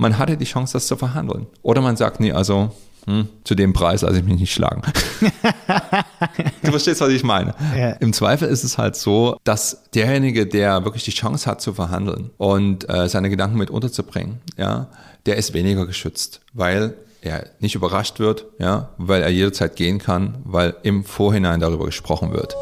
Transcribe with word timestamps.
man 0.00 0.18
hatte 0.18 0.36
die 0.36 0.46
Chance, 0.46 0.72
das 0.72 0.86
zu 0.86 0.96
verhandeln. 0.96 1.46
Oder 1.62 1.82
man 1.82 1.96
sagt, 1.96 2.20
nee, 2.20 2.32
also 2.32 2.70
hm, 3.06 3.28
zu 3.44 3.54
dem 3.54 3.72
Preis 3.72 4.02
lasse 4.02 4.18
ich 4.18 4.24
mich 4.24 4.40
nicht 4.40 4.52
schlagen. 4.52 4.82
du 6.62 6.70
verstehst, 6.70 7.00
was 7.00 7.10
ich 7.10 7.22
meine. 7.22 7.54
Ja. 7.76 7.90
Im 7.92 8.12
Zweifel 8.12 8.48
ist 8.48 8.64
es 8.64 8.78
halt 8.78 8.96
so, 8.96 9.36
dass 9.44 9.90
derjenige, 9.94 10.46
der 10.46 10.84
wirklich 10.84 11.04
die 11.04 11.10
Chance 11.10 11.48
hat 11.48 11.60
zu 11.60 11.74
verhandeln 11.74 12.30
und 12.38 12.88
äh, 12.88 13.08
seine 13.08 13.30
Gedanken 13.30 13.58
mit 13.58 13.70
unterzubringen, 13.70 14.40
ja, 14.56 14.88
der 15.26 15.36
ist 15.36 15.52
weniger 15.52 15.86
geschützt, 15.86 16.40
weil 16.54 16.94
er 17.20 17.46
nicht 17.60 17.74
überrascht 17.74 18.18
wird, 18.18 18.46
ja, 18.58 18.88
weil 18.96 19.22
er 19.22 19.28
jederzeit 19.28 19.76
gehen 19.76 19.98
kann, 19.98 20.38
weil 20.44 20.76
im 20.82 21.04
Vorhinein 21.04 21.60
darüber 21.60 21.84
gesprochen 21.84 22.32
wird. 22.32 22.56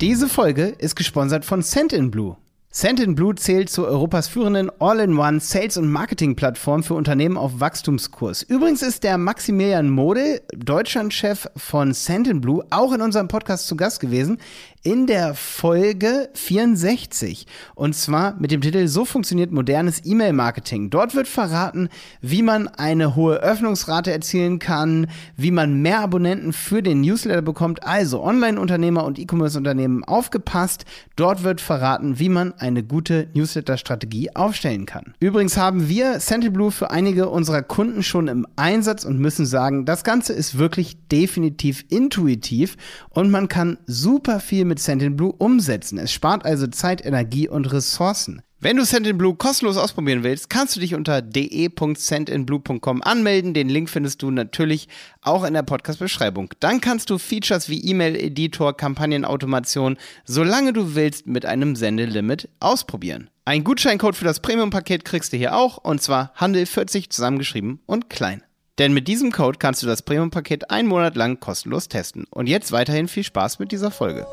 Diese 0.00 0.30
Folge 0.30 0.68
ist 0.78 0.96
gesponsert 0.96 1.44
von 1.44 1.60
Send 1.60 2.10
Blue. 2.10 2.38
Send 2.70 3.16
Blue 3.16 3.34
zählt 3.34 3.68
zu 3.68 3.84
Europas 3.84 4.28
führenden 4.28 4.70
All-in-One 4.80 5.40
Sales- 5.40 5.76
und 5.76 5.90
Marketing-Plattform 5.90 6.82
für 6.82 6.94
Unternehmen 6.94 7.36
auf 7.36 7.60
Wachstumskurs. 7.60 8.42
Übrigens 8.42 8.80
ist 8.80 9.04
der 9.04 9.18
Maximilian 9.18 9.90
Mode, 9.90 10.40
Deutschlandchef 10.56 11.50
von 11.54 11.92
Send 11.92 12.40
Blue, 12.40 12.64
auch 12.70 12.94
in 12.94 13.02
unserem 13.02 13.28
Podcast 13.28 13.66
zu 13.66 13.76
Gast 13.76 14.00
gewesen 14.00 14.38
in 14.82 15.06
der 15.06 15.34
Folge 15.34 16.30
64. 16.32 17.46
Und 17.74 17.94
zwar 17.94 18.34
mit 18.40 18.50
dem 18.50 18.62
Titel 18.62 18.88
So 18.88 19.04
funktioniert 19.04 19.52
modernes 19.52 20.02
E-Mail-Marketing. 20.06 20.88
Dort 20.88 21.14
wird 21.14 21.28
verraten, 21.28 21.90
wie 22.22 22.42
man 22.42 22.66
eine 22.66 23.14
hohe 23.14 23.36
Öffnungsrate 23.36 24.10
erzielen 24.10 24.58
kann, 24.58 25.08
wie 25.36 25.50
man 25.50 25.82
mehr 25.82 26.00
Abonnenten 26.00 26.54
für 26.54 26.82
den 26.82 27.02
Newsletter 27.02 27.42
bekommt. 27.42 27.84
Also 27.84 28.22
Online-Unternehmer 28.22 29.04
und 29.04 29.18
E-Commerce-Unternehmen 29.18 30.02
aufgepasst. 30.04 30.86
Dort 31.14 31.44
wird 31.44 31.60
verraten, 31.60 32.18
wie 32.18 32.30
man 32.30 32.54
eine 32.54 32.82
gute 32.82 33.28
Newsletter-Strategie 33.34 34.34
aufstellen 34.34 34.86
kann. 34.86 35.12
Übrigens 35.20 35.58
haben 35.58 35.90
wir 35.90 36.20
Sentiblue 36.20 36.70
für 36.70 36.90
einige 36.90 37.28
unserer 37.28 37.62
Kunden 37.62 38.02
schon 38.02 38.28
im 38.28 38.46
Einsatz 38.56 39.04
und 39.04 39.18
müssen 39.18 39.44
sagen, 39.44 39.84
das 39.84 40.04
Ganze 40.04 40.32
ist 40.32 40.56
wirklich 40.56 40.96
definitiv 41.08 41.84
intuitiv 41.90 42.78
und 43.10 43.30
man 43.30 43.48
kann 43.48 43.76
super 43.86 44.40
viel 44.40 44.69
mit 44.70 44.78
Sendinblue 44.78 45.34
umsetzen. 45.36 45.98
Es 45.98 46.10
spart 46.10 46.46
also 46.46 46.66
Zeit, 46.68 47.04
Energie 47.04 47.46
und 47.48 47.70
Ressourcen. 47.70 48.40
Wenn 48.62 48.76
du 48.76 48.84
Sendinblue 48.84 49.36
kostenlos 49.36 49.78
ausprobieren 49.78 50.22
willst, 50.22 50.50
kannst 50.50 50.76
du 50.76 50.80
dich 50.80 50.94
unter 50.94 51.22
de.sendinblue.com 51.22 53.02
anmelden. 53.02 53.54
Den 53.54 53.70
Link 53.70 53.88
findest 53.88 54.20
du 54.20 54.30
natürlich 54.30 54.86
auch 55.22 55.44
in 55.44 55.54
der 55.54 55.62
Podcast-Beschreibung. 55.62 56.52
Dann 56.60 56.82
kannst 56.82 57.08
du 57.08 57.16
Features 57.16 57.70
wie 57.70 57.82
E-Mail-Editor, 57.82 58.76
Kampagnenautomation, 58.76 59.96
solange 60.26 60.74
du 60.74 60.94
willst, 60.94 61.26
mit 61.26 61.46
einem 61.46 61.74
Sendelimit 61.74 62.50
ausprobieren. 62.60 63.30
Ein 63.46 63.64
Gutscheincode 63.64 64.14
für 64.14 64.26
das 64.26 64.40
Premium-Paket 64.40 65.06
kriegst 65.06 65.32
du 65.32 65.38
hier 65.38 65.56
auch, 65.56 65.78
und 65.78 66.02
zwar 66.02 66.32
Handel 66.34 66.66
40 66.66 67.08
zusammengeschrieben 67.08 67.80
und 67.86 68.10
klein. 68.10 68.42
Denn 68.80 68.94
mit 68.94 69.08
diesem 69.08 69.30
Code 69.30 69.58
kannst 69.58 69.82
du 69.82 69.86
das 69.86 70.00
Premium-Paket 70.00 70.70
einen 70.70 70.88
Monat 70.88 71.14
lang 71.14 71.38
kostenlos 71.38 71.88
testen. 71.88 72.24
Und 72.30 72.48
jetzt 72.48 72.72
weiterhin 72.72 73.08
viel 73.08 73.24
Spaß 73.24 73.58
mit 73.58 73.72
dieser 73.72 73.90
Folge. 73.90 74.26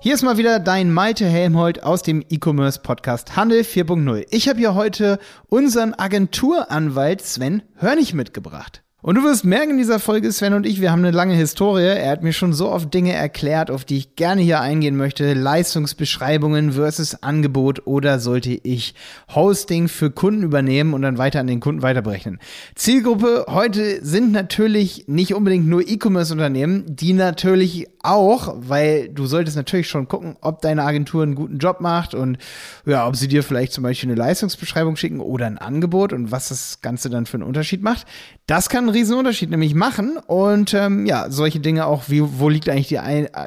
Hier 0.00 0.14
ist 0.14 0.22
mal 0.22 0.38
wieder 0.38 0.58
dein 0.58 0.90
Malte 0.90 1.26
Helmholt 1.26 1.82
aus 1.82 2.02
dem 2.02 2.24
E-Commerce 2.30 2.80
Podcast 2.80 3.36
Handel 3.36 3.60
4.0. 3.60 4.24
Ich 4.30 4.48
habe 4.48 4.58
hier 4.58 4.74
heute 4.74 5.18
unseren 5.50 5.92
Agenturanwalt 5.92 7.20
Sven 7.20 7.62
Hörnig 7.76 8.14
mitgebracht. 8.14 8.82
Und 9.02 9.14
du 9.14 9.22
wirst 9.22 9.46
merken 9.46 9.70
in 9.70 9.78
dieser 9.78 9.98
Folge, 9.98 10.30
Sven 10.30 10.52
und 10.52 10.66
ich, 10.66 10.82
wir 10.82 10.92
haben 10.92 11.02
eine 11.02 11.10
lange 11.10 11.32
Historie. 11.32 11.84
Er 11.84 12.10
hat 12.10 12.22
mir 12.22 12.34
schon 12.34 12.52
so 12.52 12.68
oft 12.70 12.92
Dinge 12.92 13.14
erklärt, 13.14 13.70
auf 13.70 13.86
die 13.86 13.96
ich 13.96 14.14
gerne 14.14 14.42
hier 14.42 14.60
eingehen 14.60 14.94
möchte. 14.94 15.32
Leistungsbeschreibungen 15.32 16.72
versus 16.72 17.22
Angebot 17.22 17.86
oder 17.86 18.18
sollte 18.20 18.50
ich 18.50 18.94
Hosting 19.34 19.88
für 19.88 20.10
Kunden 20.10 20.42
übernehmen 20.42 20.92
und 20.92 21.00
dann 21.00 21.16
weiter 21.16 21.40
an 21.40 21.46
den 21.46 21.60
Kunden 21.60 21.80
weiterbrechen. 21.80 22.40
Zielgruppe 22.74 23.46
heute 23.48 24.04
sind 24.04 24.32
natürlich 24.32 25.04
nicht 25.06 25.32
unbedingt 25.32 25.66
nur 25.66 25.80
E-Commerce-Unternehmen, 25.80 26.84
die 26.86 27.14
natürlich 27.14 27.86
auch, 28.02 28.54
weil 28.58 29.08
du 29.08 29.24
solltest 29.24 29.56
natürlich 29.56 29.88
schon 29.88 30.08
gucken, 30.08 30.36
ob 30.42 30.60
deine 30.60 30.84
Agentur 30.84 31.22
einen 31.22 31.34
guten 31.34 31.56
Job 31.56 31.80
macht 31.80 32.14
und 32.14 32.36
ja, 32.84 33.06
ob 33.06 33.16
sie 33.16 33.28
dir 33.28 33.42
vielleicht 33.42 33.72
zum 33.72 33.82
Beispiel 33.82 34.10
eine 34.10 34.18
Leistungsbeschreibung 34.18 34.96
schicken 34.96 35.20
oder 35.20 35.46
ein 35.46 35.58
Angebot 35.58 36.12
und 36.12 36.30
was 36.30 36.48
das 36.50 36.82
Ganze 36.82 37.08
dann 37.08 37.24
für 37.24 37.38
einen 37.38 37.44
Unterschied 37.44 37.82
macht. 37.82 38.06
Das 38.46 38.68
kann 38.68 38.89
einen 38.90 39.26
riesen 39.26 39.50
nämlich 39.50 39.74
machen. 39.74 40.18
Und 40.26 40.74
ähm, 40.74 41.06
ja, 41.06 41.30
solche 41.30 41.60
Dinge 41.60 41.86
auch, 41.86 42.04
wie, 42.08 42.22
wo 42.22 42.48
liegt 42.48 42.68
eigentlich 42.68 42.88
die, 42.88 42.98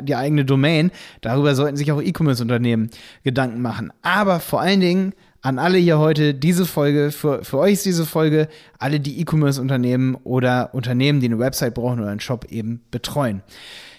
die 0.03 0.15
eigene 0.15 0.45
Domain? 0.45 0.91
Darüber 1.21 1.55
sollten 1.55 1.77
sich 1.77 1.91
auch 1.91 2.01
E-Commerce-Unternehmen 2.01 2.89
Gedanken 3.23 3.61
machen. 3.61 3.91
Aber 4.01 4.39
vor 4.39 4.61
allen 4.61 4.79
Dingen 4.79 5.13
an 5.41 5.59
alle 5.59 5.77
hier 5.77 5.99
heute 5.99 6.33
diese 6.33 6.65
Folge, 6.65 7.11
für, 7.11 7.43
für 7.43 7.59
euch 7.59 7.73
ist 7.73 7.85
diese 7.85 8.05
Folge, 8.05 8.47
alle, 8.79 8.99
die 8.99 9.19
E-Commerce-Unternehmen 9.19 10.15
oder 10.23 10.73
Unternehmen, 10.73 11.19
die 11.19 11.27
eine 11.27 11.39
Website 11.39 11.73
brauchen 11.73 11.99
oder 11.99 12.09
einen 12.09 12.21
Shop 12.21 12.45
eben 12.49 12.81
betreuen. 12.91 13.43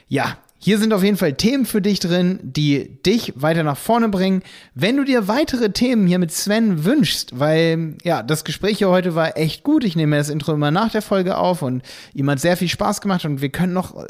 Ja, 0.08 0.38
hier 0.64 0.78
sind 0.78 0.94
auf 0.94 1.04
jeden 1.04 1.18
Fall 1.18 1.34
Themen 1.34 1.66
für 1.66 1.82
dich 1.82 2.00
drin, 2.00 2.38
die 2.42 3.02
dich 3.02 3.34
weiter 3.36 3.62
nach 3.64 3.76
vorne 3.76 4.08
bringen. 4.08 4.42
Wenn 4.74 4.96
du 4.96 5.04
dir 5.04 5.28
weitere 5.28 5.72
Themen 5.72 6.06
hier 6.06 6.18
mit 6.18 6.32
Sven 6.32 6.86
wünschst, 6.86 7.38
weil 7.38 7.96
ja, 8.02 8.22
das 8.22 8.44
Gespräch 8.44 8.78
hier 8.78 8.88
heute 8.88 9.14
war 9.14 9.36
echt 9.36 9.62
gut. 9.62 9.84
Ich 9.84 9.94
nehme 9.94 10.16
das 10.16 10.30
Intro 10.30 10.54
immer 10.54 10.70
nach 10.70 10.90
der 10.90 11.02
Folge 11.02 11.36
auf 11.36 11.60
und 11.60 11.82
ihm 12.14 12.30
hat 12.30 12.40
sehr 12.40 12.56
viel 12.56 12.68
Spaß 12.68 13.02
gemacht 13.02 13.26
und 13.26 13.42
wir 13.42 13.50
können 13.50 13.74
noch 13.74 13.94
äh, 13.94 14.06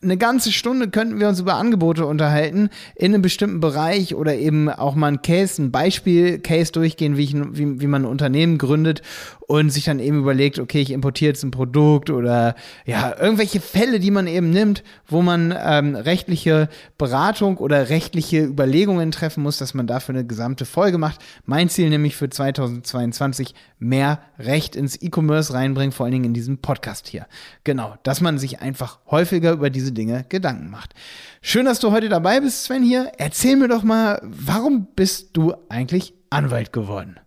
eine 0.00 0.16
ganze 0.16 0.52
Stunde 0.52 0.88
könnten 0.88 1.18
wir 1.18 1.26
uns 1.26 1.40
über 1.40 1.54
Angebote 1.54 2.06
unterhalten 2.06 2.70
in 2.94 3.12
einem 3.12 3.22
bestimmten 3.22 3.58
Bereich 3.58 4.14
oder 4.14 4.36
eben 4.36 4.68
auch 4.68 4.94
mal 4.94 5.08
ein 5.08 5.22
Case, 5.22 5.60
ein 5.60 5.72
Beispiel-Case 5.72 6.70
durchgehen, 6.70 7.16
wie, 7.16 7.24
ich, 7.24 7.34
wie, 7.34 7.80
wie 7.80 7.86
man 7.88 8.02
ein 8.02 8.08
Unternehmen 8.08 8.58
gründet 8.58 9.02
und 9.48 9.70
sich 9.70 9.86
dann 9.86 9.98
eben 9.98 10.18
überlegt, 10.18 10.60
okay, 10.60 10.80
ich 10.80 10.92
importiere 10.92 11.30
jetzt 11.30 11.42
ein 11.42 11.50
Produkt 11.50 12.10
oder 12.10 12.54
ja, 12.86 13.18
irgendwelche 13.18 13.60
Fälle, 13.60 13.98
die 13.98 14.12
man 14.12 14.28
eben 14.28 14.50
nimmt, 14.50 14.84
wo 15.08 15.22
man 15.22 15.52
ähm, 15.60 15.87
rechtliche 15.96 16.68
Beratung 16.96 17.58
oder 17.58 17.88
rechtliche 17.88 18.44
Überlegungen 18.44 19.10
treffen 19.10 19.42
muss, 19.42 19.58
dass 19.58 19.74
man 19.74 19.86
dafür 19.86 20.14
eine 20.14 20.26
gesamte 20.26 20.64
Folge 20.64 20.98
macht. 20.98 21.20
Mein 21.44 21.68
Ziel 21.68 21.90
nämlich 21.90 22.16
für 22.16 22.28
2022 22.28 23.54
mehr 23.78 24.20
Recht 24.38 24.76
ins 24.76 25.00
E-Commerce 25.00 25.52
reinbringen, 25.52 25.92
vor 25.92 26.04
allen 26.04 26.12
Dingen 26.12 26.24
in 26.26 26.34
diesem 26.34 26.58
Podcast 26.58 27.08
hier. 27.08 27.26
Genau, 27.64 27.96
dass 28.02 28.20
man 28.20 28.38
sich 28.38 28.60
einfach 28.60 28.98
häufiger 29.10 29.52
über 29.52 29.70
diese 29.70 29.92
Dinge 29.92 30.24
Gedanken 30.28 30.70
macht. 30.70 30.94
Schön, 31.40 31.66
dass 31.66 31.80
du 31.80 31.92
heute 31.92 32.08
dabei 32.08 32.40
bist, 32.40 32.64
Sven 32.64 32.82
hier. 32.82 33.12
Erzähl 33.18 33.56
mir 33.56 33.68
doch 33.68 33.82
mal, 33.82 34.20
warum 34.22 34.88
bist 34.94 35.30
du 35.36 35.54
eigentlich 35.68 36.14
Anwalt 36.30 36.72
geworden? 36.72 37.18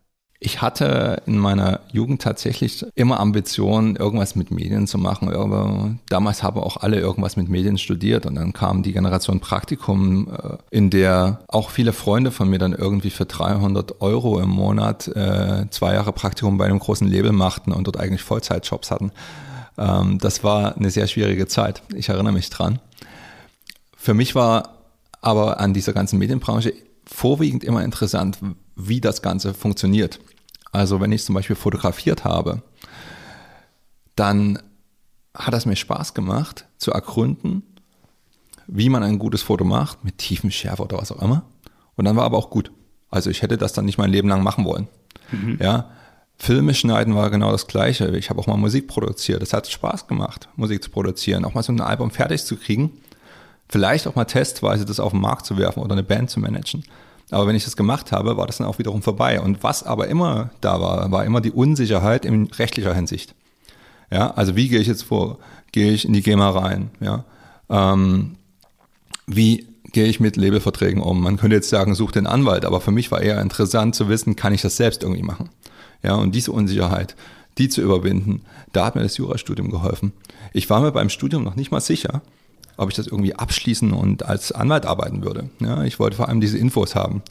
Ich 0.44 0.60
hatte 0.60 1.22
in 1.28 1.38
meiner 1.38 1.82
Jugend 1.92 2.24
tatsächlich 2.24 2.84
immer 2.96 3.20
Ambitionen, 3.20 3.96
irgendwas 3.96 4.36
mit 4.36 4.50
Medien 4.50 4.88
zu 4.88 4.98
machen. 4.98 6.00
Damals 6.10 6.42
haben 6.42 6.60
auch 6.60 6.78
alle 6.78 7.00
irgendwas 7.00 7.38
mit 7.38 7.48
Medien 7.48 7.78
studiert 7.78 8.26
und 8.26 8.34
dann 8.34 8.52
kam 8.52 8.82
die 8.82 8.92
Generation 8.92 9.40
Praktikum, 9.40 10.30
äh, 10.30 10.58
in 10.72 10.90
der 10.90 11.42
auch 11.48 11.70
viele 11.70 11.94
Freunde 11.94 12.32
von 12.32 12.50
mir 12.50 12.58
dann 12.58 12.74
irgendwie 12.74 13.12
für 13.12 13.26
300 13.26 14.02
Euro 14.02 14.40
im 14.40 14.50
Monat 14.50 15.08
äh, 15.10 15.68
zwei 15.70 15.94
Jahre 15.94 16.12
Praktikum 16.12 16.58
bei 16.58 16.66
einem 16.66 16.80
großen 16.80 17.08
Label 17.08 17.34
machten 17.34 17.72
und 17.72 17.86
dort 17.86 18.00
eigentlich 18.00 18.24
Vollzeitjobs 18.24 18.90
hatten. 18.90 19.12
Ähm, 19.78 20.18
das 20.18 20.44
war 20.44 20.76
eine 20.76 20.90
sehr 20.90 21.06
schwierige 21.06 21.46
Zeit. 21.46 21.84
Ich 21.94 22.10
erinnere 22.10 22.34
mich 22.34 22.50
dran. 22.50 22.80
Für 23.96 24.16
mich 24.16 24.34
war 24.34 24.80
aber 25.22 25.60
an 25.60 25.76
dieser 25.76 25.94
ganzen 25.94 26.18
Medienbranche 26.18 26.74
vorwiegend 27.06 27.64
immer 27.64 27.84
interessant, 27.84 28.40
wie 28.76 29.02
das 29.02 29.22
Ganze 29.22 29.54
funktioniert. 29.54 30.20
Also 30.72 31.02
wenn 31.02 31.12
ich 31.12 31.24
zum 31.24 31.36
Beispiel 31.36 31.56
fotografiert 31.56 32.24
habe, 32.24 32.62
dann 34.16 34.60
hat 35.36 35.54
es 35.54 35.66
mir 35.66 35.76
Spaß 35.76 36.14
gemacht 36.14 36.66
zu 36.78 36.92
ergründen, 36.92 37.64
wie 38.68 38.90
man 38.90 39.04
ein 39.04 39.20
gutes 39.20 39.42
Foto 39.42 39.64
macht, 39.64 40.04
mit 40.04 40.18
tiefem 40.18 40.52
Schärfe 40.52 40.84
oder 40.84 40.98
was 40.98 41.12
auch 41.12 41.22
immer. 41.22 41.44
Und 41.96 42.06
dann 42.06 42.16
war 42.16 42.26
aber 42.26 42.38
auch 42.38 42.50
gut. 42.50 42.72
Also 43.10 43.30
ich 43.30 43.42
hätte 43.42 43.58
das 43.58 43.74
dann 43.74 43.86
nicht 43.86 43.98
mein 43.98 44.12
Leben 44.12 44.30
lang 44.30 44.44
machen 44.44 44.66
wollen. 44.66 44.88
Mhm. 45.32 45.58
Ja, 45.62 45.90
Filme 46.38 46.74
schneiden 46.74 47.14
war 47.14 47.30
genau 47.30 47.52
das 47.52 47.68
Gleiche. 47.68 48.08
Ich 48.18 48.30
habe 48.30 48.40
auch 48.40 48.48
mal 48.48 48.58
Musik 48.58 48.88
produziert. 48.88 49.44
Es 49.44 49.54
hat 49.54 49.68
Spaß 49.68 50.08
gemacht, 50.08 50.50
Musik 50.56 50.84
zu 50.84 50.90
produzieren, 50.90 51.46
auch 51.46 51.54
mal 51.54 51.64
so 51.64 51.72
ein 51.72 51.82
Album 51.82 52.10
fertig 52.10 52.44
zu 52.46 52.56
kriegen. 52.56 52.94
Vielleicht 53.70 54.08
auch 54.08 54.16
mal 54.16 54.26
testweise 54.26 54.86
das 54.86 55.00
auf 55.00 55.12
den 55.12 55.22
Markt 55.22 55.46
zu 55.46 55.58
werfen 55.58 55.84
oder 55.84 55.94
eine 55.94 56.04
Band 56.04 56.30
zu 56.30 56.40
managen. 56.40 56.84
Aber 57.32 57.48
wenn 57.48 57.56
ich 57.56 57.64
das 57.64 57.78
gemacht 57.78 58.12
habe, 58.12 58.38
war 58.38 58.46
das 58.46 58.58
dann 58.58 58.68
auch 58.68 58.78
wiederum 58.78 59.02
vorbei. 59.02 59.40
Und 59.40 59.64
was 59.64 59.84
aber 59.84 60.08
immer 60.08 60.52
da 60.62 60.82
war, 60.82 61.12
war 61.12 61.26
immer 61.26 61.42
die 61.42 61.52
Unsicherheit 61.52 62.26
in 62.26 62.48
rechtlicher 62.48 62.94
Hinsicht. 62.94 63.34
Ja, 64.12 64.32
also 64.32 64.56
wie 64.56 64.68
gehe 64.68 64.80
ich 64.80 64.88
jetzt 64.88 65.04
vor? 65.04 65.40
Gehe 65.72 65.94
ich 65.94 66.06
in 66.06 66.14
die 66.14 66.22
GEMA 66.22 66.50
rein? 66.50 66.92
Ja, 67.00 67.24
ähm, 67.70 68.36
wie 69.26 69.68
gehe 69.94 70.08
ich 70.08 70.20
mit 70.20 70.36
Labelverträgen 70.36 71.02
um? 71.02 71.22
Man 71.22 71.38
könnte 71.38 71.56
jetzt 71.56 71.70
sagen, 71.70 71.96
such 71.96 72.12
den 72.12 72.28
Anwalt, 72.28 72.66
aber 72.66 72.82
für 72.82 72.92
mich 72.92 73.12
war 73.12 73.22
eher 73.22 73.42
interessant 73.42 73.96
zu 73.96 74.10
wissen, 74.10 74.36
kann 74.36 74.54
ich 74.54 74.62
das 74.62 74.78
selbst 74.78 75.04
irgendwie 75.04 75.24
machen? 75.24 75.50
Ja, 76.04 76.16
und 76.16 76.36
diese 76.36 76.52
Unsicherheit, 76.52 77.16
die 77.58 77.70
zu 77.70 77.82
überwinden, 77.82 78.42
da 78.74 78.86
hat 78.86 78.96
mir 78.96 79.04
das 79.04 79.18
Jurastudium 79.18 79.70
geholfen. 79.70 80.14
Ich 80.54 80.70
war 80.70 80.82
mir 80.82 80.92
beim 80.92 81.10
Studium 81.10 81.44
noch 81.44 81.56
nicht 81.56 81.72
mal 81.72 81.82
sicher, 81.82 82.22
ob 82.78 82.90
ich 82.90 82.96
das 82.96 83.08
irgendwie 83.08 83.36
abschließen 83.36 83.92
und 83.92 84.26
als 84.26 84.52
Anwalt 84.52 84.86
arbeiten 84.86 85.24
würde. 85.24 85.50
Ja, 85.60 85.84
ich 85.84 86.00
wollte 86.00 86.18
vor 86.18 86.30
allem 86.30 86.42
diese 86.42 86.58
Infos 86.58 86.96
haben 86.96 87.22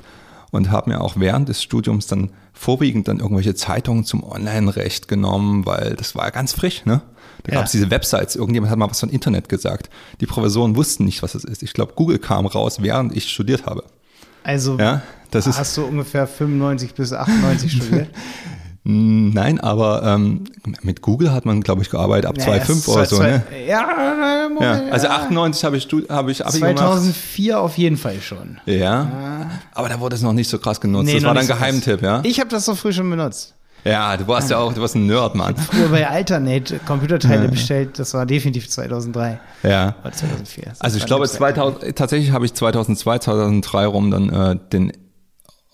und 0.51 0.71
habe 0.71 0.91
mir 0.91 1.01
auch 1.01 1.15
während 1.17 1.49
des 1.49 1.63
Studiums 1.63 2.07
dann 2.07 2.31
vorwiegend 2.53 3.09
dann 3.09 3.21
irgendwelche 3.21 3.55
Zeitungen 3.55 4.05
zum 4.05 4.23
Online-Recht 4.25 5.09
genommen, 5.09 5.67
weil 5.67 5.95
das 5.95 6.15
war 6.15 6.25
ja 6.25 6.31
ganz 6.31 6.53
frisch. 6.53 6.85
Ne? 6.85 7.03
Da 7.45 7.53
gab 7.53 7.67
es 7.67 7.73
diese 7.73 7.91
Websites, 7.91 8.37
irgendjemand 8.37 8.71
hat 8.71 8.79
mal 8.79 8.91
was 8.91 9.01
von 9.01 9.09
Internet 9.09 9.49
gesagt. 9.49 9.91
Die 10.21 10.27
Professoren 10.27 10.77
wussten 10.77 11.05
nicht, 11.05 11.23
was 11.23 11.33
das 11.33 11.45
ist. 11.45 11.63
Ich 11.63 11.73
glaube, 11.73 11.93
Google 11.95 12.19
kam 12.19 12.47
raus, 12.47 12.83
während 12.83 13.17
ich 13.17 13.31
studiert 13.31 13.67
habe. 13.67 13.85
Also 14.43 14.79
ja, 14.79 15.03
das 15.31 15.47
hast 15.47 15.61
ist, 15.61 15.77
du 15.77 15.85
ungefähr 15.85 16.27
95 16.27 16.95
bis 16.95 17.13
98 17.13 17.73
studiert? 17.77 18.09
Nein, 18.83 19.61
aber 19.61 20.03
ähm, 20.05 20.45
mit 20.83 21.03
Google 21.03 21.33
hat 21.33 21.45
man, 21.45 21.61
glaube 21.61 21.83
ich, 21.83 21.91
gearbeitet 21.91 22.27
ab 22.31 22.37
Ja, 22.39 22.45
2005 22.45 22.79
es 22.79 22.89
oder 22.89 23.05
so. 23.07 23.17
zwei- 23.19 23.31
Ne? 23.31 23.43
Ja, 23.69 24.49
Moment, 24.49 24.87
Ja, 24.87 24.93
also 24.93 25.07
ja. 25.07 25.17
98 25.17 25.65
habe 25.65 25.77
ich, 25.77 25.89
habe 26.09 26.31
ich 26.33 26.47
Abi 26.47 26.59
gemacht. 26.61 26.79
2004 26.79 27.61
auf 27.61 27.77
jeden 27.77 27.99
Fall 27.99 28.21
schon. 28.23 28.59
Ja, 28.65 29.51
aber 29.75 29.89
da 29.91 30.01
wurde 30.01 30.17
es 30.17 30.23
noch 30.23 30.33
nicht 30.33 30.49
so 30.49 30.59
krass 30.59 30.81
genutzt. 30.81 31.13
das 31.13 31.21
noch 31.23 31.29
war 31.29 31.35
dann 31.35 31.47
so. 31.47 31.53
Geheimtipp, 31.55 32.01
ja? 32.03 32.21
Ich 32.25 32.41
habe 32.41 32.49
das 32.49 32.65
so 32.65 32.75
früh 32.75 32.93
schon 32.93 33.11
benutzt. 33.11 33.55
Ja, 33.85 34.17
du 34.17 34.27
warst 34.29 34.51
ja 34.51 34.59
auch, 34.59 34.73
du 34.75 34.81
warst 34.83 34.95
ein 34.95 35.07
Nerd, 35.07 35.35
Mann. 35.35 35.57
Früher 35.57 35.89
bei 35.89 36.07
Alternate 36.09 36.79
Computerteile 36.87 37.49
bestellt, 37.49 37.99
das 37.99 38.13
war 38.15 38.27
definitiv 38.27 38.69
2003 38.69 39.41
Ja. 39.63 39.95
oder 40.03 40.13
2004. 40.13 40.65
Das 40.71 40.81
Also 40.81 40.97
ich 40.99 41.07
glaube, 41.07 41.23
nix. 41.25 41.35
2000, 41.35 41.97
tatsächlich 41.97 42.33
habe 42.33 42.45
ich 42.47 42.53
2002, 42.55 43.19
2003 43.21 43.87
rum 43.87 44.11
dann 44.11 44.29
äh, 44.31 44.57
den, 44.73 44.93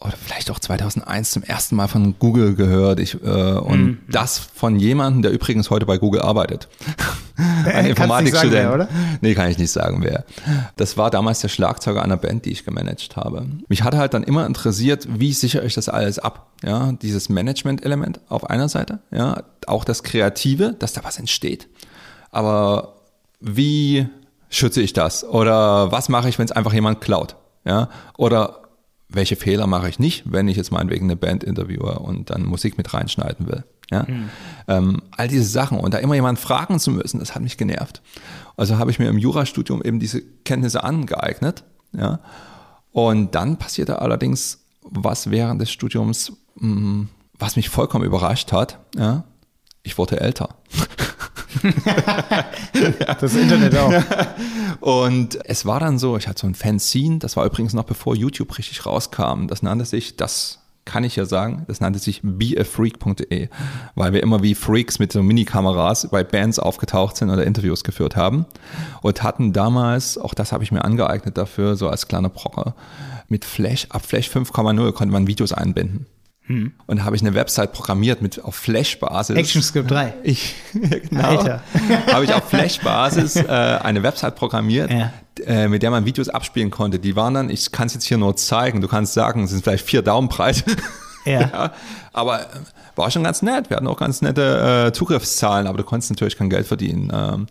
oder 0.00 0.12
vielleicht 0.12 0.50
auch 0.50 0.58
2001 0.58 1.30
zum 1.30 1.42
ersten 1.42 1.74
Mal 1.74 1.88
von 1.88 2.18
Google 2.18 2.54
gehört. 2.54 3.00
Ich, 3.00 3.14
äh, 3.14 3.18
und 3.54 3.82
Mhm. 3.82 3.98
das 4.10 4.38
von 4.38 4.76
jemandem, 4.76 5.22
der 5.22 5.32
übrigens 5.32 5.70
heute 5.70 5.86
bei 5.86 5.96
Google 5.98 6.20
arbeitet. 6.20 6.68
Ein 7.66 7.86
Informatikstudent. 7.86 8.52
sagen, 8.52 8.68
wer, 8.68 8.74
oder? 8.74 8.88
Nee, 9.20 9.34
kann 9.34 9.50
ich 9.50 9.58
nicht 9.58 9.70
sagen, 9.70 10.02
wer. 10.02 10.24
Das 10.76 10.96
war 10.96 11.10
damals 11.10 11.40
der 11.40 11.48
Schlagzeuger 11.48 12.02
einer 12.02 12.16
Band, 12.16 12.44
die 12.44 12.52
ich 12.52 12.64
gemanagt 12.64 13.16
habe. 13.16 13.46
Mich 13.68 13.82
hatte 13.82 13.98
halt 13.98 14.14
dann 14.14 14.22
immer 14.22 14.46
interessiert, 14.46 15.06
wie 15.18 15.32
sichere 15.32 15.64
ich 15.66 15.74
das 15.74 15.88
alles 15.88 16.18
ab? 16.18 16.46
Ja, 16.62 16.92
dieses 16.92 17.28
Management-Element 17.28 18.20
auf 18.28 18.48
einer 18.48 18.68
Seite, 18.68 19.00
ja, 19.10 19.42
auch 19.66 19.84
das 19.84 20.02
Kreative, 20.02 20.74
dass 20.78 20.92
da 20.94 21.04
was 21.04 21.18
entsteht. 21.18 21.68
Aber 22.30 22.94
wie 23.40 24.08
schütze 24.48 24.80
ich 24.82 24.92
das? 24.92 25.24
Oder 25.24 25.90
was 25.92 26.08
mache 26.08 26.28
ich, 26.28 26.38
wenn 26.38 26.44
es 26.46 26.52
einfach 26.52 26.72
jemand 26.72 27.00
klaut? 27.00 27.36
Ja, 27.64 27.88
oder 28.16 28.60
welche 29.08 29.36
Fehler 29.36 29.66
mache 29.66 29.88
ich 29.88 29.98
nicht, 29.98 30.24
wenn 30.26 30.48
ich 30.48 30.56
jetzt 30.56 30.72
meinetwegen 30.72 31.06
eine 31.06 31.16
Band 31.16 31.44
interviewe 31.44 31.98
und 31.98 32.30
dann 32.30 32.44
Musik 32.44 32.76
mit 32.76 32.92
reinschneiden 32.92 33.46
will? 33.46 33.64
Ja, 33.90 34.04
ähm, 34.66 35.00
all 35.12 35.28
diese 35.28 35.44
Sachen 35.44 35.78
und 35.78 35.94
da 35.94 35.98
immer 35.98 36.16
jemanden 36.16 36.40
fragen 36.40 36.80
zu 36.80 36.90
müssen, 36.90 37.20
das 37.20 37.36
hat 37.36 37.42
mich 37.42 37.56
genervt. 37.56 38.02
Also 38.56 38.78
habe 38.78 38.90
ich 38.90 38.98
mir 38.98 39.08
im 39.08 39.18
Jurastudium 39.18 39.80
eben 39.82 40.00
diese 40.00 40.22
Kenntnisse 40.44 40.82
angeeignet. 40.82 41.62
Ja, 41.92 42.18
und 42.90 43.34
dann 43.36 43.58
passierte 43.58 44.00
allerdings 44.00 44.64
was 44.82 45.30
während 45.30 45.60
des 45.60 45.70
Studiums, 45.70 46.32
mh, 46.56 47.06
was 47.38 47.54
mich 47.54 47.68
vollkommen 47.68 48.04
überrascht 48.04 48.50
hat. 48.50 48.80
Ja, 48.96 49.22
ich 49.84 49.98
wurde 49.98 50.20
älter. 50.20 50.56
Das 53.20 53.34
Internet 53.34 53.76
auch. 53.76 53.92
Und 54.80 55.38
es 55.44 55.64
war 55.64 55.80
dann 55.80 55.98
so, 55.98 56.16
ich 56.16 56.28
hatte 56.28 56.40
so 56.40 56.46
ein 56.46 56.54
Fanzine, 56.54 57.18
das 57.18 57.36
war 57.36 57.46
übrigens 57.46 57.72
noch 57.72 57.84
bevor 57.84 58.14
YouTube 58.14 58.58
richtig 58.58 58.84
rauskam. 58.84 59.46
Das 59.46 59.62
nannte 59.62 59.84
sich, 59.84 60.16
das 60.16 60.60
kann 60.86 61.04
ich 61.04 61.16
ja 61.16 61.26
sagen, 61.26 61.64
das 61.66 61.80
nannte 61.80 61.98
sich 61.98 62.20
beafreak.de, 62.22 63.48
weil 63.96 64.12
wir 64.12 64.22
immer 64.22 64.42
wie 64.42 64.54
Freaks 64.54 64.98
mit 64.98 65.12
so 65.12 65.22
Minikameras 65.22 66.08
bei 66.10 66.22
Bands 66.24 66.58
aufgetaucht 66.58 67.16
sind 67.16 67.28
oder 67.28 67.44
Interviews 67.44 67.82
geführt 67.84 68.16
haben 68.16 68.46
und 69.02 69.22
hatten 69.22 69.52
damals, 69.52 70.16
auch 70.16 70.32
das 70.32 70.52
habe 70.52 70.62
ich 70.62 70.70
mir 70.70 70.84
angeeignet 70.84 71.36
dafür, 71.36 71.76
so 71.76 71.88
als 71.88 72.06
kleiner 72.06 72.28
Brocker, 72.28 72.74
mit 73.28 73.44
Flash, 73.44 73.86
ab 73.90 74.06
Flash 74.06 74.30
5,0 74.30 74.92
konnte 74.92 75.12
man 75.12 75.26
Videos 75.26 75.52
einbinden. 75.52 76.06
Und 76.48 76.72
da 76.98 77.04
habe 77.04 77.16
ich 77.16 77.22
eine 77.22 77.34
Website 77.34 77.72
programmiert 77.72 78.22
mit 78.22 78.42
auf 78.44 78.54
Flash-Basis. 78.54 79.36
ActionScript 79.36 79.90
3. 79.90 80.14
Ich, 80.22 80.54
genau. 80.72 81.44
Habe 82.12 82.24
ich 82.24 82.32
auf 82.32 82.48
Flash-Basis 82.48 83.36
äh, 83.36 83.48
eine 83.48 84.02
Website 84.02 84.36
programmiert, 84.36 84.90
Ja. 84.90 85.12
äh, 85.44 85.66
mit 85.68 85.82
der 85.82 85.90
man 85.90 86.04
Videos 86.04 86.28
abspielen 86.28 86.70
konnte. 86.70 86.98
Die 87.00 87.16
waren 87.16 87.34
dann, 87.34 87.50
ich 87.50 87.72
kann 87.72 87.88
es 87.88 87.94
jetzt 87.94 88.04
hier 88.04 88.18
nur 88.18 88.36
zeigen, 88.36 88.80
du 88.80 88.88
kannst 88.88 89.12
sagen, 89.14 89.44
es 89.44 89.50
sind 89.50 89.64
vielleicht 89.64 89.84
vier 89.84 90.02
Daumen 90.02 90.28
breit. 90.28 90.64
Ja. 91.24 91.40
ja, 91.40 91.72
aber 92.12 92.42
äh, 92.42 92.44
war 92.94 93.10
schon 93.10 93.24
ganz 93.24 93.42
nett. 93.42 93.68
Wir 93.68 93.76
hatten 93.78 93.86
auch 93.88 93.98
ganz 93.98 94.22
nette 94.22 94.86
äh, 94.88 94.92
Zugriffszahlen, 94.92 95.66
aber 95.66 95.78
du 95.78 95.84
konntest 95.84 96.10
natürlich 96.12 96.36
kein 96.36 96.48
Geld 96.50 96.66
verdienen. 96.66 97.10
Ähm, 97.12 97.46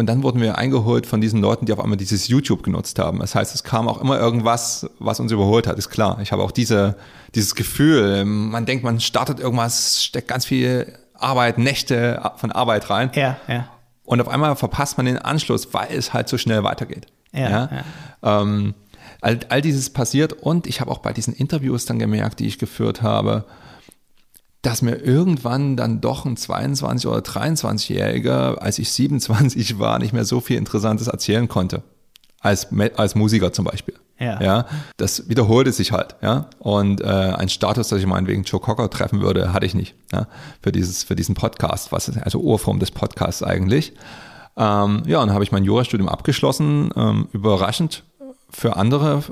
und 0.00 0.06
dann 0.06 0.22
wurden 0.22 0.40
wir 0.40 0.56
eingeholt 0.56 1.06
von 1.06 1.20
diesen 1.20 1.40
Leuten, 1.42 1.66
die 1.66 1.72
auf 1.74 1.78
einmal 1.78 1.98
dieses 1.98 2.26
YouTube 2.26 2.62
genutzt 2.62 2.98
haben. 2.98 3.18
Das 3.18 3.34
heißt, 3.34 3.54
es 3.54 3.62
kam 3.62 3.86
auch 3.86 4.00
immer 4.00 4.18
irgendwas, 4.18 4.88
was 4.98 5.20
uns 5.20 5.30
überholt 5.30 5.66
hat, 5.66 5.78
ist 5.78 5.90
klar. 5.90 6.18
Ich 6.22 6.32
habe 6.32 6.42
auch 6.42 6.52
diese, 6.52 6.96
dieses 7.34 7.54
Gefühl, 7.54 8.24
man 8.24 8.64
denkt, 8.64 8.82
man 8.82 8.98
startet 8.98 9.40
irgendwas, 9.40 10.02
steckt 10.02 10.26
ganz 10.26 10.46
viel 10.46 10.98
Arbeit, 11.12 11.58
Nächte 11.58 12.32
von 12.36 12.50
Arbeit 12.50 12.88
rein. 12.88 13.10
Ja, 13.14 13.36
ja. 13.46 13.68
Und 14.04 14.22
auf 14.22 14.28
einmal 14.28 14.56
verpasst 14.56 14.96
man 14.96 15.04
den 15.04 15.18
Anschluss, 15.18 15.72
weil 15.74 15.88
es 15.94 16.14
halt 16.14 16.30
so 16.30 16.38
schnell 16.38 16.64
weitergeht. 16.64 17.06
Ja, 17.32 17.68
Ähm, 18.22 18.74
all, 19.20 19.38
all 19.50 19.60
dieses 19.60 19.90
passiert 19.90 20.32
und 20.32 20.66
ich 20.66 20.80
habe 20.80 20.90
auch 20.90 20.98
bei 20.98 21.12
diesen 21.12 21.34
Interviews 21.34 21.84
dann 21.84 21.98
gemerkt, 21.98 22.40
die 22.40 22.46
ich 22.46 22.58
geführt 22.58 23.02
habe, 23.02 23.44
dass 24.62 24.82
mir 24.82 24.96
irgendwann 24.96 25.76
dann 25.76 26.00
doch 26.00 26.26
ein 26.26 26.36
22- 26.36 27.06
oder 27.06 27.20
23-Jähriger, 27.20 28.56
als 28.56 28.78
ich 28.78 28.92
27 28.92 29.78
war, 29.78 29.98
nicht 29.98 30.12
mehr 30.12 30.24
so 30.24 30.40
viel 30.40 30.58
Interessantes 30.58 31.08
erzählen 31.08 31.48
konnte. 31.48 31.82
Als, 32.40 32.68
als 32.96 33.14
Musiker 33.14 33.52
zum 33.52 33.66
Beispiel. 33.66 33.94
Ja. 34.18 34.40
ja. 34.42 34.66
Das 34.96 35.28
wiederholte 35.28 35.72
sich 35.72 35.92
halt, 35.92 36.16
ja. 36.22 36.46
Und 36.58 37.00
äh, 37.00 37.06
ein 37.06 37.48
Status, 37.48 37.88
dass 37.88 37.98
ich 37.98 38.06
meinetwegen 38.06 38.44
Joe 38.44 38.60
Cocker 38.60 38.88
treffen 38.90 39.20
würde, 39.22 39.52
hatte 39.52 39.66
ich 39.66 39.74
nicht, 39.74 39.94
ja, 40.12 40.26
für 40.62 40.72
dieses, 40.72 41.04
für 41.04 41.16
diesen 41.16 41.34
Podcast, 41.34 41.92
was 41.92 42.08
ist 42.08 42.18
also 42.18 42.38
Urform 42.40 42.80
des 42.80 42.90
Podcasts 42.90 43.42
eigentlich. 43.42 43.94
Ähm, 44.56 45.02
ja, 45.06 45.20
und 45.20 45.28
dann 45.28 45.32
habe 45.32 45.44
ich 45.44 45.52
mein 45.52 45.64
Jurastudium 45.64 46.08
abgeschlossen, 46.08 46.90
ähm, 46.96 47.28
überraschend 47.32 48.04
für 48.50 48.76
andere 48.76 49.22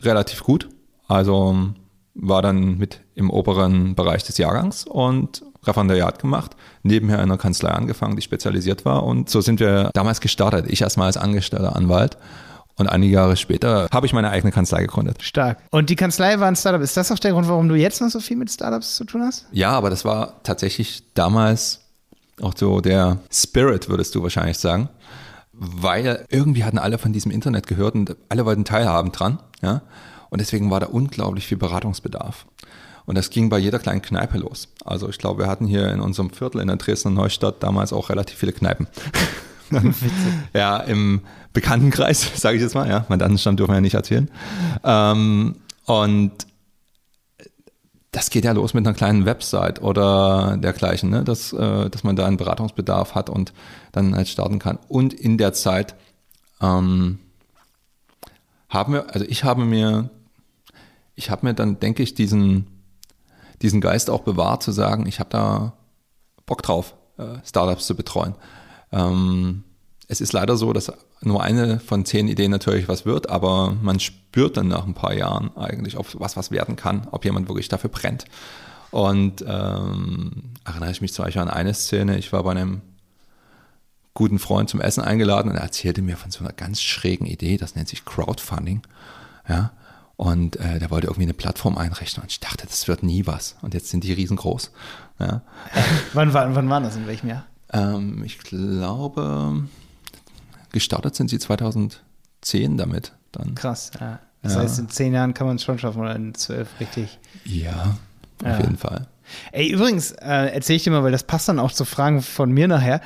relativ 0.00 0.42
gut. 0.42 0.68
Also 1.08 1.72
war 2.14 2.42
dann 2.42 2.78
mit 2.78 3.00
im 3.14 3.30
oberen 3.30 3.94
Bereich 3.94 4.24
des 4.24 4.38
Jahrgangs 4.38 4.84
und 4.84 5.42
Referendariat 5.64 6.18
gemacht, 6.18 6.56
nebenher 6.82 7.18
in 7.18 7.24
einer 7.24 7.38
Kanzlei 7.38 7.70
angefangen, 7.70 8.16
die 8.16 8.22
spezialisiert 8.22 8.84
war. 8.84 9.04
Und 9.04 9.30
so 9.30 9.40
sind 9.40 9.60
wir 9.60 9.90
damals 9.94 10.20
gestartet. 10.20 10.66
Ich 10.68 10.82
erstmal 10.82 11.06
als 11.06 11.16
angestellter 11.16 11.76
Anwalt. 11.76 12.16
Und 12.76 12.88
einige 12.88 13.12
Jahre 13.14 13.36
später 13.36 13.86
habe 13.92 14.06
ich 14.06 14.12
meine 14.12 14.30
eigene 14.30 14.50
Kanzlei 14.50 14.82
gegründet. 14.82 15.22
Stark. 15.22 15.58
Und 15.70 15.90
die 15.90 15.96
Kanzlei 15.96 16.40
war 16.40 16.48
ein 16.48 16.56
Startup. 16.56 16.80
Ist 16.80 16.96
das 16.96 17.12
auch 17.12 17.18
der 17.18 17.32
Grund, 17.32 17.48
warum 17.48 17.68
du 17.68 17.74
jetzt 17.74 18.00
noch 18.00 18.08
so 18.08 18.18
viel 18.18 18.36
mit 18.36 18.50
Startups 18.50 18.96
zu 18.96 19.04
tun 19.04 19.22
hast? 19.22 19.46
Ja, 19.52 19.70
aber 19.70 19.90
das 19.90 20.04
war 20.04 20.42
tatsächlich 20.42 21.04
damals 21.14 21.80
auch 22.40 22.54
so 22.56 22.80
der 22.80 23.18
Spirit, 23.30 23.88
würdest 23.88 24.14
du 24.14 24.22
wahrscheinlich 24.22 24.58
sagen. 24.58 24.88
Weil 25.52 26.24
irgendwie 26.30 26.64
hatten 26.64 26.78
alle 26.78 26.98
von 26.98 27.12
diesem 27.12 27.30
Internet 27.30 27.66
gehört 27.66 27.94
und 27.94 28.16
alle 28.30 28.46
wollten 28.46 28.64
teilhaben 28.64 29.12
dran. 29.12 29.38
Ja? 29.60 29.82
Und 30.32 30.40
deswegen 30.40 30.70
war 30.70 30.80
da 30.80 30.86
unglaublich 30.86 31.46
viel 31.46 31.58
Beratungsbedarf. 31.58 32.46
Und 33.04 33.18
das 33.18 33.28
ging 33.28 33.50
bei 33.50 33.58
jeder 33.58 33.78
kleinen 33.78 34.00
Kneipe 34.00 34.38
los. 34.38 34.68
Also 34.82 35.10
ich 35.10 35.18
glaube, 35.18 35.42
wir 35.42 35.46
hatten 35.46 35.66
hier 35.66 35.92
in 35.92 36.00
unserem 36.00 36.30
Viertel 36.30 36.62
in 36.62 36.68
der 36.68 36.76
Dresdner 36.76 37.10
Neustadt 37.10 37.62
damals 37.62 37.92
auch 37.92 38.08
relativ 38.08 38.38
viele 38.38 38.54
Kneipen. 38.54 38.86
ja, 40.54 40.78
im 40.78 41.20
Bekanntenkreis, 41.52 42.30
sage 42.40 42.56
ich 42.56 42.62
jetzt 42.62 42.74
mal, 42.74 42.88
ja, 42.88 43.04
Mandantenstamm 43.10 43.58
dürfen 43.58 43.72
wir 43.72 43.74
ja 43.74 43.80
nicht 43.82 43.92
erzählen. 43.92 44.30
Ähm, 44.84 45.56
und 45.84 46.32
das 48.10 48.30
geht 48.30 48.46
ja 48.46 48.52
los 48.52 48.72
mit 48.72 48.86
einer 48.86 48.96
kleinen 48.96 49.26
Website 49.26 49.82
oder 49.82 50.56
dergleichen, 50.56 51.10
ne? 51.10 51.24
dass, 51.24 51.52
äh, 51.52 51.90
dass 51.90 52.04
man 52.04 52.16
da 52.16 52.24
einen 52.24 52.38
Beratungsbedarf 52.38 53.14
hat 53.14 53.28
und 53.28 53.52
dann 53.92 54.16
halt 54.16 54.28
starten 54.28 54.58
kann. 54.58 54.78
Und 54.88 55.12
in 55.12 55.36
der 55.36 55.52
Zeit 55.52 55.94
ähm, 56.62 57.18
haben 58.70 58.94
wir, 58.94 59.12
also 59.12 59.26
ich 59.28 59.44
habe 59.44 59.66
mir, 59.66 60.08
ich 61.14 61.30
habe 61.30 61.46
mir 61.46 61.54
dann, 61.54 61.80
denke 61.80 62.02
ich, 62.02 62.14
diesen, 62.14 62.66
diesen 63.60 63.80
Geist 63.80 64.10
auch 64.10 64.22
bewahrt, 64.22 64.62
zu 64.62 64.72
sagen, 64.72 65.06
ich 65.06 65.20
habe 65.20 65.30
da 65.30 65.72
Bock 66.46 66.62
drauf, 66.62 66.94
äh, 67.18 67.38
Startups 67.44 67.86
zu 67.86 67.94
betreuen. 67.94 68.34
Ähm, 68.90 69.64
es 70.08 70.20
ist 70.20 70.32
leider 70.32 70.56
so, 70.56 70.72
dass 70.72 70.92
nur 71.22 71.42
eine 71.42 71.80
von 71.80 72.04
zehn 72.04 72.28
Ideen 72.28 72.50
natürlich 72.50 72.88
was 72.88 73.06
wird, 73.06 73.30
aber 73.30 73.74
man 73.80 74.00
spürt 74.00 74.56
dann 74.56 74.68
nach 74.68 74.86
ein 74.86 74.94
paar 74.94 75.14
Jahren 75.14 75.56
eigentlich, 75.56 75.96
ob 75.96 76.08
was 76.20 76.36
was 76.36 76.50
werden 76.50 76.76
kann, 76.76 77.08
ob 77.10 77.24
jemand 77.24 77.48
wirklich 77.48 77.68
dafür 77.68 77.90
brennt. 77.90 78.24
Und 78.90 79.42
ähm, 79.46 80.52
erinnere 80.64 80.90
ich 80.90 81.00
mich 81.00 81.14
zum 81.14 81.24
Beispiel 81.24 81.40
an 81.40 81.48
eine 81.48 81.72
Szene, 81.72 82.18
ich 82.18 82.32
war 82.32 82.42
bei 82.42 82.50
einem 82.50 82.82
guten 84.12 84.38
Freund 84.38 84.68
zum 84.68 84.80
Essen 84.80 85.02
eingeladen 85.02 85.50
und 85.50 85.56
er 85.56 85.62
erzählte 85.62 86.02
mir 86.02 86.18
von 86.18 86.30
so 86.30 86.40
einer 86.40 86.52
ganz 86.52 86.82
schrägen 86.82 87.26
Idee, 87.26 87.56
das 87.56 87.74
nennt 87.74 87.88
sich 87.88 88.04
Crowdfunding. 88.04 88.82
Ja, 89.48 89.72
Und 90.16 90.56
äh, 90.56 90.78
der 90.78 90.90
wollte 90.90 91.06
irgendwie 91.06 91.24
eine 91.24 91.34
Plattform 91.34 91.76
einrichten. 91.78 92.22
Und 92.22 92.30
ich 92.30 92.40
dachte, 92.40 92.66
das 92.66 92.86
wird 92.86 93.02
nie 93.02 93.26
was. 93.26 93.56
Und 93.62 93.74
jetzt 93.74 93.88
sind 93.88 94.04
die 94.04 94.12
riesengroß. 94.12 94.70
Ja. 95.18 95.42
wann, 96.12 96.32
wann, 96.32 96.54
wann 96.54 96.68
war 96.68 96.80
das? 96.80 96.96
In 96.96 97.06
welchem 97.06 97.28
Jahr? 97.28 97.46
Ähm, 97.72 98.22
ich 98.24 98.38
glaube, 98.38 99.64
gestartet 100.70 101.16
sind 101.16 101.30
sie 101.30 101.38
2010 101.38 102.76
damit. 102.76 103.12
Dann. 103.32 103.54
Krass, 103.54 103.90
ja. 103.98 104.18
Das 104.42 104.54
ja. 104.54 104.60
heißt, 104.60 104.78
in 104.80 104.88
zehn 104.88 105.14
Jahren 105.14 105.34
kann 105.34 105.46
man 105.46 105.56
es 105.56 105.62
schon 105.62 105.78
schaffen 105.78 106.00
oder 106.00 106.16
in 106.16 106.34
zwölf, 106.34 106.68
richtig? 106.80 107.18
Ja, 107.44 107.96
auf 108.42 108.48
ja. 108.48 108.60
jeden 108.60 108.76
Fall. 108.76 109.06
Ey, 109.52 109.68
übrigens, 109.68 110.10
äh, 110.12 110.52
erzähle 110.52 110.76
ich 110.76 110.82
dir 110.82 110.90
mal, 110.90 111.04
weil 111.04 111.12
das 111.12 111.22
passt 111.22 111.48
dann 111.48 111.58
auch 111.58 111.72
zu 111.72 111.84
Fragen 111.84 112.22
von 112.22 112.50
mir 112.50 112.68
nachher. 112.68 113.00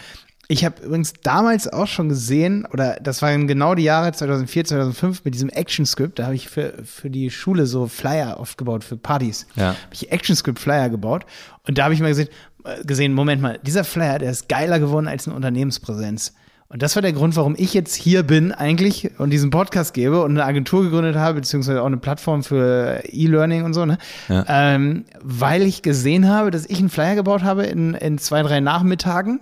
Ich 0.49 0.65
habe 0.65 0.83
übrigens 0.83 1.13
damals 1.23 1.67
auch 1.67 1.89
schon 1.89 2.09
gesehen, 2.09 2.67
oder 2.73 2.99
das 3.03 3.21
waren 3.21 3.49
genau 3.49 3.75
die 3.75 3.83
Jahre 3.83 4.13
2004, 4.13 4.65
2005 4.67 5.25
mit 5.25 5.35
diesem 5.35 5.49
Action-Script. 5.49 6.19
Da 6.19 6.25
habe 6.25 6.37
ich 6.37 6.49
für, 6.49 6.75
für 6.85 7.11
die 7.11 7.31
Schule 7.31 7.67
so 7.67 7.89
Flyer 7.89 8.39
oft 8.39 8.57
gebaut, 8.57 8.85
für 8.85 8.97
Partys. 8.97 9.47
Ja. 9.57 9.69
Habe 9.69 9.77
ich 9.93 10.13
Action-Script-Flyer 10.13 10.89
gebaut. 10.89 11.27
Und 11.67 11.79
da 11.79 11.85
habe 11.85 11.95
ich 11.95 12.01
mal 12.01 12.09
gesehen, 12.09 12.29
äh, 12.65 12.85
gesehen, 12.85 13.13
Moment 13.13 13.43
mal, 13.43 13.59
dieser 13.63 13.83
Flyer, 13.83 14.19
der 14.21 14.31
ist 14.31 14.49
geiler 14.49 14.79
geworden 14.79 15.09
als 15.09 15.27
eine 15.27 15.35
Unternehmenspräsenz. 15.35 16.35
Und 16.69 16.83
das 16.83 16.97
war 16.97 17.03
der 17.03 17.13
Grund, 17.13 17.37
warum 17.37 17.55
ich 17.57 17.75
jetzt 17.75 17.95
hier 17.95 18.25
bin 18.25 18.51
eigentlich 18.51 19.19
und 19.19 19.31
diesen 19.31 19.51
Podcast 19.51 19.95
gebe 19.95 20.23
und 20.23 20.33
eine 20.33 20.45
Agentur 20.45 20.83
gegründet 20.83 21.15
habe, 21.15 21.35
beziehungsweise 21.35 21.81
auch 21.81 21.87
eine 21.87 21.97
Plattform 21.97 22.43
für 22.43 23.03
E-Learning 23.05 23.65
und 23.65 23.73
so, 23.73 23.87
ne? 23.87 23.99
Ja. 24.29 24.45
Ähm, 24.49 25.05
weil 25.23 25.63
ich 25.63 25.83
gesehen 25.83 26.29
habe, 26.29 26.51
dass 26.51 26.67
ich 26.67 26.81
einen 26.81 26.89
Flyer 26.89 27.15
gebaut 27.15 27.45
habe 27.45 27.65
in, 27.67 27.95
in 27.95 28.19
zwei, 28.19 28.43
drei 28.43 28.59
Nachmittagen 28.59 29.41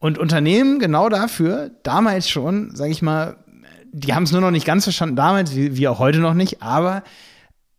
und 0.00 0.18
Unternehmen 0.18 0.78
genau 0.78 1.08
dafür, 1.08 1.70
damals 1.82 2.28
schon, 2.28 2.74
sage 2.74 2.90
ich 2.90 3.02
mal, 3.02 3.36
die 3.92 4.14
haben 4.14 4.24
es 4.24 4.32
nur 4.32 4.40
noch 4.40 4.50
nicht 4.50 4.66
ganz 4.66 4.84
verstanden, 4.84 5.14
damals, 5.14 5.54
wie, 5.54 5.76
wie 5.76 5.88
auch 5.88 5.98
heute 5.98 6.18
noch 6.18 6.34
nicht, 6.34 6.62
aber 6.62 7.02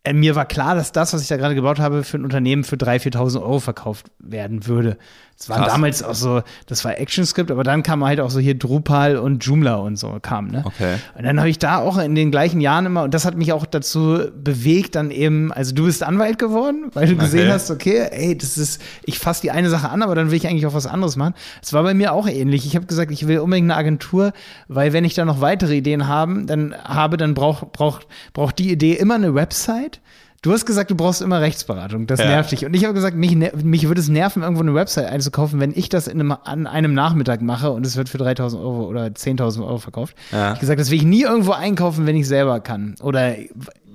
äh, 0.04 0.12
mir 0.12 0.34
war 0.34 0.46
klar, 0.46 0.74
dass 0.74 0.92
das, 0.92 1.12
was 1.12 1.22
ich 1.22 1.28
da 1.28 1.36
gerade 1.36 1.54
gebaut 1.54 1.78
habe, 1.78 2.04
für 2.04 2.18
ein 2.18 2.24
Unternehmen 2.24 2.64
für 2.64 2.76
3.000, 2.76 3.14
4.000 3.14 3.42
Euro 3.42 3.60
verkauft 3.60 4.10
werden 4.18 4.66
würde. 4.66 4.98
Das 5.38 5.48
war 5.48 5.66
damals 5.66 6.02
auch 6.02 6.14
so, 6.14 6.42
das 6.66 6.84
war 6.84 6.92
ActionScript, 6.92 7.50
aber 7.50 7.64
dann 7.64 7.82
kam 7.82 8.04
halt 8.04 8.20
auch 8.20 8.30
so 8.30 8.38
hier 8.38 8.56
Drupal 8.56 9.16
und 9.16 9.44
Joomla 9.44 9.74
und 9.74 9.96
so 9.96 10.18
kam, 10.22 10.48
ne? 10.48 10.62
Okay. 10.64 10.96
Und 11.16 11.24
dann 11.24 11.38
habe 11.40 11.48
ich 11.48 11.58
da 11.58 11.78
auch 11.78 11.98
in 11.98 12.14
den 12.14 12.30
gleichen 12.30 12.60
Jahren 12.60 12.86
immer, 12.86 13.02
und 13.02 13.12
das 13.12 13.24
hat 13.24 13.36
mich 13.36 13.52
auch 13.52 13.66
dazu 13.66 14.20
bewegt, 14.36 14.94
dann 14.94 15.10
eben, 15.10 15.52
also 15.52 15.74
du 15.74 15.84
bist 15.84 16.04
Anwalt 16.04 16.38
geworden, 16.38 16.90
weil 16.94 17.08
du 17.08 17.16
gesehen 17.16 17.46
okay. 17.46 17.52
hast, 17.52 17.70
okay, 17.70 18.08
ey, 18.10 18.38
das 18.38 18.56
ist, 18.56 18.80
ich 19.04 19.18
fasse 19.18 19.42
die 19.42 19.50
eine 19.50 19.68
Sache 19.68 19.88
an, 19.88 20.02
aber 20.02 20.14
dann 20.14 20.30
will 20.30 20.36
ich 20.36 20.46
eigentlich 20.46 20.66
auch 20.66 20.74
was 20.74 20.86
anderes 20.86 21.16
machen. 21.16 21.34
Es 21.60 21.72
war 21.72 21.82
bei 21.82 21.94
mir 21.94 22.12
auch 22.12 22.28
ähnlich. 22.28 22.64
Ich 22.66 22.76
habe 22.76 22.86
gesagt, 22.86 23.10
ich 23.10 23.26
will 23.26 23.40
unbedingt 23.40 23.70
eine 23.70 23.76
Agentur, 23.76 24.32
weil 24.68 24.92
wenn 24.92 25.04
ich 25.04 25.14
da 25.14 25.24
noch 25.24 25.40
weitere 25.40 25.76
Ideen 25.76 26.06
haben, 26.06 26.46
dann 26.46 26.74
habe, 26.84 27.16
dann 27.16 27.34
braucht 27.34 27.72
braucht 27.72 28.06
braucht 28.32 28.58
die 28.58 28.70
Idee 28.70 28.94
immer 28.94 29.16
eine 29.16 29.34
Website 29.34 30.00
Du 30.42 30.52
hast 30.52 30.66
gesagt, 30.66 30.90
du 30.90 30.96
brauchst 30.96 31.22
immer 31.22 31.40
Rechtsberatung. 31.40 32.08
Das 32.08 32.18
ja. 32.18 32.26
nervt 32.26 32.50
dich. 32.50 32.64
Und 32.66 32.74
ich 32.74 32.82
habe 32.82 32.94
gesagt, 32.94 33.16
mich, 33.16 33.36
mich 33.36 33.86
würde 33.86 34.00
es 34.00 34.08
nerven, 34.08 34.42
irgendwo 34.42 34.62
eine 34.62 34.74
Website 34.74 35.06
einzukaufen, 35.06 35.60
wenn 35.60 35.72
ich 35.72 35.88
das 35.88 36.08
in 36.08 36.18
einem, 36.18 36.32
an 36.32 36.66
einem 36.66 36.94
Nachmittag 36.94 37.42
mache 37.42 37.70
und 37.70 37.86
es 37.86 37.96
wird 37.96 38.08
für 38.08 38.18
3000 38.18 38.60
Euro 38.60 38.86
oder 38.86 39.04
10.000 39.04 39.60
Euro 39.60 39.78
verkauft. 39.78 40.16
Ja. 40.32 40.38
Ich 40.38 40.48
habe 40.48 40.58
gesagt, 40.58 40.80
das 40.80 40.90
will 40.90 40.98
ich 40.98 41.04
nie 41.04 41.22
irgendwo 41.22 41.52
einkaufen, 41.52 42.06
wenn 42.06 42.16
ich 42.16 42.26
selber 42.26 42.58
kann. 42.58 42.96
Oder 43.00 43.36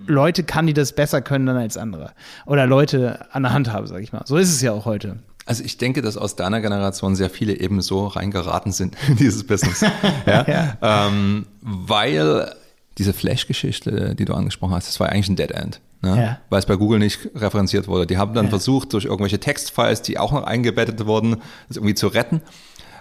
Leute 0.05 0.43
kann, 0.43 0.67
die 0.67 0.73
das 0.73 0.93
besser 0.93 1.21
können 1.21 1.45
dann 1.47 1.57
als 1.57 1.75
andere. 1.75 2.13
Oder 2.45 2.65
Leute 2.65 3.25
an 3.33 3.43
der 3.43 3.51
Hand 3.51 3.73
haben, 3.73 3.85
sage 3.85 4.03
ich 4.03 4.13
mal. 4.13 4.21
So 4.23 4.37
ist 4.37 4.49
es 4.49 4.61
ja 4.61 4.71
auch 4.71 4.85
heute. 4.85 5.17
Also 5.45 5.65
ich 5.65 5.77
denke, 5.77 6.01
dass 6.01 6.15
aus 6.15 6.37
deiner 6.37 6.61
Generation 6.61 7.17
sehr 7.17 7.29
viele 7.29 7.59
eben 7.59 7.81
so 7.81 8.07
reingeraten 8.07 8.71
sind 8.71 8.95
in 9.09 9.17
dieses 9.17 9.45
Business. 9.45 9.81
ja? 10.25 10.45
ja. 10.47 11.07
Ähm, 11.09 11.45
weil 11.59 12.53
diese 12.97 13.11
Flash-Geschichte, 13.11 14.15
die 14.15 14.23
du 14.23 14.33
angesprochen 14.33 14.75
hast, 14.75 14.87
das 14.87 14.97
war 15.01 15.09
eigentlich 15.09 15.27
ein 15.27 15.35
Dead 15.35 15.51
End 15.51 15.81
ne? 16.01 16.21
ja. 16.21 16.39
weil 16.49 16.59
es 16.59 16.65
bei 16.65 16.75
Google 16.75 16.99
nicht 16.99 17.29
referenziert 17.35 17.87
wurde. 17.87 18.07
Die 18.07 18.17
haben 18.17 18.33
dann 18.33 18.45
ja. 18.45 18.49
versucht, 18.49 18.93
durch 18.93 19.05
irgendwelche 19.05 19.39
Textfiles, 19.39 20.01
die 20.01 20.17
auch 20.17 20.31
noch 20.31 20.43
eingebettet 20.43 21.05
wurden, 21.05 21.37
das 21.67 21.77
irgendwie 21.77 21.95
zu 21.95 22.07
retten. 22.07 22.41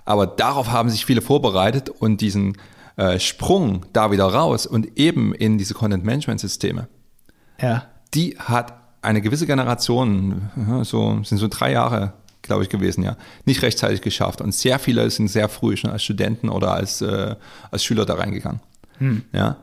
Aber 0.05 0.27
darauf 0.27 0.71
haben 0.71 0.89
sich 0.89 1.05
viele 1.05 1.21
vorbereitet 1.21 1.91
und 1.91 2.21
diesen 2.21 2.57
äh, 2.97 3.19
Sprung 3.19 3.85
da 3.93 4.11
wieder 4.11 4.25
raus 4.25 4.67
und 4.67 4.99
eben 4.99 5.35
in 5.35 5.59
diese 5.59 5.75
Content-Management-Systeme, 5.75 6.89
ja. 7.61 7.85
die 8.15 8.39
hat 8.39 8.75
eine 9.03 9.21
gewisse 9.21 9.47
Generation, 9.47 10.51
so 10.83 11.23
sind 11.23 11.39
so 11.39 11.47
drei 11.49 11.73
Jahre, 11.73 12.15
glaube 12.43 12.63
ich, 12.65 12.69
gewesen, 12.69 13.05
ja, 13.05 13.17
nicht 13.45 13.63
rechtzeitig 13.63 14.01
geschafft. 14.01 14.41
Und 14.41 14.53
sehr 14.53 14.79
viele 14.79 15.09
sind 15.11 15.29
sehr 15.29 15.49
früh 15.49 15.77
schon 15.77 15.91
als 15.91 16.03
Studenten 16.03 16.49
oder 16.49 16.73
als, 16.73 17.03
äh, 17.03 17.37
als 17.71 17.85
Schüler 17.85 18.05
da 18.05 18.15
reingegangen. 18.15 18.61
Hm. 18.99 19.23
Ja. 19.33 19.57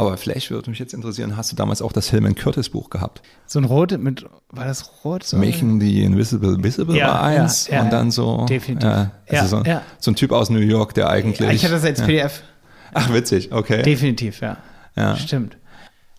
Aber 0.00 0.16
vielleicht 0.16 0.50
würde 0.50 0.70
mich 0.70 0.78
jetzt 0.78 0.94
interessieren, 0.94 1.36
hast 1.36 1.52
du 1.52 1.56
damals 1.56 1.82
auch 1.82 1.92
das 1.92 2.08
Hillman 2.08 2.34
Curtis 2.34 2.70
Buch 2.70 2.88
gehabt? 2.88 3.20
So 3.46 3.58
ein 3.58 3.66
rot 3.66 3.98
mit, 3.98 4.24
war 4.48 4.64
das 4.64 5.04
rot? 5.04 5.24
So 5.24 5.36
Making 5.36 5.78
the 5.78 6.02
Invisible 6.02 6.62
Visible 6.62 6.96
ja, 6.96 7.08
war 7.08 7.22
eins 7.22 7.66
ja, 7.68 7.74
ja, 7.74 7.82
und 7.82 7.92
dann 7.92 8.10
so. 8.10 8.46
Definitiv. 8.46 8.88
Äh, 8.88 9.36
also 9.36 9.58
so, 9.58 9.64
so, 9.98 10.10
ein 10.10 10.14
Typ 10.14 10.32
aus 10.32 10.48
New 10.48 10.60
York, 10.60 10.94
der 10.94 11.10
eigentlich. 11.10 11.50
Ich 11.50 11.64
hatte 11.64 11.74
das 11.74 11.84
als 11.84 12.00
PDF. 12.00 12.42
Ach, 12.94 13.12
witzig, 13.12 13.52
okay. 13.52 13.82
Definitiv, 13.82 14.40
ja. 14.40 14.56
Ja. 14.96 15.16
Stimmt. 15.16 15.58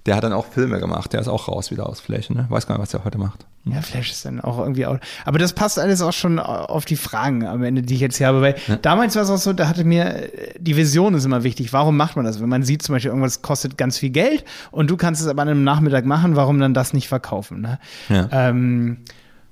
Der 0.06 0.16
hat 0.16 0.24
dann 0.24 0.34
auch 0.34 0.46
Filme 0.46 0.80
gemacht, 0.80 1.12
der 1.14 1.22
ist 1.22 1.28
auch 1.28 1.48
raus 1.48 1.72
wieder 1.72 1.90
aus 1.90 2.00
Flash, 2.00 2.30
ne? 2.30 2.46
Weiß 2.50 2.68
gar 2.68 2.76
nicht, 2.76 2.84
was 2.84 2.94
er 2.94 3.04
heute 3.04 3.18
macht. 3.18 3.48
Ja, 3.64 3.82
Flash 3.82 4.12
ist 4.12 4.26
dann 4.26 4.42
auch 4.42 4.58
irgendwie 4.58 4.88
auch. 4.88 4.98
Aber 5.24 5.38
das 5.38 5.54
passt 5.54 5.78
alles 5.78 6.02
auch 6.02 6.14
schon 6.14 6.40
auf 6.40 6.86
die 6.86 6.96
Fragen 6.96 7.46
am 7.46 7.64
Ende, 7.64 7.84
die 7.84 7.94
ich 7.94 8.00
jetzt 8.00 8.18
hier 8.18 8.28
habe. 8.28 8.42
Weil 8.42 8.56
ja. 8.68 8.76
damals 8.78 9.16
war 9.16 9.24
es 9.24 9.30
auch 9.30 9.38
so, 9.38 9.54
da 9.54 9.68
hatte 9.68 9.84
mir 9.84 10.30
die 10.60 10.76
Vision 10.76 11.14
ist 11.14 11.26
immer 11.26 11.44
wichtig. 11.44 11.72
Warum 11.72 11.96
macht 11.96 12.16
man 12.16 12.26
das? 12.26 12.42
Wenn 12.42 12.50
man 12.50 12.64
sieht 12.64 12.82
zum 12.82 12.94
Beispiel, 12.94 13.10
irgendwas 13.10 13.44
kostet 13.44 13.78
ganz 13.78 14.00
viel 14.00 14.10
Geld 14.10 14.46
und 14.72 14.90
du 14.90 14.98
kannst 14.98 15.22
es 15.22 15.28
aber 15.28 15.44
an 15.44 15.50
einem 15.50 15.64
Nachmittag 15.64 16.06
machen, 16.06 16.36
warum 16.36 16.60
dann 16.60 16.74
das 16.74 16.94
nicht 16.94 17.08
verkaufen? 17.08 17.62
Ne? 17.62 17.80
Ja. 18.10 18.30
Ähm, 18.32 18.98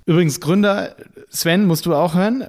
Übrigens, 0.09 0.39
Gründer, 0.39 0.95
Sven, 1.29 1.67
musst 1.67 1.85
du 1.85 1.93
auch 1.93 2.15
hören. 2.15 2.43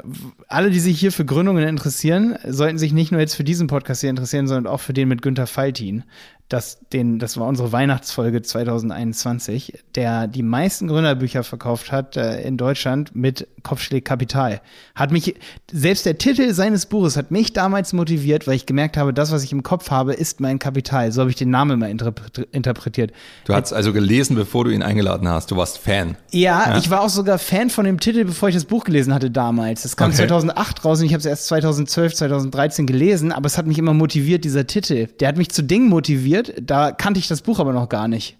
Alle, 0.48 0.70
die 0.70 0.80
sich 0.80 0.98
hier 0.98 1.12
für 1.12 1.26
Gründungen 1.26 1.68
interessieren, 1.68 2.38
sollten 2.48 2.78
sich 2.78 2.94
nicht 2.94 3.12
nur 3.12 3.20
jetzt 3.20 3.34
für 3.34 3.44
diesen 3.44 3.66
Podcast 3.66 4.00
hier 4.00 4.08
interessieren, 4.08 4.46
sondern 4.46 4.72
auch 4.72 4.80
für 4.80 4.94
den 4.94 5.08
mit 5.08 5.20
Günther 5.20 5.46
Faltin 5.46 6.04
das, 6.50 6.78
den, 6.92 7.20
das 7.20 7.36
war 7.36 7.46
unsere 7.46 7.70
Weihnachtsfolge 7.70 8.42
2021, 8.42 9.84
der 9.94 10.26
die 10.26 10.42
meisten 10.42 10.88
Gründerbücher 10.88 11.44
verkauft 11.44 11.92
hat 11.92 12.16
äh, 12.16 12.42
in 12.42 12.56
Deutschland 12.56 13.14
mit 13.14 13.46
Kopfschläg 13.62 14.04
Kapital. 14.04 14.60
Hat 14.96 15.12
mich, 15.12 15.36
selbst 15.70 16.06
der 16.06 16.18
Titel 16.18 16.52
seines 16.52 16.86
Buches 16.86 17.16
hat 17.16 17.30
mich 17.30 17.52
damals 17.52 17.92
motiviert, 17.92 18.48
weil 18.48 18.54
ich 18.54 18.66
gemerkt 18.66 18.96
habe, 18.96 19.14
das, 19.14 19.30
was 19.30 19.44
ich 19.44 19.52
im 19.52 19.62
Kopf 19.62 19.90
habe, 19.90 20.12
ist 20.12 20.40
mein 20.40 20.58
Kapital. 20.58 21.12
So 21.12 21.20
habe 21.20 21.30
ich 21.30 21.36
den 21.36 21.50
Namen 21.50 21.80
immer 21.80 21.88
interpretiert. 21.88 23.12
Du 23.44 23.54
hast 23.54 23.72
also 23.72 23.92
gelesen, 23.92 24.34
bevor 24.34 24.64
du 24.64 24.72
ihn 24.72 24.82
eingeladen 24.82 25.28
hast. 25.28 25.52
Du 25.52 25.56
warst 25.56 25.78
Fan. 25.78 26.16
Ja, 26.32 26.70
ja, 26.70 26.78
ich 26.78 26.90
war 26.90 27.02
auch 27.02 27.08
sogar 27.08 27.38
Fan 27.38 27.70
von 27.70 27.84
dem 27.84 28.00
Titel, 28.00 28.24
bevor 28.24 28.48
ich 28.48 28.56
das 28.56 28.64
Buch 28.64 28.82
gelesen 28.82 29.14
hatte 29.14 29.30
damals. 29.30 29.82
Das 29.82 29.96
kam 29.96 30.10
okay. 30.10 30.26
2008 30.26 30.84
raus 30.84 30.98
und 30.98 31.06
ich 31.06 31.12
habe 31.12 31.20
es 31.20 31.26
erst 31.26 31.46
2012, 31.46 32.14
2013 32.14 32.86
gelesen, 32.86 33.30
aber 33.30 33.46
es 33.46 33.56
hat 33.56 33.68
mich 33.68 33.78
immer 33.78 33.94
motiviert, 33.94 34.44
dieser 34.44 34.66
Titel. 34.66 35.06
Der 35.20 35.28
hat 35.28 35.36
mich 35.36 35.50
zu 35.50 35.62
Dingen 35.62 35.88
motiviert, 35.88 36.39
studiert, 36.40 36.70
da 36.70 36.92
kannte 36.92 37.20
ich 37.20 37.28
das 37.28 37.42
Buch 37.42 37.58
aber 37.58 37.72
noch 37.72 37.88
gar 37.88 38.08
nicht. 38.08 38.36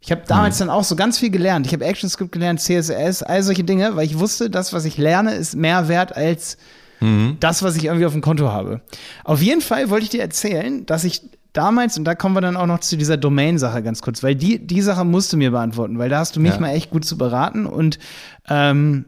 Ich 0.00 0.10
habe 0.10 0.22
damals 0.26 0.56
mhm. 0.56 0.66
dann 0.66 0.70
auch 0.70 0.84
so 0.84 0.96
ganz 0.96 1.18
viel 1.18 1.30
gelernt. 1.30 1.66
Ich 1.66 1.72
habe 1.72 1.84
ActionScript 1.86 2.32
gelernt, 2.32 2.60
CSS, 2.60 3.22
all 3.22 3.42
solche 3.42 3.64
Dinge, 3.64 3.96
weil 3.96 4.04
ich 4.04 4.18
wusste, 4.18 4.50
das, 4.50 4.72
was 4.72 4.84
ich 4.84 4.98
lerne, 4.98 5.34
ist 5.34 5.56
mehr 5.56 5.88
wert 5.88 6.14
als 6.14 6.58
mhm. 7.00 7.38
das, 7.40 7.62
was 7.62 7.76
ich 7.76 7.86
irgendwie 7.86 8.04
auf 8.04 8.12
dem 8.12 8.20
Konto 8.20 8.52
habe. 8.52 8.82
Auf 9.24 9.40
jeden 9.40 9.62
Fall 9.62 9.88
wollte 9.88 10.04
ich 10.04 10.10
dir 10.10 10.20
erzählen, 10.20 10.84
dass 10.84 11.04
ich 11.04 11.22
damals, 11.54 11.96
und 11.96 12.04
da 12.04 12.14
kommen 12.14 12.34
wir 12.34 12.42
dann 12.42 12.56
auch 12.56 12.66
noch 12.66 12.80
zu 12.80 12.98
dieser 12.98 13.16
Domain-Sache 13.16 13.82
ganz 13.82 14.02
kurz, 14.02 14.22
weil 14.22 14.34
die, 14.34 14.58
die 14.58 14.82
Sache 14.82 15.04
musst 15.06 15.32
du 15.32 15.38
mir 15.38 15.52
beantworten, 15.52 15.98
weil 15.98 16.10
da 16.10 16.18
hast 16.18 16.36
du 16.36 16.40
mich 16.40 16.52
ja. 16.52 16.60
mal 16.60 16.70
echt 16.70 16.90
gut 16.90 17.06
zu 17.06 17.16
beraten 17.16 17.64
und 17.64 17.98
ähm, 18.48 19.06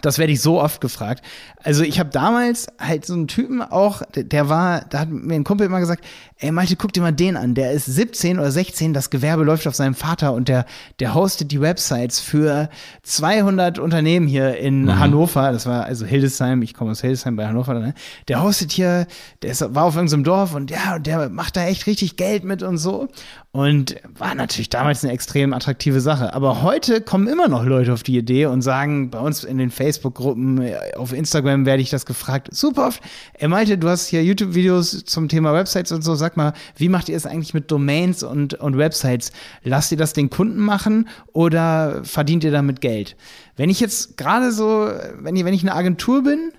das 0.00 0.18
werde 0.18 0.32
ich 0.32 0.40
so 0.40 0.60
oft 0.60 0.80
gefragt. 0.80 1.22
Also 1.62 1.82
ich 1.82 2.00
habe 2.00 2.08
damals 2.08 2.68
halt 2.78 3.04
so 3.04 3.12
einen 3.12 3.28
Typen 3.28 3.60
auch, 3.60 4.02
der 4.14 4.48
war, 4.48 4.86
da 4.88 5.00
hat 5.00 5.10
mir 5.10 5.34
ein 5.34 5.44
Kumpel 5.44 5.66
immer 5.66 5.80
gesagt, 5.80 6.04
ey 6.38 6.50
Malte, 6.50 6.76
guck 6.76 6.92
dir 6.92 7.02
mal 7.02 7.12
den 7.12 7.36
an, 7.36 7.54
der 7.54 7.72
ist 7.72 7.84
17 7.84 8.38
oder 8.38 8.50
16, 8.50 8.94
das 8.94 9.10
Gewerbe 9.10 9.44
läuft 9.44 9.66
auf 9.68 9.74
seinem 9.74 9.94
Vater 9.94 10.32
und 10.32 10.48
der, 10.48 10.64
der 10.98 11.14
hostet 11.14 11.52
die 11.52 11.60
Websites 11.60 12.20
für 12.20 12.70
200 13.02 13.78
Unternehmen 13.78 14.26
hier 14.26 14.56
in 14.56 14.84
mhm. 14.84 14.98
Hannover, 14.98 15.52
das 15.52 15.66
war 15.66 15.84
also 15.84 16.06
Hildesheim, 16.06 16.62
ich 16.62 16.72
komme 16.72 16.92
aus 16.92 17.02
Hildesheim 17.02 17.36
bei 17.36 17.46
Hannover, 17.46 17.74
ne? 17.74 17.94
der 18.28 18.42
hostet 18.42 18.72
hier, 18.72 19.06
der 19.42 19.50
ist, 19.50 19.74
war 19.74 19.84
auf 19.84 19.94
irgendeinem 19.94 20.24
Dorf 20.24 20.54
und 20.54 20.70
ja, 20.70 20.98
der 20.98 21.28
macht 21.28 21.56
da 21.56 21.66
echt 21.66 21.86
richtig 21.86 22.16
Geld 22.16 22.44
mit 22.44 22.62
und 22.62 22.78
so 22.78 23.08
und 23.54 23.96
war 24.16 24.34
natürlich 24.34 24.70
damals 24.70 25.04
eine 25.04 25.12
extrem 25.12 25.52
attraktive 25.52 26.00
Sache. 26.00 26.32
Aber 26.32 26.62
heute 26.62 27.02
kommen 27.02 27.28
immer 27.28 27.48
noch 27.48 27.66
Leute 27.66 27.92
auf 27.92 28.02
die 28.02 28.16
Idee 28.16 28.46
und 28.46 28.62
sagen, 28.62 29.10
bei 29.10 29.18
uns 29.18 29.44
in 29.44 29.58
den 29.58 29.70
Facebook-Gruppen, 29.70 30.74
auf 30.96 31.12
Instagram 31.12 31.66
werde 31.66 31.82
ich 31.82 31.90
das 31.90 32.06
gefragt, 32.06 32.48
super 32.50 32.86
oft. 32.86 33.02
Er 33.34 33.48
meinte, 33.48 33.76
du 33.76 33.90
hast 33.90 34.06
hier 34.06 34.24
YouTube-Videos 34.24 35.04
zum 35.04 35.28
Thema 35.28 35.52
Websites 35.52 35.92
und 35.92 36.00
so. 36.00 36.14
Sag 36.14 36.38
mal, 36.38 36.54
wie 36.76 36.88
macht 36.88 37.10
ihr 37.10 37.16
es 37.16 37.26
eigentlich 37.26 37.52
mit 37.52 37.70
Domains 37.70 38.22
und, 38.22 38.54
und 38.54 38.78
Websites? 38.78 39.32
Lasst 39.62 39.92
ihr 39.92 39.98
das 39.98 40.14
den 40.14 40.30
Kunden 40.30 40.60
machen 40.60 41.06
oder 41.34 42.02
verdient 42.04 42.44
ihr 42.44 42.52
damit 42.52 42.80
Geld? 42.80 43.16
Wenn 43.56 43.68
ich 43.68 43.80
jetzt 43.80 44.16
gerade 44.16 44.50
so, 44.50 44.90
wenn 45.18 45.36
ich, 45.36 45.44
wenn 45.44 45.52
ich 45.52 45.62
eine 45.62 45.74
Agentur 45.74 46.22
bin, 46.22 46.52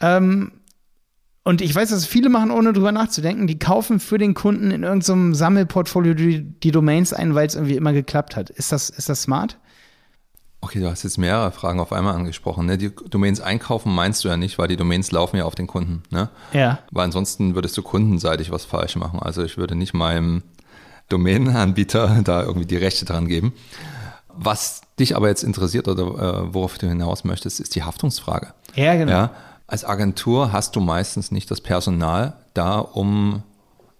ähm, 0.00 0.52
Und 1.44 1.60
ich 1.60 1.74
weiß, 1.74 1.90
dass 1.90 2.06
viele 2.06 2.28
machen, 2.28 2.52
ohne 2.52 2.72
drüber 2.72 2.92
nachzudenken. 2.92 3.48
Die 3.48 3.58
kaufen 3.58 3.98
für 3.98 4.16
den 4.16 4.34
Kunden 4.34 4.70
in 4.70 4.84
irgendeinem 4.84 5.34
Sammelportfolio 5.34 6.14
die, 6.14 6.42
die 6.42 6.70
Domains 6.70 7.12
ein, 7.12 7.34
weil 7.34 7.46
es 7.46 7.56
irgendwie 7.56 7.76
immer 7.76 7.92
geklappt 7.92 8.36
hat. 8.36 8.50
Ist 8.50 8.70
das, 8.70 8.90
ist 8.90 9.08
das 9.08 9.22
smart? 9.22 9.58
Okay, 10.60 10.78
du 10.78 10.88
hast 10.88 11.02
jetzt 11.02 11.18
mehrere 11.18 11.50
Fragen 11.50 11.80
auf 11.80 11.92
einmal 11.92 12.14
angesprochen. 12.14 12.66
Ne? 12.66 12.78
Die 12.78 12.92
Domains 13.10 13.40
einkaufen 13.40 13.92
meinst 13.92 14.22
du 14.22 14.28
ja 14.28 14.36
nicht, 14.36 14.58
weil 14.58 14.68
die 14.68 14.76
Domains 14.76 15.10
laufen 15.10 15.36
ja 15.36 15.44
auf 15.44 15.56
den 15.56 15.66
Kunden. 15.66 16.04
Ne? 16.10 16.28
Ja. 16.52 16.78
Weil 16.92 17.06
ansonsten 17.06 17.56
würdest 17.56 17.76
du 17.76 17.82
kundenseitig 17.82 18.52
was 18.52 18.64
falsch 18.64 18.94
machen. 18.94 19.18
Also 19.18 19.42
ich 19.42 19.58
würde 19.58 19.74
nicht 19.74 19.92
meinem 19.92 20.44
Domainanbieter 21.08 22.20
da 22.24 22.44
irgendwie 22.44 22.66
die 22.66 22.76
Rechte 22.76 23.04
dran 23.04 23.26
geben. 23.26 23.52
Was 24.28 24.82
dich 25.00 25.16
aber 25.16 25.26
jetzt 25.26 25.42
interessiert 25.42 25.88
oder 25.88 26.02
äh, 26.04 26.54
worauf 26.54 26.78
du 26.78 26.86
hinaus 26.86 27.24
möchtest, 27.24 27.58
ist 27.58 27.74
die 27.74 27.82
Haftungsfrage. 27.82 28.54
Ja, 28.76 28.94
genau. 28.94 29.12
Ja? 29.12 29.30
Als 29.72 29.86
Agentur 29.86 30.52
hast 30.52 30.76
du 30.76 30.80
meistens 30.80 31.30
nicht 31.30 31.50
das 31.50 31.62
Personal 31.62 32.34
da, 32.52 32.78
um 32.78 33.42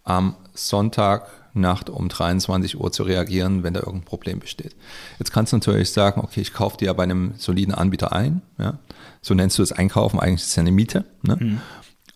am 0.04 0.36
Sonntag 0.52 1.30
Nacht 1.54 1.88
um 1.88 2.10
23 2.10 2.78
Uhr 2.78 2.92
zu 2.92 3.04
reagieren, 3.04 3.62
wenn 3.62 3.72
da 3.72 3.80
irgendein 3.80 4.04
Problem 4.04 4.38
besteht. 4.38 4.76
Jetzt 5.18 5.32
kannst 5.32 5.50
du 5.50 5.56
natürlich 5.56 5.90
sagen, 5.90 6.20
okay, 6.20 6.42
ich 6.42 6.52
kaufe 6.52 6.76
dir 6.76 6.92
bei 6.92 7.04
einem 7.04 7.32
soliden 7.38 7.72
Anbieter 7.72 8.12
ein. 8.12 8.42
Ja? 8.58 8.80
So 9.22 9.32
nennst 9.32 9.58
du 9.58 9.62
es 9.62 9.72
Einkaufen, 9.72 10.20
eigentlich 10.20 10.42
ist 10.42 10.48
es 10.48 10.56
ja 10.56 10.60
eine 10.60 10.72
Miete. 10.72 11.06
Ne? 11.22 11.36
Mhm. 11.40 11.60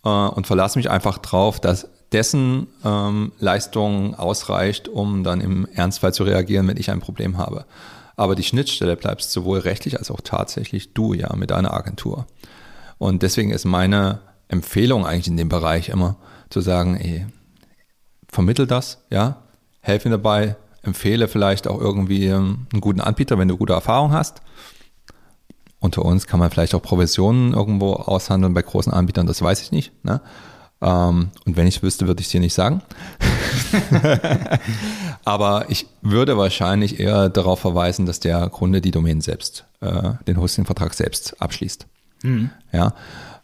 Äh, 0.05 0.09
und 0.09 0.45
verlasse 0.45 0.77
mich 0.77 0.91
einfach 0.91 1.17
drauf, 1.17 1.59
dass 1.59 1.89
dessen 2.11 2.67
ähm, 2.85 3.31
Leistung 3.39 4.13
ausreicht, 4.13 4.87
um 4.87 5.23
dann 5.23 5.41
im 5.41 5.65
Ernstfall 5.73 6.13
zu 6.13 6.25
reagieren, 6.25 6.67
wenn 6.67 6.77
ich 6.77 6.91
ein 6.91 6.99
Problem 6.99 7.39
habe. 7.39 7.65
Aber 8.15 8.35
die 8.35 8.43
Schnittstelle 8.43 8.95
bleibst 8.95 9.31
sowohl 9.31 9.57
rechtlich 9.57 9.97
als 9.97 10.11
auch 10.11 10.21
tatsächlich 10.21 10.93
du 10.93 11.15
ja 11.15 11.35
mit 11.35 11.49
deiner 11.49 11.73
Agentur. 11.73 12.27
Und 12.97 13.23
deswegen 13.23 13.51
ist 13.51 13.65
meine 13.65 14.19
Empfehlung 14.47 15.05
eigentlich 15.05 15.27
in 15.27 15.37
dem 15.37 15.49
Bereich 15.49 15.89
immer 15.89 16.17
zu 16.49 16.61
sagen, 16.61 16.95
ey, 16.95 17.25
vermittel 18.27 18.67
das, 18.67 19.03
ja, 19.09 19.43
helfe 19.81 20.09
mir 20.09 20.17
dabei, 20.17 20.55
empfehle 20.83 21.27
vielleicht 21.27 21.67
auch 21.67 21.79
irgendwie 21.79 22.27
ähm, 22.27 22.67
einen 22.71 22.81
guten 22.81 23.01
Anbieter, 23.01 23.37
wenn 23.37 23.47
du 23.47 23.57
gute 23.57 23.73
Erfahrung 23.73 24.11
hast. 24.11 24.41
Unter 25.79 26.03
uns 26.03 26.25
kann 26.25 26.39
man 26.39 26.49
vielleicht 26.49 26.73
auch 26.73 26.81
Provisionen 26.81 27.53
irgendwo 27.53 27.93
aushandeln 27.93 28.53
bei 28.53 28.61
großen 28.61 28.91
Anbietern, 28.91 29.27
das 29.27 29.41
weiß 29.41 29.61
ich 29.61 29.71
nicht. 29.71 29.91
Ne? 30.03 30.21
Ähm, 30.81 31.29
und 31.45 31.57
wenn 31.57 31.67
ich 31.67 31.83
wüsste, 31.83 32.07
würde 32.07 32.21
ich 32.21 32.27
es 32.27 32.31
dir 32.31 32.39
nicht 32.39 32.53
sagen. 32.53 32.81
Aber 35.25 35.65
ich 35.69 35.87
würde 36.01 36.37
wahrscheinlich 36.37 36.99
eher 36.99 37.29
darauf 37.29 37.59
verweisen, 37.59 38.05
dass 38.05 38.19
der 38.19 38.49
Kunde 38.49 38.81
die 38.81 38.91
Domain 38.91 39.21
selbst, 39.21 39.65
äh, 39.81 40.11
den 40.27 40.37
Hostingvertrag 40.37 40.93
selbst 40.93 41.39
abschließt. 41.41 41.85
Mhm. 42.23 42.49
Ja, 42.71 42.93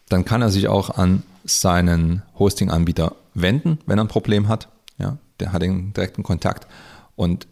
dann 0.09 0.25
kann 0.25 0.41
er 0.41 0.49
sich 0.49 0.67
auch 0.67 0.89
an 0.91 1.23
seinen 1.43 2.21
Hosting-Anbieter 2.37 3.15
wenden, 3.33 3.79
wenn 3.85 3.97
er 3.97 4.05
ein 4.05 4.09
Problem 4.09 4.47
hat. 4.47 4.69
Ja, 4.97 5.17
der 5.39 5.53
hat 5.53 5.61
den 5.61 5.93
direkten 5.93 6.23
Kontakt 6.23 6.67
und 7.15 7.47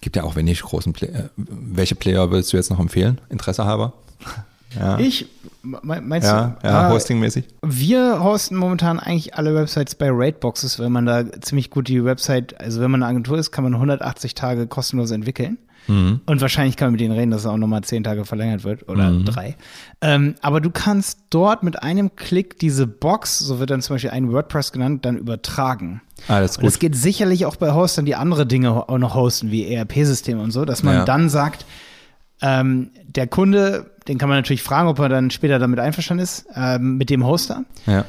gibt 0.00 0.16
ja 0.16 0.24
auch 0.24 0.36
wenig 0.36 0.62
großen 0.62 0.92
Player. 0.92 1.14
Äh, 1.14 1.28
welche 1.36 1.94
Player 1.94 2.30
würdest 2.30 2.52
du 2.52 2.56
jetzt 2.56 2.70
noch 2.70 2.80
empfehlen, 2.80 3.20
Interesse 3.28 3.64
halber? 3.64 3.92
Ja. 4.76 4.98
Ich, 4.98 5.28
meinst 5.62 6.26
ja, 6.26 6.56
du? 6.60 6.66
Ja, 6.66 6.90
hostingmäßig. 6.90 7.44
Wir 7.62 8.24
hosten 8.24 8.56
momentan 8.56 8.98
eigentlich 8.98 9.36
alle 9.36 9.54
Websites 9.54 9.94
bei 9.94 10.08
Rateboxes, 10.10 10.80
weil 10.80 10.90
man 10.90 11.06
da 11.06 11.24
ziemlich 11.42 11.70
gut 11.70 11.86
die 11.86 12.04
Website, 12.04 12.60
also 12.60 12.80
wenn 12.80 12.90
man 12.90 13.04
eine 13.04 13.10
Agentur 13.10 13.38
ist, 13.38 13.52
kann 13.52 13.62
man 13.62 13.74
180 13.74 14.34
Tage 14.34 14.66
kostenlos 14.66 15.12
entwickeln. 15.12 15.58
Mhm. 15.86 16.20
Und 16.26 16.40
wahrscheinlich 16.40 16.76
kann 16.76 16.86
man 16.86 16.92
mit 16.92 17.00
denen 17.00 17.14
reden, 17.14 17.30
dass 17.30 17.42
es 17.42 17.46
auch 17.46 17.56
nochmal 17.56 17.82
zehn 17.82 18.04
Tage 18.04 18.24
verlängert 18.24 18.64
wird 18.64 18.88
oder 18.88 19.10
mhm. 19.10 19.24
drei. 19.24 19.56
Ähm, 20.00 20.34
aber 20.40 20.60
du 20.60 20.70
kannst 20.70 21.24
dort 21.30 21.62
mit 21.62 21.82
einem 21.82 22.16
Klick 22.16 22.58
diese 22.58 22.86
Box, 22.86 23.38
so 23.38 23.58
wird 23.58 23.70
dann 23.70 23.82
zum 23.82 23.94
Beispiel 23.94 24.10
ein 24.10 24.32
WordPress 24.32 24.72
genannt, 24.72 25.04
dann 25.04 25.16
übertragen. 25.16 26.00
Alles 26.28 26.56
gut. 26.56 26.64
Und 26.64 26.68
es 26.68 26.78
geht 26.78 26.96
sicherlich 26.96 27.46
auch 27.46 27.56
bei 27.56 27.72
Hostern, 27.72 28.04
die 28.04 28.14
andere 28.14 28.46
Dinge 28.46 28.88
auch 28.88 28.98
noch 28.98 29.14
hosten, 29.14 29.50
wie 29.50 29.72
ERP-Systeme 29.72 30.40
und 30.40 30.50
so, 30.50 30.64
dass 30.64 30.82
man 30.82 30.94
ja. 30.94 31.04
dann 31.04 31.28
sagt, 31.28 31.66
ähm, 32.40 32.90
der 33.06 33.26
Kunde, 33.26 33.90
den 34.08 34.18
kann 34.18 34.28
man 34.28 34.38
natürlich 34.38 34.62
fragen, 34.62 34.88
ob 34.88 34.98
er 34.98 35.08
dann 35.08 35.30
später 35.30 35.58
damit 35.58 35.78
einverstanden 35.78 36.22
ist, 36.22 36.46
ähm, 36.54 36.96
mit 36.96 37.10
dem 37.10 37.24
Hoster. 37.26 37.64
Ja. 37.86 38.04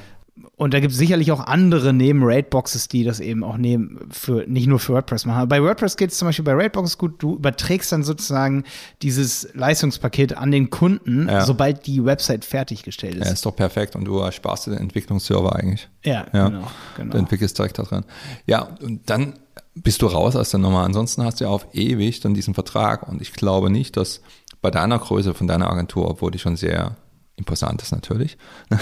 Und 0.57 0.73
da 0.73 0.79
gibt 0.79 0.93
es 0.93 0.97
sicherlich 0.97 1.31
auch 1.33 1.41
andere 1.41 1.91
neben 1.91 2.23
Raidboxes, 2.23 2.87
die 2.87 3.03
das 3.03 3.19
eben 3.19 3.43
auch 3.43 3.57
nehmen, 3.57 4.07
für, 4.09 4.45
nicht 4.47 4.67
nur 4.67 4.79
für 4.79 4.93
WordPress 4.93 5.25
machen. 5.25 5.49
Bei 5.49 5.61
WordPress 5.61 5.97
geht 5.97 6.11
es 6.11 6.17
zum 6.17 6.29
Beispiel 6.29 6.45
bei 6.45 6.53
Raidboxes 6.53 6.97
gut, 6.97 7.21
du 7.21 7.35
überträgst 7.35 7.91
dann 7.91 8.03
sozusagen 8.03 8.63
dieses 9.01 9.49
Leistungspaket 9.53 10.37
an 10.37 10.51
den 10.51 10.69
Kunden, 10.69 11.27
ja. 11.27 11.45
sobald 11.45 11.85
die 11.87 12.05
Website 12.05 12.45
fertiggestellt 12.45 13.15
ist. 13.15 13.27
Ja, 13.27 13.33
ist 13.33 13.45
doch 13.45 13.55
perfekt 13.55 13.95
und 13.97 14.05
du 14.05 14.19
ersparst 14.19 14.67
dir 14.67 14.71
den 14.71 14.79
Entwicklungsserver 14.79 15.55
eigentlich. 15.55 15.89
Ja, 16.05 16.25
ja. 16.31 16.47
genau. 16.47 16.67
genau. 16.95 17.11
Du 17.11 17.17
entwickelst 17.17 17.57
direkt 17.57 17.77
da 17.77 17.83
dran. 17.83 18.05
Ja, 18.45 18.69
und 18.81 19.09
dann 19.09 19.33
bist 19.73 20.01
du 20.01 20.07
raus 20.07 20.37
aus 20.37 20.51
der 20.51 20.61
Nummer. 20.61 20.83
Ansonsten 20.83 21.23
hast 21.23 21.41
du 21.41 21.45
ja 21.45 21.49
auf 21.49 21.67
ewig 21.73 22.21
dann 22.21 22.33
diesen 22.33 22.53
Vertrag 22.53 23.09
und 23.09 23.21
ich 23.21 23.33
glaube 23.33 23.69
nicht, 23.69 23.97
dass 23.97 24.21
bei 24.61 24.71
deiner 24.71 24.99
Größe 24.99 25.33
von 25.33 25.47
deiner 25.47 25.69
Agentur, 25.69 26.09
obwohl 26.09 26.31
die 26.31 26.39
schon 26.39 26.55
sehr 26.55 26.95
imposant 27.35 27.81
ist 27.81 27.91
natürlich, 27.91 28.37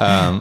ähm, 0.00 0.40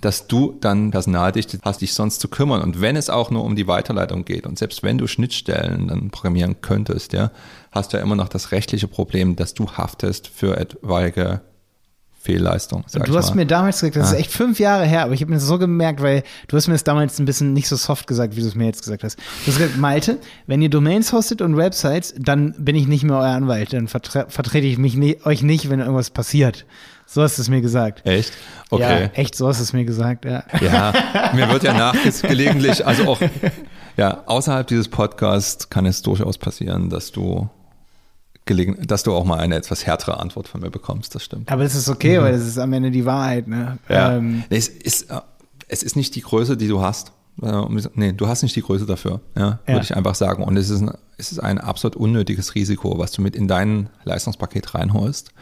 dass 0.00 0.26
du 0.26 0.56
dann 0.60 0.90
Personaldichte 0.90 1.58
hast, 1.62 1.80
dich 1.80 1.94
sonst 1.94 2.20
zu 2.20 2.28
kümmern. 2.28 2.60
Und 2.60 2.80
wenn 2.80 2.96
es 2.96 3.08
auch 3.08 3.30
nur 3.30 3.44
um 3.44 3.56
die 3.56 3.66
Weiterleitung 3.66 4.24
geht 4.24 4.46
und 4.46 4.58
selbst 4.58 4.82
wenn 4.82 4.98
du 4.98 5.06
Schnittstellen 5.06 5.88
dann 5.88 6.10
programmieren 6.10 6.60
könntest, 6.60 7.14
ja, 7.14 7.30
hast 7.72 7.92
du 7.92 7.96
ja 7.96 8.02
immer 8.02 8.16
noch 8.16 8.28
das 8.28 8.52
rechtliche 8.52 8.88
Problem, 8.88 9.36
dass 9.36 9.54
du 9.54 9.70
haftest 9.70 10.28
für 10.28 10.58
etwaige 10.58 11.40
Fehlleistung. 12.20 12.84
du 12.92 13.16
hast 13.16 13.30
mal. 13.30 13.36
mir 13.36 13.46
damals 13.46 13.80
gesagt, 13.80 13.96
das 13.96 14.10
ja. 14.10 14.18
ist 14.18 14.24
echt 14.24 14.32
fünf 14.32 14.58
Jahre 14.58 14.84
her, 14.84 15.04
aber 15.04 15.14
ich 15.14 15.22
habe 15.22 15.30
mir 15.30 15.36
das 15.36 15.46
so 15.46 15.58
gemerkt, 15.58 16.02
weil 16.02 16.24
du 16.48 16.56
hast 16.56 16.66
mir 16.66 16.74
das 16.74 16.84
damals 16.84 17.18
ein 17.18 17.24
bisschen 17.24 17.54
nicht 17.54 17.68
so 17.68 17.76
soft 17.76 18.06
gesagt, 18.06 18.36
wie 18.36 18.42
du 18.42 18.48
es 18.48 18.54
mir 18.54 18.66
jetzt 18.66 18.82
gesagt 18.82 19.04
hast. 19.04 19.18
Du 19.18 19.46
hast 19.46 19.58
gesagt, 19.58 19.78
Malte, 19.78 20.18
wenn 20.46 20.60
ihr 20.60 20.68
Domains 20.68 21.12
hostet 21.14 21.40
und 21.40 21.56
Websites, 21.56 22.14
dann 22.18 22.54
bin 22.58 22.76
ich 22.76 22.86
nicht 22.86 23.04
mehr 23.04 23.16
euer 23.16 23.28
Anwalt, 23.28 23.72
dann 23.72 23.88
vertre 23.88 24.26
vertrete 24.28 24.66
ich 24.66 24.76
mich 24.76 24.94
nie, 24.94 25.16
euch 25.24 25.42
nicht, 25.42 25.70
wenn 25.70 25.78
irgendwas 25.78 26.10
passiert. 26.10 26.66
So 27.10 27.22
hast 27.22 27.38
du 27.38 27.42
es 27.42 27.48
mir 27.48 27.62
gesagt. 27.62 28.06
Echt? 28.06 28.34
Okay. 28.68 29.04
Ja, 29.04 29.10
echt, 29.14 29.34
so 29.34 29.48
hast 29.48 29.60
du 29.60 29.62
es 29.62 29.72
mir 29.72 29.86
gesagt, 29.86 30.26
ja. 30.26 30.44
Ja, 30.60 30.92
mir 31.34 31.48
wird 31.48 31.62
ja 31.62 31.72
nachgelegentlich, 31.72 32.84
also 32.86 33.04
auch 33.08 33.20
ja, 33.96 34.24
außerhalb 34.26 34.66
dieses 34.66 34.88
Podcasts 34.88 35.70
kann 35.70 35.86
es 35.86 36.02
durchaus 36.02 36.36
passieren, 36.36 36.90
dass 36.90 37.10
du 37.10 37.48
gelegen, 38.44 38.86
dass 38.86 39.04
du 39.04 39.14
auch 39.14 39.24
mal 39.24 39.38
eine 39.38 39.56
etwas 39.56 39.86
härtere 39.86 40.20
Antwort 40.20 40.48
von 40.48 40.60
mir 40.60 40.70
bekommst, 40.70 41.14
das 41.14 41.24
stimmt. 41.24 41.50
Aber 41.50 41.62
es 41.62 41.74
ist 41.74 41.88
okay, 41.88 42.18
mhm. 42.18 42.24
weil 42.24 42.34
es 42.34 42.46
ist 42.46 42.58
am 42.58 42.74
Ende 42.74 42.90
die 42.90 43.06
Wahrheit, 43.06 43.48
ne? 43.48 43.78
Ja. 43.88 44.16
Ähm, 44.16 44.44
nee, 44.50 44.56
es, 44.58 44.68
ist, 44.68 45.10
äh, 45.10 45.20
es 45.66 45.82
ist 45.82 45.96
nicht 45.96 46.14
die 46.14 46.20
Größe, 46.20 46.58
die 46.58 46.68
du 46.68 46.82
hast. 46.82 47.12
Äh, 47.42 47.62
nee, 47.94 48.12
du 48.12 48.28
hast 48.28 48.42
nicht 48.42 48.54
die 48.54 48.62
Größe 48.62 48.84
dafür, 48.84 49.20
ja, 49.34 49.60
ja. 49.66 49.74
würde 49.74 49.84
ich 49.84 49.96
einfach 49.96 50.14
sagen. 50.14 50.44
Und 50.44 50.58
es 50.58 50.68
ist, 50.68 50.82
ein, 50.82 50.92
es 51.16 51.32
ist 51.32 51.38
ein 51.38 51.58
absolut 51.58 51.96
unnötiges 51.96 52.54
Risiko, 52.54 52.98
was 52.98 53.12
du 53.12 53.22
mit 53.22 53.34
in 53.34 53.48
dein 53.48 53.88
Leistungspaket 54.04 54.74
reinholst. 54.74 55.32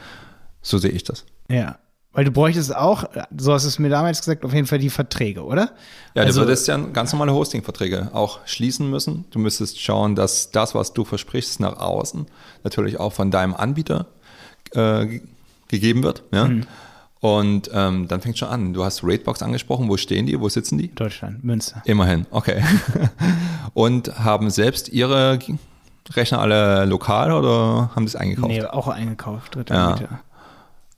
So 0.63 0.79
sehe 0.79 0.93
ich 0.93 1.03
das. 1.03 1.25
Ja. 1.49 1.79
Weil 2.13 2.25
du 2.25 2.31
bräuchtest 2.31 2.75
auch, 2.75 3.05
so 3.37 3.53
hast 3.53 3.65
du 3.65 3.69
es 3.69 3.79
mir 3.79 3.91
damals 3.91 4.21
gesagt, 4.21 4.43
auf 4.43 4.55
jeden 4.55 4.67
Fall 4.67 4.79
die 4.79 4.89
Verträge, 4.89 5.45
oder? 5.45 5.73
Ja, 6.15 6.23
also, 6.23 6.41
du 6.41 6.47
würdest 6.47 6.67
ja 6.67 6.79
ganz 6.79 7.13
normale 7.13 7.35
Hosting-Verträge 7.35 8.09
auch 8.15 8.41
schließen 8.47 8.89
müssen. 8.89 9.27
Du 9.33 9.39
müsstest 9.39 9.79
schauen, 9.83 10.15
dass 10.15 10.51
das, 10.51 10.75
was 10.75 10.95
du 10.95 11.05
versprichst 11.05 11.61
nach 11.61 11.77
außen, 11.77 12.25
natürlich 12.65 12.99
auch 12.99 13.13
von 13.13 13.31
deinem 13.31 13.55
Anbieter 13.55 14.07
äh, 14.73 15.21
gegeben 15.69 16.03
wird. 16.03 16.23
Ja? 16.33 16.47
Mhm. 16.47 16.67
Und 17.21 17.71
ähm, 17.75 18.09
dann 18.09 18.23
fängt 18.23 18.39
schon 18.39 18.49
an. 18.49 18.73
Du 18.73 18.83
hast 18.83 19.03
Ratebox 19.03 19.43
angesprochen. 19.43 19.89
Wo 19.91 19.99
stehen 19.99 20.27
die? 20.27 20.41
Wo 20.41 20.49
sitzen 20.49 20.79
die? 20.79 20.95
Deutschland, 20.95 21.45
Münster. 21.45 21.83
Immerhin, 21.85 22.27
okay. 22.31 22.63
Und 23.75 24.19
haben 24.19 24.49
selbst 24.49 24.89
ihre 24.89 25.39
Rechner 26.15 26.41
alle 26.41 26.85
lokal 26.85 27.33
oder 27.33 27.91
haben 27.95 28.07
das 28.07 28.17
eingekauft? 28.17 28.49
Nee, 28.49 28.65
auch 28.65 28.89
eingekauft, 28.89 29.55
dritte 29.55 29.75
ja. 29.75 29.89
Anbieter. 29.89 30.21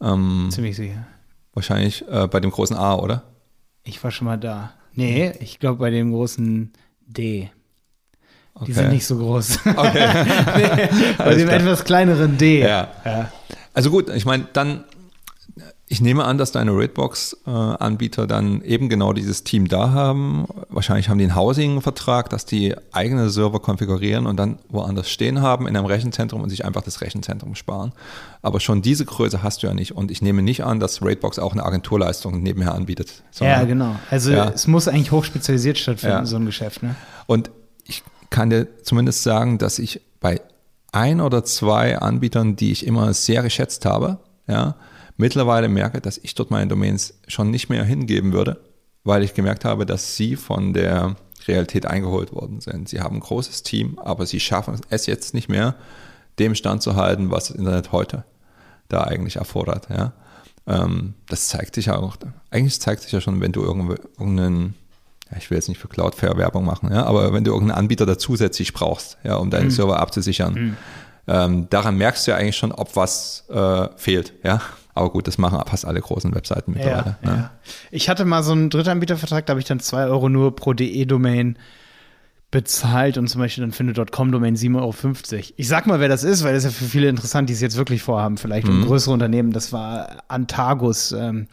Ähm, 0.01 0.49
Ziemlich 0.51 0.77
sicher. 0.77 1.07
Wahrscheinlich 1.55 2.07
äh, 2.09 2.27
bei 2.29 2.41
dem 2.41 2.51
großen 2.51 2.77
A, 2.77 2.97
oder? 2.97 3.25
Ich 3.83 4.03
war 4.05 4.11
schon 4.11 4.27
mal 4.27 4.37
da. 4.37 4.73
Nee, 4.95 5.33
ich 5.41 5.59
glaube 5.59 5.79
bei 5.79 5.91
dem 5.91 6.13
großen 6.13 6.73
D. 7.07 7.51
Okay. 8.55 8.67
Die 8.67 8.73
sind 8.73 8.91
nicht 8.91 9.07
so 9.07 9.17
groß. 9.19 9.61
Okay. 9.67 10.09
nee, 10.91 11.15
bei 11.17 11.35
dem 11.35 11.49
etwas 11.49 11.85
kleineren 11.85 12.37
D. 12.37 12.61
Ja. 12.61 12.89
ja. 13.05 13.33
Also 13.73 13.91
gut, 13.91 14.11
ich 14.11 14.25
meine, 14.25 14.49
dann 14.53 14.85
ich 15.91 16.03
nehme 16.03 16.25
an, 16.25 16.37
dass 16.37 16.53
deine 16.53 16.73
Redbox-Anbieter 16.73 18.27
dann 18.27 18.61
eben 18.61 18.91
genau 18.91 19.15
dieses 19.15 19.43
Team 19.43 19.69
da 19.69 19.91
haben. 19.93 20.47
Wahrscheinlich 20.69 21.09
haben 21.09 21.17
die 21.17 21.25
einen 21.25 21.35
Housing-Vertrag, 21.35 22.29
dass 22.29 22.45
die 22.45 22.75
eigene 22.93 23.31
Server 23.31 23.59
konfigurieren 23.61 24.27
und 24.27 24.37
dann 24.37 24.59
woanders 24.69 25.09
stehen 25.09 25.41
haben 25.41 25.67
in 25.67 25.77
einem 25.77 25.87
Rechenzentrum 25.87 26.43
und 26.43 26.51
sich 26.51 26.67
einfach 26.67 26.83
das 26.83 27.01
Rechenzentrum 27.01 27.55
sparen. 27.55 27.93
Aber 28.43 28.61
schon 28.61 28.83
diese 28.83 29.07
Größe 29.07 29.43
hast 29.43 29.63
du 29.63 29.67
ja 29.67 29.75
nicht. 29.75 29.93
Und 29.93 30.11
ich 30.11 30.21
nehme 30.21 30.43
nicht 30.43 30.63
an, 30.63 30.79
dass 30.79 31.03
Raidbox 31.03 31.39
auch 31.39 31.53
eine 31.53 31.65
Agenturleistung 31.65 32.43
nebenher 32.43 32.75
anbietet. 32.75 33.23
Ja, 33.41 33.65
genau. 33.65 33.97
Also 34.11 34.31
ja. 34.31 34.51
es 34.51 34.67
muss 34.67 34.89
eigentlich 34.89 35.11
hochspezialisiert 35.13 35.79
stattfinden, 35.79 36.19
ja. 36.19 36.27
so 36.27 36.37
ein 36.37 36.45
Geschäft. 36.45 36.83
Ne? 36.83 36.97
Und 37.27 37.51
ich 37.87 38.03
kann 38.29 38.51
dir 38.51 38.67
zumindest 38.83 39.23
sagen, 39.23 39.57
dass 39.57 39.79
ich 39.79 40.03
bei 40.21 40.43
ein 40.93 41.23
oder 41.23 41.45
zwei 41.45 41.99
Anbietern, 41.99 42.57
die 42.57 42.73
ich 42.73 42.87
immer 42.87 43.15
sehr 43.15 43.43
geschätzt 43.43 43.87
habe, 43.87 44.19
ja, 44.47 44.75
mittlerweile 45.19 45.69
merke, 45.69 46.01
dass 46.01 46.17
ich 46.17 46.35
dort 46.35 46.51
meine 46.51 46.69
Domains 46.69 47.15
schon 47.27 47.51
nicht 47.51 47.69
mehr 47.69 47.85
hingeben 47.85 48.33
würde, 48.33 48.61
weil 49.05 49.23
ich 49.23 49.35
gemerkt 49.35 49.67
habe, 49.67 49.85
dass 49.85 50.17
sie 50.17 50.37
von 50.37 50.73
der 50.73 51.17
Realität 51.47 51.87
eingeholt 51.87 52.33
worden 52.33 52.61
sind. 52.61 52.89
Sie 52.89 53.01
haben 53.01 53.17
ein 53.17 53.21
großes 53.21 53.63
Team, 53.63 53.99
aber 53.99 54.25
sie 54.25 54.41
schaffen 54.41 54.81
es 54.89 55.07
jetzt 55.07 55.35
nicht 55.35 55.49
mehr, 55.49 55.75
dem 56.39 56.55
Stand 56.55 56.83
zu 56.83 56.97
halten, 56.97 57.31
was 57.31 57.49
das 57.49 57.57
Internet 57.57 57.93
heute 57.93 58.25
da 58.89 59.03
eigentlich 59.05 59.37
erfordert. 59.37 59.89
Ja. 59.91 60.13
Ähm, 60.67 61.15
das 61.27 61.49
zeigt 61.49 61.75
sich 61.75 61.87
ja 61.87 61.97
auch, 61.97 62.17
eigentlich 62.51 62.81
zeigt 62.81 63.03
sich 63.03 63.13
ja 63.13 63.21
schon, 63.21 63.41
wenn 63.41 63.53
du 63.53 63.63
irgendeinen, 63.63 64.75
ja, 65.31 65.39
ich 65.39 65.51
will 65.51 65.57
jetzt 65.57 65.69
nicht 65.69 65.81
für 65.81 65.89
Cloudflare 65.89 66.37
Werbung 66.37 66.65
machen, 66.65 66.93
ja, 66.93 67.05
aber 67.05 67.33
wenn 67.33 67.45
du 67.45 67.53
irgendeinen 67.53 67.79
Anbieter 67.79 68.07
da 68.07 68.19
zusätzlich 68.19 68.73
brauchst, 68.73 69.19
ja, 69.25 69.37
um 69.37 69.51
deinen 69.51 69.67
mhm. 69.67 69.71
Server 69.71 69.99
abzusichern, 69.99 70.55
mhm. 70.55 70.77
ähm, 71.27 71.71
daran 71.71 71.97
merkst 71.97 72.27
du 72.27 72.31
ja 72.31 72.37
eigentlich 72.37 72.57
schon, 72.57 72.73
ob 72.73 72.95
was 72.97 73.45
äh, 73.49 73.89
fehlt, 73.97 74.35
ja. 74.45 74.61
Aber 74.99 75.11
gut, 75.11 75.29
das 75.29 75.39
machen 75.39 75.63
fast 75.65 75.85
alle 75.85 76.01
großen 76.01 76.35
Webseiten 76.35 76.73
mittlerweile. 76.73 77.17
Ja, 77.23 77.31
ne? 77.31 77.37
ja. 77.37 77.51
Ich 77.93 78.09
hatte 78.09 78.25
mal 78.25 78.43
so 78.43 78.51
einen 78.51 78.69
Drittanbietervertrag, 78.69 79.47
da 79.47 79.53
habe 79.53 79.61
ich 79.61 79.67
dann 79.67 79.79
zwei 79.79 80.07
Euro 80.07 80.29
nur 80.29 80.57
pro 80.57 80.73
DE-Domain 80.73 81.57
bezahlt 82.51 83.17
und 83.17 83.29
zum 83.29 83.41
Beispiel 83.41 83.69
dann 83.69 83.73
eine 83.79 84.07
.com-Domain 84.07 84.57
7,50 84.57 84.77
Euro. 84.81 85.45
Ich 85.57 85.69
sag 85.69 85.87
mal, 85.87 86.01
wer 86.01 86.09
das 86.09 86.25
ist, 86.25 86.43
weil 86.43 86.53
das 86.53 86.65
ist 86.65 86.73
ja 86.73 86.79
für 86.79 86.91
viele 86.91 87.09
interessant, 87.09 87.49
die 87.49 87.53
es 87.53 87.61
jetzt 87.61 87.77
wirklich 87.77 88.03
vorhaben, 88.03 88.39
vielleicht 88.39 88.67
mhm. 88.67 88.83
um 88.83 88.87
größere 88.87 89.15
Unternehmen. 89.15 89.53
Das 89.53 89.73
war 89.73 90.25
Antagus, 90.27 91.13
ähm, 91.13 91.47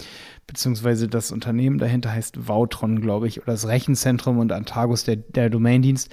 beziehungsweise 0.48 1.08
das 1.08 1.32
Unternehmen 1.32 1.78
dahinter 1.78 2.12
heißt 2.12 2.48
Vautron, 2.48 3.00
glaube 3.00 3.28
ich, 3.28 3.44
oder 3.44 3.52
das 3.52 3.68
Rechenzentrum 3.68 4.40
und 4.40 4.52
Antagus, 4.52 5.04
der, 5.04 5.18
der 5.18 5.52
Domaindienst. 5.52 6.10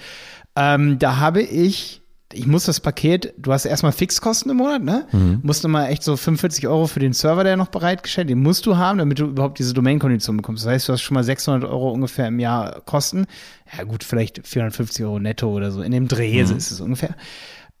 Ähm, 0.55 0.99
da 0.99 1.17
habe 1.17 1.41
ich 1.41 2.02
ich 2.33 2.47
muss 2.47 2.65
das 2.65 2.79
Paket, 2.79 3.33
du 3.37 3.53
hast 3.53 3.65
erstmal 3.65 3.91
Fixkosten 3.91 4.51
im 4.51 4.57
Monat, 4.57 4.83
ne? 4.83 5.07
Mhm. 5.11 5.39
Musst 5.43 5.63
du 5.63 5.67
mal 5.67 5.87
echt 5.87 6.03
so 6.03 6.17
45 6.17 6.67
Euro 6.67 6.87
für 6.87 6.99
den 6.99 7.13
Server, 7.13 7.43
der 7.43 7.57
noch 7.57 7.67
bereitgestellt, 7.67 8.29
den 8.29 8.41
musst 8.41 8.65
du 8.65 8.77
haben, 8.77 8.97
damit 8.97 9.19
du 9.19 9.25
überhaupt 9.25 9.59
diese 9.59 9.73
Domain-Kondition 9.73 10.37
bekommst. 10.37 10.65
Das 10.65 10.71
heißt, 10.71 10.89
du 10.89 10.93
hast 10.93 11.01
schon 11.01 11.15
mal 11.15 11.23
600 11.23 11.69
Euro 11.69 11.91
ungefähr 11.91 12.27
im 12.27 12.39
Jahr 12.39 12.81
Kosten. 12.81 13.25
Ja, 13.75 13.83
gut, 13.83 14.03
vielleicht 14.03 14.45
450 14.45 15.05
Euro 15.05 15.19
netto 15.19 15.49
oder 15.51 15.71
so. 15.71 15.81
In 15.81 15.91
dem 15.91 16.07
Dreh 16.07 16.43
mhm. 16.43 16.57
ist 16.57 16.71
es 16.71 16.81
ungefähr. 16.81 17.15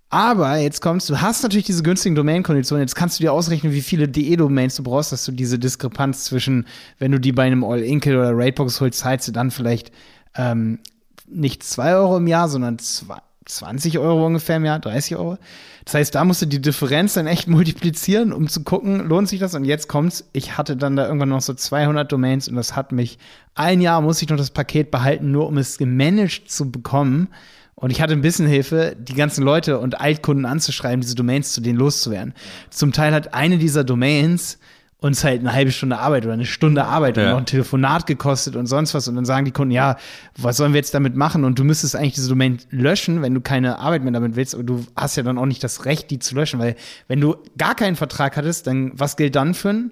Aber 0.09 0.57
jetzt 0.57 0.79
kommst 0.81 1.09
du, 1.09 1.21
hast 1.21 1.41
natürlich 1.41 1.65
diese 1.65 1.81
günstigen 1.81 2.13
Domain-Konditionen. 2.13 2.83
Jetzt 2.83 2.95
kannst 2.95 3.19
du 3.19 3.23
dir 3.23 3.33
ausrechnen, 3.33 3.73
wie 3.73 3.81
viele 3.81 4.07
DE-Domains 4.07 4.75
du 4.75 4.83
brauchst, 4.83 5.11
dass 5.11 5.25
du 5.25 5.31
diese 5.31 5.57
Diskrepanz 5.57 6.25
zwischen, 6.25 6.67
wenn 6.99 7.11
du 7.11 7.19
die 7.19 7.31
bei 7.31 7.43
einem 7.43 7.63
All-Inkle 7.63 8.19
oder 8.19 8.31
Ratebox 8.31 8.79
holst, 8.79 8.99
zahlst 8.99 9.27
du 9.27 9.31
dann 9.31 9.49
vielleicht 9.49 9.91
ähm, 10.35 10.79
nicht 11.27 11.63
2 11.63 11.95
Euro 11.95 12.17
im 12.17 12.27
Jahr, 12.27 12.47
sondern 12.47 12.77
zwei 12.77 13.17
20 13.45 13.99
Euro 13.99 14.25
ungefähr 14.25 14.57
im 14.57 14.65
Jahr, 14.65 14.79
30 14.79 15.15
Euro. 15.17 15.37
Das 15.85 15.95
heißt, 15.95 16.15
da 16.15 16.23
musst 16.23 16.41
du 16.41 16.45
die 16.45 16.61
Differenz 16.61 17.13
dann 17.13 17.27
echt 17.27 17.47
multiplizieren, 17.49 18.33
um 18.33 18.47
zu 18.47 18.63
gucken, 18.63 19.07
lohnt 19.07 19.29
sich 19.29 19.39
das? 19.39 19.53
Und 19.55 19.65
jetzt 19.65 19.87
kommt's, 19.87 20.25
ich 20.33 20.57
hatte 20.57 20.77
dann 20.77 20.95
da 20.95 21.05
irgendwann 21.05 21.29
noch 21.29 21.41
so 21.41 21.53
200 21.53 22.11
Domains 22.11 22.47
und 22.47 22.55
das 22.55 22.75
hat 22.75 22.91
mich, 22.91 23.17
ein 23.55 23.81
Jahr 23.81 24.01
muss 24.01 24.21
ich 24.21 24.29
noch 24.29 24.37
das 24.37 24.51
Paket 24.51 24.91
behalten, 24.91 25.31
nur 25.31 25.47
um 25.47 25.57
es 25.57 25.77
gemanagt 25.77 26.49
zu 26.49 26.71
bekommen. 26.71 27.29
Und 27.75 27.89
ich 27.89 28.01
hatte 28.01 28.13
ein 28.13 28.21
bisschen 28.21 28.47
Hilfe, 28.47 28.95
die 28.97 29.15
ganzen 29.15 29.43
Leute 29.43 29.79
und 29.79 29.99
Altkunden 29.99 30.45
anzuschreiben, 30.45 31.01
diese 31.01 31.15
Domains 31.15 31.53
zu 31.53 31.59
denen 31.59 31.77
loszuwerden. 31.77 32.33
Zum 32.69 32.93
Teil 32.93 33.13
hat 33.13 33.33
eine 33.33 33.57
dieser 33.57 33.83
Domains 33.83 34.59
uns 35.03 35.25
halt 35.25 35.41
eine 35.41 35.51
halbe 35.51 35.71
Stunde 35.71 35.99
Arbeit 35.99 36.23
oder 36.23 36.33
eine 36.33 36.45
Stunde 36.45 36.85
Arbeit 36.85 37.17
ja. 37.17 37.23
und 37.23 37.29
noch 37.31 37.37
ein 37.39 37.45
Telefonat 37.45 38.07
gekostet 38.07 38.55
und 38.55 38.67
sonst 38.67 38.93
was. 38.93 39.09
Und 39.09 39.15
dann 39.15 39.25
sagen 39.25 39.43
die 39.43 39.51
Kunden, 39.51 39.71
ja, 39.71 39.97
was 40.37 40.55
sollen 40.55 40.71
wir 40.71 40.79
jetzt 40.79 40.93
damit 40.93 41.17
machen? 41.17 41.43
Und 41.43 41.59
du 41.59 41.65
müsstest 41.65 41.97
eigentlich 41.97 42.13
diese 42.13 42.29
Domain 42.29 42.59
löschen, 42.69 43.21
wenn 43.21 43.33
du 43.33 43.41
keine 43.41 43.79
Arbeit 43.79 44.03
mehr 44.03 44.13
damit 44.13 44.37
willst. 44.37 44.55
Aber 44.55 44.63
du 44.63 44.85
hast 44.95 45.17
ja 45.17 45.23
dann 45.23 45.37
auch 45.37 45.45
nicht 45.45 45.61
das 45.61 45.83
Recht, 45.83 46.09
die 46.09 46.19
zu 46.19 46.35
löschen, 46.35 46.57
weil 46.57 46.77
wenn 47.09 47.19
du 47.19 47.35
gar 47.57 47.75
keinen 47.75 47.97
Vertrag 47.97 48.37
hattest, 48.37 48.65
dann 48.65 48.93
was 48.95 49.17
gilt 49.17 49.35
dann 49.35 49.53
für 49.53 49.69
ein 49.71 49.91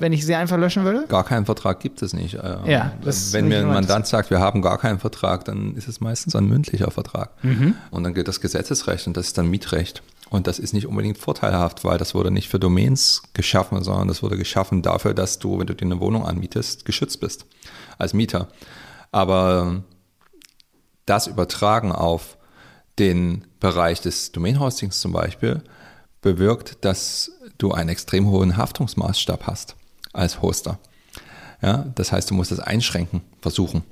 wenn 0.00 0.12
ich 0.12 0.24
sie 0.24 0.36
einfach 0.36 0.56
löschen 0.56 0.84
würde? 0.84 1.06
Gar 1.08 1.24
keinen 1.24 1.44
Vertrag 1.44 1.80
gibt 1.80 2.02
es 2.02 2.12
nicht. 2.12 2.34
Ja, 2.34 2.92
das 3.02 3.32
wenn 3.32 3.48
mir 3.48 3.58
ein 3.58 3.66
Mandant 3.66 4.06
sagt, 4.06 4.30
wir 4.30 4.38
haben 4.38 4.62
gar 4.62 4.78
keinen 4.78 5.00
Vertrag, 5.00 5.44
dann 5.44 5.74
ist 5.74 5.88
es 5.88 6.00
meistens 6.00 6.36
ein 6.36 6.46
mündlicher 6.46 6.92
Vertrag. 6.92 7.30
Mhm. 7.42 7.74
Und 7.90 8.04
dann 8.04 8.14
gilt 8.14 8.28
das 8.28 8.40
Gesetzesrecht 8.40 9.08
und 9.08 9.16
das 9.16 9.26
ist 9.26 9.38
dann 9.38 9.48
Mietrecht. 9.50 10.02
Und 10.30 10.46
das 10.46 10.58
ist 10.58 10.74
nicht 10.74 10.86
unbedingt 10.86 11.18
vorteilhaft, 11.18 11.84
weil 11.84 11.98
das 11.98 12.14
wurde 12.14 12.30
nicht 12.30 12.48
für 12.48 12.58
Domains 12.58 13.22
geschaffen, 13.32 13.82
sondern 13.82 14.08
das 14.08 14.22
wurde 14.22 14.36
geschaffen 14.36 14.82
dafür, 14.82 15.14
dass 15.14 15.38
du, 15.38 15.58
wenn 15.58 15.66
du 15.66 15.74
dir 15.74 15.86
eine 15.86 16.00
Wohnung 16.00 16.26
anmietest, 16.26 16.84
geschützt 16.84 17.20
bist 17.20 17.46
als 17.96 18.12
Mieter. 18.12 18.48
Aber 19.10 19.82
das 21.06 21.26
Übertragen 21.26 21.92
auf 21.92 22.36
den 22.98 23.46
Bereich 23.60 24.00
des 24.00 24.32
Domain-Hostings 24.32 25.00
zum 25.00 25.12
Beispiel 25.12 25.62
bewirkt, 26.20 26.84
dass 26.84 27.30
du 27.56 27.72
einen 27.72 27.88
extrem 27.88 28.26
hohen 28.26 28.56
Haftungsmaßstab 28.56 29.46
hast 29.46 29.76
als 30.12 30.42
Hoster. 30.42 30.78
Ja, 31.62 31.86
das 31.94 32.12
heißt, 32.12 32.30
du 32.30 32.34
musst 32.34 32.52
es 32.52 32.60
einschränken, 32.60 33.22
versuchen. 33.40 33.82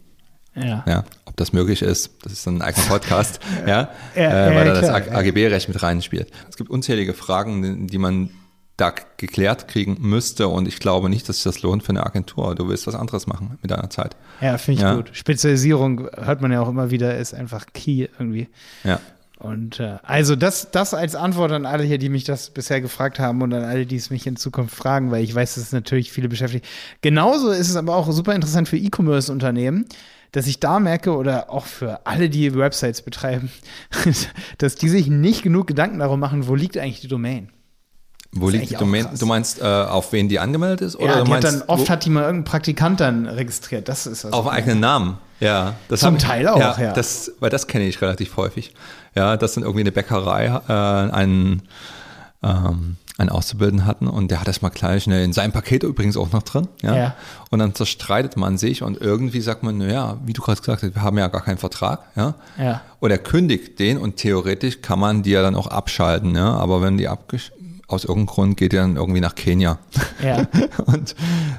Ja. 0.56 0.84
ja. 0.86 1.04
Ob 1.26 1.36
das 1.36 1.52
möglich 1.52 1.82
ist, 1.82 2.10
das 2.22 2.32
ist 2.32 2.46
ein 2.46 2.62
eigener 2.62 2.86
Podcast, 2.86 3.40
ja, 3.66 3.90
ja, 4.14 4.48
äh, 4.48 4.54
weil 4.54 4.66
ja, 4.66 4.74
da 4.74 4.80
das 4.80 4.90
AGB-Recht 4.90 5.68
mit 5.68 5.82
reinspielt. 5.82 6.30
Es 6.48 6.56
gibt 6.56 6.70
unzählige 6.70 7.14
Fragen, 7.14 7.86
die 7.86 7.98
man 7.98 8.30
da 8.76 8.92
geklärt 9.16 9.68
kriegen 9.68 9.96
müsste 10.00 10.48
und 10.48 10.68
ich 10.68 10.80
glaube 10.80 11.08
nicht, 11.08 11.28
dass 11.28 11.36
sich 11.36 11.44
das 11.44 11.62
lohnt 11.62 11.82
für 11.82 11.90
eine 11.90 12.04
Agentur. 12.04 12.54
Du 12.54 12.68
willst 12.68 12.86
was 12.86 12.94
anderes 12.94 13.26
machen 13.26 13.58
mit 13.62 13.70
deiner 13.70 13.88
Zeit. 13.88 14.16
Ja, 14.40 14.58
finde 14.58 14.82
ich 14.82 14.96
gut. 14.96 15.10
Spezialisierung 15.16 16.08
hört 16.14 16.42
man 16.42 16.52
ja 16.52 16.60
auch 16.60 16.68
immer 16.68 16.90
wieder, 16.90 17.16
ist 17.16 17.34
einfach 17.34 17.66
key 17.72 18.08
irgendwie. 18.18 18.48
Ja. 18.84 19.00
Und 19.38 19.80
äh, 19.80 19.96
also 20.02 20.34
das, 20.34 20.70
das 20.70 20.94
als 20.94 21.14
Antwort 21.14 21.52
an 21.52 21.66
alle 21.66 21.84
hier, 21.84 21.98
die 21.98 22.08
mich 22.08 22.24
das 22.24 22.50
bisher 22.50 22.80
gefragt 22.80 23.18
haben 23.18 23.42
und 23.42 23.52
an 23.52 23.64
alle, 23.64 23.84
die 23.84 23.96
es 23.96 24.10
mich 24.10 24.26
in 24.26 24.36
Zukunft 24.36 24.74
fragen, 24.74 25.10
weil 25.10 25.22
ich 25.22 25.34
weiß, 25.34 25.54
dass 25.54 25.64
es 25.64 25.72
natürlich 25.72 26.10
viele 26.10 26.28
beschäftigt. 26.28 26.64
Genauso 27.02 27.50
ist 27.50 27.68
es 27.68 27.76
aber 27.76 27.96
auch 27.96 28.10
super 28.12 28.34
interessant 28.34 28.68
für 28.68 28.78
E-Commerce-Unternehmen 28.78 29.86
dass 30.32 30.46
ich 30.46 30.60
da 30.60 30.80
merke 30.80 31.16
oder 31.16 31.50
auch 31.50 31.66
für 31.66 32.06
alle, 32.06 32.28
die 32.28 32.54
Websites 32.54 33.02
betreiben, 33.02 33.50
dass 34.58 34.74
die 34.74 34.88
sich 34.88 35.08
nicht 35.08 35.42
genug 35.42 35.66
Gedanken 35.66 35.98
darum 35.98 36.20
machen, 36.20 36.48
wo 36.48 36.54
liegt 36.54 36.78
eigentlich 36.78 37.00
die 37.00 37.08
Domain. 37.08 37.50
Wo 38.32 38.48
liegt 38.48 38.70
die 38.70 38.74
Domain? 38.74 39.08
Du 39.18 39.26
meinst, 39.26 39.60
äh, 39.60 39.64
auf 39.64 40.12
wen 40.12 40.28
die 40.28 40.38
angemeldet 40.38 40.82
ist? 40.82 40.96
Oder 40.96 41.18
ja, 41.18 41.24
die 41.24 41.30
meinst, 41.30 41.48
hat 41.48 41.54
dann, 41.54 41.68
oft 41.68 41.88
hat 41.88 42.04
die 42.04 42.10
mal 42.10 42.22
irgendeinen 42.22 42.44
Praktikant 42.44 43.00
dann 43.00 43.26
registriert. 43.26 43.88
Das 43.88 44.06
ist 44.06 44.24
was 44.24 44.32
Auf 44.32 44.46
eigenen 44.48 44.80
Namen, 44.80 45.18
ja. 45.40 45.74
Das 45.88 46.00
Zum 46.00 46.18
Teil 46.18 46.46
auch, 46.48 46.58
ja. 46.58 46.76
ja. 46.78 46.92
Das, 46.92 47.32
weil 47.40 47.50
das 47.50 47.66
kenne 47.66 47.86
ich 47.86 48.00
relativ 48.02 48.36
häufig. 48.36 48.74
Ja, 49.14 49.36
das 49.36 49.54
sind 49.54 49.62
irgendwie 49.62 49.80
eine 49.80 49.92
Bäckerei, 49.92 50.46
äh, 50.46 50.72
ein 51.12 51.62
ähm, 52.46 52.96
einen 53.18 53.30
Auszubildenden 53.30 53.86
hatten 53.86 54.08
und 54.08 54.30
der 54.30 54.40
hat 54.40 54.48
das 54.48 54.60
mal 54.60 54.68
gleich 54.68 55.04
schnell 55.04 55.24
in 55.24 55.32
seinem 55.32 55.52
Paket 55.52 55.82
übrigens 55.82 56.16
auch 56.16 56.32
noch 56.32 56.42
drin. 56.42 56.68
Ja? 56.82 56.96
ja. 56.96 57.14
Und 57.50 57.60
dann 57.60 57.74
zerstreitet 57.74 58.36
man 58.36 58.58
sich 58.58 58.82
und 58.82 59.00
irgendwie 59.00 59.40
sagt 59.40 59.62
man, 59.62 59.78
naja, 59.78 60.18
wie 60.24 60.34
du 60.34 60.42
gerade 60.42 60.60
gesagt 60.60 60.82
hast, 60.82 60.94
wir 60.94 61.02
haben 61.02 61.16
ja 61.16 61.28
gar 61.28 61.42
keinen 61.42 61.56
Vertrag. 61.56 62.00
Ja. 62.14 62.34
ja. 62.58 62.82
Und 63.00 63.10
er 63.10 63.18
kündigt 63.18 63.78
den 63.78 63.96
und 63.96 64.16
theoretisch 64.16 64.82
kann 64.82 64.98
man 64.98 65.22
die 65.22 65.30
ja 65.30 65.42
dann 65.42 65.54
auch 65.54 65.68
abschalten. 65.68 66.34
Ja? 66.34 66.54
Aber 66.54 66.82
wenn 66.82 66.98
die 66.98 67.08
abgesch 67.08 67.52
aus 67.88 68.04
irgendeinem 68.04 68.26
Grund 68.26 68.56
geht, 68.56 68.72
die 68.72 68.76
dann 68.76 68.96
irgendwie 68.96 69.20
nach 69.20 69.34
Kenia. 69.34 69.78
Ja. 70.22 70.46
und 70.86 71.14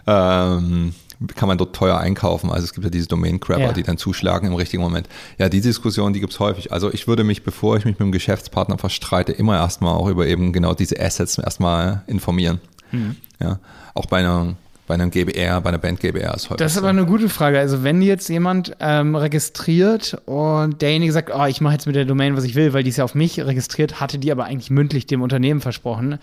ähm, 0.06 0.94
kann 1.36 1.48
man 1.48 1.58
dort 1.58 1.76
teuer 1.76 1.98
einkaufen. 1.98 2.52
Also 2.52 2.66
es 2.66 2.74
gibt 2.74 2.84
ja 2.84 2.92
diese 2.92 3.08
Domain-Grabber, 3.08 3.62
ja. 3.62 3.74
die 3.74 3.84
dann 3.84 3.98
zuschlagen 3.98 4.48
im 4.48 4.54
richtigen 4.54 4.84
Moment. 4.84 5.08
Ja, 5.38 5.50
die 5.50 5.62
Diskussion, 5.62 6.14
die 6.14 6.20
gibt 6.20 6.34
es 6.34 6.40
häufig. 6.40 6.72
Also 6.72 6.94
ich 6.94 7.08
würde 7.08 7.24
mich, 7.24 7.44
bevor 7.44 7.78
ich 7.78 7.86
mich 7.86 7.96
mit 7.96 8.02
einem 8.02 8.12
Geschäftspartner 8.12 8.78
verstreite, 8.78 9.32
immer 9.32 9.56
erstmal 9.56 9.96
auch 9.96 10.08
über 10.08 10.28
eben 10.28 10.54
genau 10.54 10.74
diese 10.74 11.00
Assets 11.00 11.38
erstmal 11.38 12.04
informieren. 12.08 12.60
Mhm. 12.92 13.16
Ja, 13.42 13.60
auch 13.94 14.06
bei 14.06 14.20
einer 14.20 14.56
bei 14.88 14.94
einem 14.94 15.12
GBR, 15.12 15.60
bei 15.60 15.70
einer 15.70 15.78
Band 15.78 16.00
GBR 16.00 16.34
ist 16.34 16.46
häufig. 16.46 16.58
Das 16.58 16.72
ist 16.72 16.78
aber 16.78 16.88
eine 16.88 17.06
gute 17.06 17.28
Frage. 17.28 17.60
Also 17.60 17.84
wenn 17.84 18.02
jetzt 18.02 18.30
jemand 18.30 18.76
ähm, 18.80 19.16
registriert 19.16 20.18
und 20.26 20.82
derjenige 20.82 21.12
sagt, 21.12 21.30
oh, 21.34 21.46
ich 21.46 21.60
mache 21.60 21.74
jetzt 21.74 21.88
mit 21.88 21.96
der 21.98 22.06
Domain, 22.06 22.38
was 22.38 22.46
ich 22.46 22.56
will, 22.56 22.72
weil 22.72 22.84
die 22.84 22.90
ist 22.90 22.98
ja 22.98 23.04
auf 23.04 23.14
mich 23.14 23.38
registriert, 23.38 24.00
hatte 24.00 24.18
die 24.18 24.32
aber 24.32 24.46
eigentlich 24.46 24.70
mündlich 24.70 25.06
dem 25.06 25.22
Unternehmen 25.22 25.60
versprochen, 25.60 26.20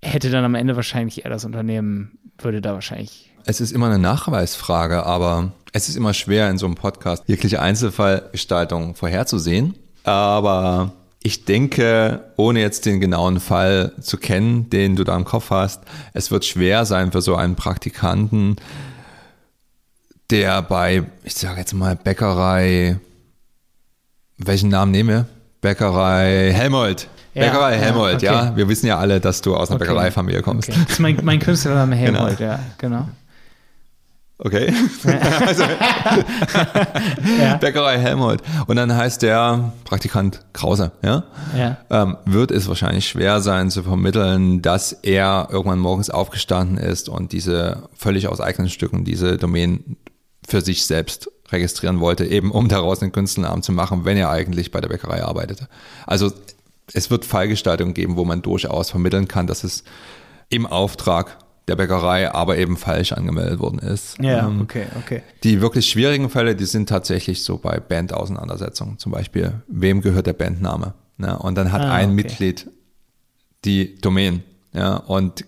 hätte 0.00 0.30
dann 0.30 0.44
am 0.44 0.54
Ende 0.54 0.76
wahrscheinlich 0.76 1.24
eher 1.24 1.30
das 1.30 1.44
Unternehmen, 1.44 2.18
würde 2.38 2.60
da 2.60 2.74
wahrscheinlich 2.74 3.33
es 3.44 3.60
ist 3.60 3.72
immer 3.72 3.86
eine 3.86 3.98
Nachweisfrage, 3.98 5.04
aber 5.04 5.52
es 5.72 5.88
ist 5.88 5.96
immer 5.96 6.14
schwer 6.14 6.50
in 6.50 6.58
so 6.58 6.66
einem 6.66 6.76
Podcast 6.76 7.24
jegliche 7.26 7.60
Einzelfallgestaltung 7.60 8.94
vorherzusehen. 8.94 9.74
Aber 10.04 10.92
ich 11.22 11.44
denke, 11.44 12.20
ohne 12.36 12.60
jetzt 12.60 12.86
den 12.86 13.00
genauen 13.00 13.40
Fall 13.40 13.92
zu 14.00 14.18
kennen, 14.18 14.70
den 14.70 14.96
du 14.96 15.04
da 15.04 15.16
im 15.16 15.24
Kopf 15.24 15.50
hast, 15.50 15.82
es 16.12 16.30
wird 16.30 16.44
schwer 16.44 16.84
sein 16.84 17.12
für 17.12 17.22
so 17.22 17.34
einen 17.34 17.56
Praktikanten, 17.56 18.56
der 20.30 20.62
bei, 20.62 21.04
ich 21.22 21.34
sage 21.34 21.60
jetzt 21.60 21.74
mal, 21.74 21.96
Bäckerei, 21.96 22.98
welchen 24.38 24.68
Namen 24.68 24.92
nehme? 24.92 25.26
Bäckerei 25.60 26.52
Helmold. 26.52 27.08
Ja, 27.34 27.46
Bäckerei 27.46 27.78
Helmold, 27.78 28.22
ja, 28.22 28.32
okay. 28.32 28.46
ja, 28.50 28.56
Wir 28.56 28.68
wissen 28.68 28.86
ja 28.86 28.98
alle, 28.98 29.20
dass 29.20 29.40
du 29.42 29.56
aus 29.56 29.70
einer 29.70 29.76
okay. 29.76 29.88
Bäckereifamilie 29.88 30.42
kommst. 30.42 30.68
Okay. 30.68 30.78
Das 30.82 30.92
ist 30.92 31.00
mein, 31.00 31.18
mein 31.22 31.40
Künstlername 31.40 31.96
Helmold, 31.96 32.38
genau. 32.38 32.50
ja, 32.52 32.60
genau. 32.78 33.08
Okay. 34.38 34.72
also, 35.46 35.62
ja. 37.38 37.56
Bäckerei 37.56 37.98
Helmholt. 37.98 38.42
Und 38.66 38.76
dann 38.76 38.94
heißt 38.94 39.22
der 39.22 39.72
Praktikant 39.84 40.40
Krause, 40.52 40.90
ja? 41.02 41.24
ja. 41.56 41.76
Ähm, 41.88 42.16
wird 42.24 42.50
es 42.50 42.66
wahrscheinlich 42.66 43.08
schwer 43.08 43.40
sein 43.40 43.70
zu 43.70 43.84
vermitteln, 43.84 44.60
dass 44.60 44.92
er 44.92 45.48
irgendwann 45.50 45.78
morgens 45.78 46.10
aufgestanden 46.10 46.78
ist 46.78 47.08
und 47.08 47.32
diese 47.32 47.88
völlig 47.96 48.26
aus 48.26 48.40
eigenen 48.40 48.70
Stücken, 48.70 49.04
diese 49.04 49.36
Domain 49.36 49.96
für 50.46 50.60
sich 50.60 50.84
selbst 50.84 51.30
registrieren 51.50 52.00
wollte, 52.00 52.26
eben 52.26 52.50
um 52.50 52.68
daraus 52.68 53.02
einen 53.02 53.12
Künstlernamen 53.12 53.62
zu 53.62 53.70
machen, 53.70 54.04
wenn 54.04 54.16
er 54.16 54.30
eigentlich 54.30 54.72
bei 54.72 54.80
der 54.80 54.88
Bäckerei 54.88 55.22
arbeitete. 55.22 55.68
Also 56.06 56.32
es 56.92 57.10
wird 57.10 57.24
Fallgestaltungen 57.24 57.94
geben, 57.94 58.16
wo 58.16 58.24
man 58.24 58.42
durchaus 58.42 58.90
vermitteln 58.90 59.28
kann, 59.28 59.46
dass 59.46 59.62
es 59.62 59.84
im 60.48 60.66
Auftrag 60.66 61.38
der 61.68 61.76
Bäckerei 61.76 62.30
aber 62.32 62.58
eben 62.58 62.76
falsch 62.76 63.12
angemeldet 63.12 63.58
worden 63.58 63.78
ist. 63.78 64.18
Ja, 64.20 64.46
ähm, 64.46 64.60
okay, 64.60 64.86
okay. 64.98 65.22
Die 65.42 65.60
wirklich 65.60 65.88
schwierigen 65.88 66.28
Fälle, 66.30 66.54
die 66.54 66.66
sind 66.66 66.88
tatsächlich 66.88 67.42
so 67.42 67.58
bei 67.58 67.80
Bandauseinandersetzungen. 67.80 68.98
Zum 68.98 69.12
Beispiel, 69.12 69.62
wem 69.66 70.00
gehört 70.00 70.26
der 70.26 70.34
Bandname? 70.34 70.94
Ja, 71.18 71.34
und 71.34 71.54
dann 71.54 71.72
hat 71.72 71.82
ah, 71.82 71.92
ein 71.92 72.10
okay. 72.10 72.14
Mitglied 72.14 72.70
die 73.64 73.96
Domain. 74.00 74.42
Ja, 74.72 74.96
und 74.96 75.44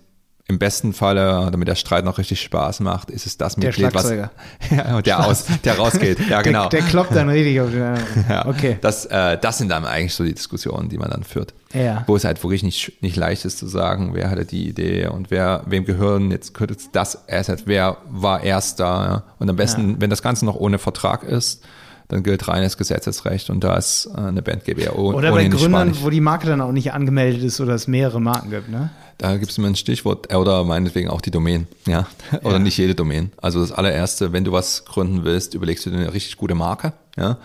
im 0.49 0.59
besten 0.59 0.93
Falle, 0.93 1.49
damit 1.51 1.67
der 1.67 1.75
Streit 1.75 2.05
noch 2.05 2.17
richtig 2.17 2.39
Spaß 2.41 2.79
macht, 2.79 3.09
ist 3.09 3.25
es 3.25 3.37
das 3.37 3.57
Mitglied, 3.57 3.93
was 3.93 4.09
ja, 4.71 5.01
der 5.01 5.25
aus, 5.25 5.45
der 5.65 5.77
rausgeht. 5.77 6.19
Ja, 6.29 6.41
genau. 6.41 6.69
Der, 6.69 6.79
der 6.79 6.89
kloppt 6.89 7.13
dann 7.13 7.27
richtig 7.27 7.59
auf 7.59 7.69
den 7.69 7.81
ja, 8.29 8.45
Okay. 8.45 8.77
Das, 8.79 9.05
äh, 9.07 9.37
das 9.37 9.57
sind 9.57 9.69
dann 9.69 9.85
eigentlich 9.85 10.13
so 10.13 10.23
die 10.23 10.33
Diskussionen, 10.33 10.87
die 10.87 10.97
man 10.97 11.09
dann 11.09 11.23
führt. 11.23 11.53
Ja. 11.73 12.05
Wo 12.07 12.15
es 12.15 12.23
halt 12.23 12.41
wirklich 12.43 12.63
nicht, 12.63 12.93
nicht 13.01 13.17
leicht 13.17 13.43
ist 13.43 13.57
zu 13.57 13.67
sagen, 13.67 14.11
wer 14.13 14.29
hatte 14.29 14.45
die 14.45 14.69
Idee 14.69 15.07
und 15.07 15.31
wer, 15.31 15.63
wem 15.65 15.83
gehören 15.83 16.31
jetzt 16.31 16.53
gehört 16.53 16.71
jetzt 16.71 16.91
das 16.93 17.27
Asset, 17.27 17.63
wer 17.65 17.97
war 18.09 18.41
erst 18.41 18.79
da. 18.79 19.05
Ja? 19.05 19.23
Und 19.39 19.49
am 19.49 19.57
besten, 19.57 19.89
ja. 19.89 19.95
wenn 19.99 20.09
das 20.09 20.21
Ganze 20.21 20.45
noch 20.45 20.55
ohne 20.55 20.79
Vertrag 20.79 21.23
ist, 21.23 21.65
dann 22.09 22.23
gilt 22.23 22.47
reines 22.47 22.77
Gesetzesrecht 22.77 23.49
und 23.49 23.63
da 23.63 23.75
ist 23.75 24.09
äh, 24.15 24.19
eine 24.19 24.41
Band 24.41 24.63
GBO. 24.63 25.13
Oder 25.13 25.31
bei 25.31 25.47
Gründern, 25.47 25.95
wo 26.01 26.09
die 26.09 26.21
Marke 26.21 26.47
dann 26.47 26.61
auch 26.61 26.71
nicht 26.71 26.93
angemeldet 26.93 27.43
ist 27.43 27.59
oder 27.59 27.73
es 27.73 27.87
mehrere 27.87 28.21
Marken 28.21 28.49
gibt, 28.49 28.69
ne? 28.69 28.91
Da 29.17 29.35
gibt 29.37 29.51
es 29.51 29.57
mir 29.57 29.67
ein 29.67 29.75
Stichwort 29.75 30.33
oder 30.33 30.63
meinetwegen 30.63 31.09
auch 31.09 31.21
die 31.21 31.31
Domain, 31.31 31.67
ja. 31.87 32.07
Oder 32.43 32.53
ja. 32.53 32.59
nicht 32.59 32.77
jede 32.77 32.93
Domain. 32.93 33.31
Also 33.37 33.61
das 33.61 33.71
allererste, 33.71 34.31
wenn 34.31 34.43
du 34.43 34.51
was 34.51 34.85
gründen 34.85 35.23
willst, 35.23 35.55
überlegst 35.55 35.85
du 35.85 35.89
dir 35.89 35.97
eine 35.97 36.13
richtig 36.13 36.37
gute 36.37 36.53
Marke, 36.53 36.93
ja. 37.17 37.37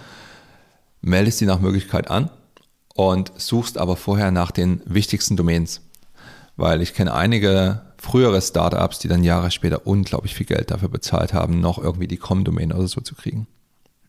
Meldest 1.01 1.40
die 1.40 1.46
nach 1.46 1.61
Möglichkeit 1.61 2.11
an 2.11 2.29
und 2.94 3.33
suchst 3.37 3.79
aber 3.79 3.96
vorher 3.96 4.31
nach 4.31 4.51
den 4.51 4.83
wichtigsten 4.85 5.37
Domains. 5.37 5.81
Weil 6.57 6.83
ich 6.83 6.92
kenne 6.92 7.14
einige 7.14 7.81
frühere 7.96 8.42
Startups, 8.42 8.98
die 8.98 9.09
dann 9.09 9.25
Jahre 9.25 9.51
später 9.51 9.87
unglaublich 9.87 10.35
viel 10.35 10.46
Geld 10.46 10.70
dafür 10.70 10.90
bezahlt 10.90 11.33
haben, 11.33 11.61
noch 11.61 11.79
irgendwie 11.79 12.07
die 12.07 12.18
Com-Domain 12.18 12.72
oder 12.72 12.87
so 12.87 13.01
zu 13.01 13.14
kriegen. 13.14 13.46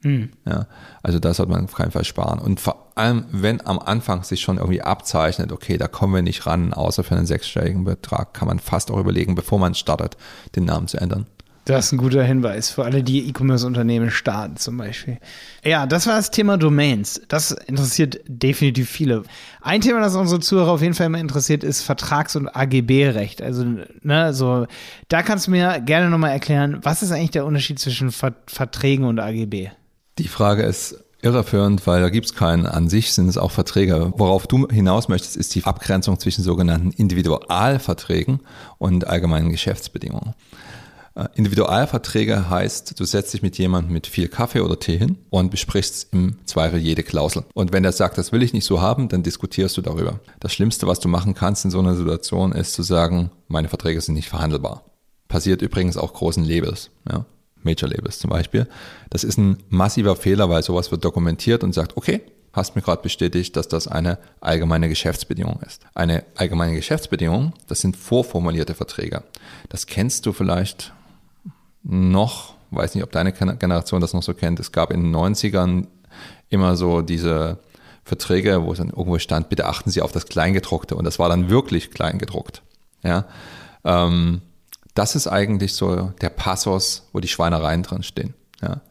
Mhm. 0.04 0.30
Ja, 0.46 0.68
also 1.02 1.20
da 1.20 1.34
sollte 1.34 1.52
man 1.52 1.64
auf 1.64 1.74
keinen 1.74 1.92
Fall 1.92 2.04
sparen. 2.04 2.40
Und 2.40 2.60
vor 2.60 2.92
allem, 2.96 3.26
wenn 3.32 3.66
am 3.66 3.80
Anfang 3.80 4.24
sich 4.24 4.42
schon 4.42 4.58
irgendwie 4.58 4.82
abzeichnet, 4.82 5.52
okay, 5.52 5.78
da 5.78 5.88
kommen 5.88 6.14
wir 6.14 6.22
nicht 6.22 6.46
ran, 6.46 6.74
außer 6.74 7.04
für 7.04 7.16
einen 7.16 7.26
sechsstelligen 7.26 7.84
Betrag, 7.86 8.34
kann 8.34 8.48
man 8.48 8.60
fast 8.60 8.92
auch 8.92 9.00
überlegen, 9.00 9.36
bevor 9.36 9.60
man 9.60 9.76
startet, 9.76 10.18
den 10.56 10.66
Namen 10.66 10.88
zu 10.88 10.98
ändern. 10.98 11.26
Das 11.66 11.86
ist 11.86 11.92
ein 11.94 11.98
guter 11.98 12.24
Hinweis 12.24 12.70
für 12.70 12.84
alle, 12.84 13.04
die 13.04 13.26
E-Commerce-Unternehmen 13.30 14.12
starten 14.12 14.58
zum 14.58 14.76
Beispiel. 14.78 15.18
Ja, 15.64 15.86
das 15.86 16.08
war 16.08 16.18
das 16.18 16.30
Thema 16.30 16.58
Domains. 16.58 17.22
Das 17.30 17.52
interessiert 17.52 18.20
definitiv 18.28 18.90
viele. 18.90 19.24
Ein 19.62 19.80
Thema, 19.80 20.02
das 20.02 20.14
unsere 20.16 20.42
Zuhörer 20.42 20.72
auf 20.72 20.82
jeden 20.82 20.94
Fall 20.94 21.06
immer 21.06 21.20
interessiert, 21.20 21.64
ist 21.64 21.82
Vertrags- 21.82 22.36
und 22.36 22.50
AGB-Recht. 22.50 23.42
Also, 23.42 23.66
ne, 24.02 24.34
so, 24.34 24.68
da 25.08 25.22
kannst 25.22 25.48
du 25.48 25.52
mir 25.52 25.80
gerne 25.80 26.10
nochmal 26.10 26.32
erklären, 26.32 26.80
was 26.82 27.02
ist 27.02 27.14
eigentlich 27.14 27.32
der 27.32 27.46
Unterschied 27.46 27.80
zwischen 27.80 28.12
Ver 28.12 28.34
Verträgen 28.46 29.06
und 29.06 29.20
AGB? 29.20 29.70
Die 30.20 30.28
Frage 30.28 30.64
ist 30.64 31.04
irreführend, 31.24 31.88
weil 31.88 32.02
da 32.02 32.10
gibt 32.10 32.28
es 32.28 32.36
keinen 32.36 32.66
an 32.66 32.90
sich, 32.90 33.14
sind 33.14 33.30
es 33.30 33.38
auch 33.38 33.52
Verträge. 33.52 34.14
Worauf 34.18 34.46
du 34.46 34.68
hinaus 34.68 35.08
möchtest, 35.08 35.38
ist 35.38 35.56
die 35.56 35.64
Abgrenzung 35.64 36.20
zwischen 36.20 36.44
sogenannten 36.44 36.92
Individualverträgen 36.92 38.42
und 38.78 39.08
allgemeinen 39.08 39.50
Geschäftsbedingungen. 39.50 40.36
Äh, 41.16 41.28
Individualverträge 41.36 42.50
heißt, 42.50 43.00
du 43.00 43.06
setzt 43.06 43.34
dich 43.34 43.42
mit 43.42 43.58
jemandem 43.58 43.94
mit 43.94 44.08
viel 44.08 44.28
Kaffee 44.28 44.62
oder 44.62 44.80
Tee 44.80 44.98
hin 44.98 45.18
und 45.30 45.52
besprichst 45.52 46.10
im 46.12 46.38
Zweifel 46.46 46.80
jede 46.80 47.04
Klausel. 47.04 47.46
Und 47.54 47.72
wenn 47.72 47.86
er 47.86 47.92
sagt, 47.92 48.18
das 48.18 48.32
will 48.32 48.44
ich 48.44 48.54
nicht 48.54 48.66
so 48.66 48.82
haben, 48.82 49.10
dann 49.10 49.24
diskutierst 49.24 49.78
du 49.78 49.82
darüber. 49.82 50.20
Das 50.40 50.54
Schlimmste, 50.54 50.88
was 50.88 51.00
du 51.00 51.08
machen 51.08 51.36
kannst 51.36 51.66
in 51.66 51.72
so 51.72 51.80
einer 51.80 51.96
Situation, 51.96 52.52
ist 52.52 52.74
zu 52.74 52.84
sagen, 52.84 53.32
meine 53.48 53.70
Verträge 53.70 54.02
sind 54.02 54.16
nicht 54.16 54.30
verhandelbar. 54.30 54.84
Passiert 55.28 55.62
übrigens 55.62 55.98
auch 55.98 56.14
großen 56.14 56.44
Labels. 56.44 56.90
Ja? 57.10 57.26
Major 57.66 57.90
Labels 57.90 58.20
zum 58.20 58.30
Beispiel. 58.30 58.68
Das 59.10 59.24
ist 59.24 59.38
ein 59.38 59.58
massiver 59.70 60.16
Fehler, 60.16 60.50
weil 60.50 60.64
sowas 60.64 60.92
wird 60.92 61.04
dokumentiert 61.04 61.64
und 61.64 61.74
sagt, 61.74 61.98
okay, 61.98 62.22
hast 62.54 62.76
mir 62.76 62.82
gerade 62.84 63.02
bestätigt, 63.02 63.56
dass 63.56 63.68
das 63.68 63.88
eine 63.88 64.20
allgemeine 64.40 64.88
Geschäftsbedingung 64.88 65.60
ist. 65.66 65.82
Eine 65.96 66.24
allgemeine 66.36 66.76
Geschäftsbedingung, 66.76 67.54
das 67.68 67.82
sind 67.82 67.98
vorformulierte 67.98 68.76
Verträge. 68.76 69.24
Das 69.70 69.88
kennst 69.88 70.26
du 70.26 70.34
vielleicht 70.34 70.94
noch, 71.82 72.54
weiß 72.72 72.96
nicht, 72.96 73.04
ob 73.04 73.12
deine 73.12 73.34
Generation 73.34 74.02
das 74.02 74.14
noch 74.14 74.24
so 74.24 74.34
kennt. 74.34 74.60
Es 74.60 74.72
gab 74.72 74.92
in 74.92 75.04
den 75.04 75.16
90ern 75.16 75.88
immer 76.50 76.76
so 76.76 77.02
diese 77.02 77.58
Verträge, 78.04 78.64
wo 78.64 78.72
es 78.72 78.78
dann 78.78 78.90
irgendwo 78.90 79.18
stand, 79.18 79.50
bitte 79.50 79.66
achten 79.66 79.90
Sie 79.90 80.02
auf 80.02 80.12
das 80.12 80.28
Kleingedruckte. 80.28 80.96
Und 80.96 81.06
das 81.06 81.20
war 81.20 81.30
dann 81.30 81.50
wirklich 81.50 81.90
Kleingedruckt. 81.92 82.62
Ja. 83.02 83.26
Ähm, 83.84 84.42
das 84.94 85.16
ist 85.16 85.28
eigentlich 85.28 85.74
so 85.74 86.14
der 86.22 86.30
Passus, 86.30 87.10
wo 87.14 87.20
die 87.20 87.28
Schweinereien 87.28 87.84
drin 87.84 88.04
stehen, 88.04 88.34
ja, 88.62 88.82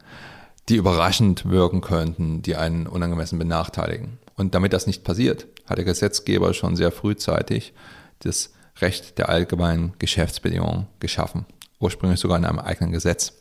die 0.69 0.75
überraschend 0.75 1.49
wirken 1.49 1.81
könnten, 1.81 2.41
die 2.41 2.55
einen 2.55 2.87
unangemessen 2.87 3.39
benachteiligen. 3.39 4.19
Und 4.35 4.55
damit 4.55 4.73
das 4.73 4.87
nicht 4.87 5.03
passiert, 5.03 5.47
hat 5.65 5.77
der 5.77 5.85
Gesetzgeber 5.85 6.53
schon 6.53 6.75
sehr 6.75 6.91
frühzeitig 6.91 7.73
das 8.19 8.51
Recht 8.81 9.17
der 9.17 9.29
allgemeinen 9.29 9.93
Geschäftsbedingungen 9.99 10.87
geschaffen, 10.99 11.45
ursprünglich 11.79 12.19
sogar 12.19 12.37
in 12.37 12.45
einem 12.45 12.59
eigenen 12.59 12.91
Gesetz. 12.91 13.33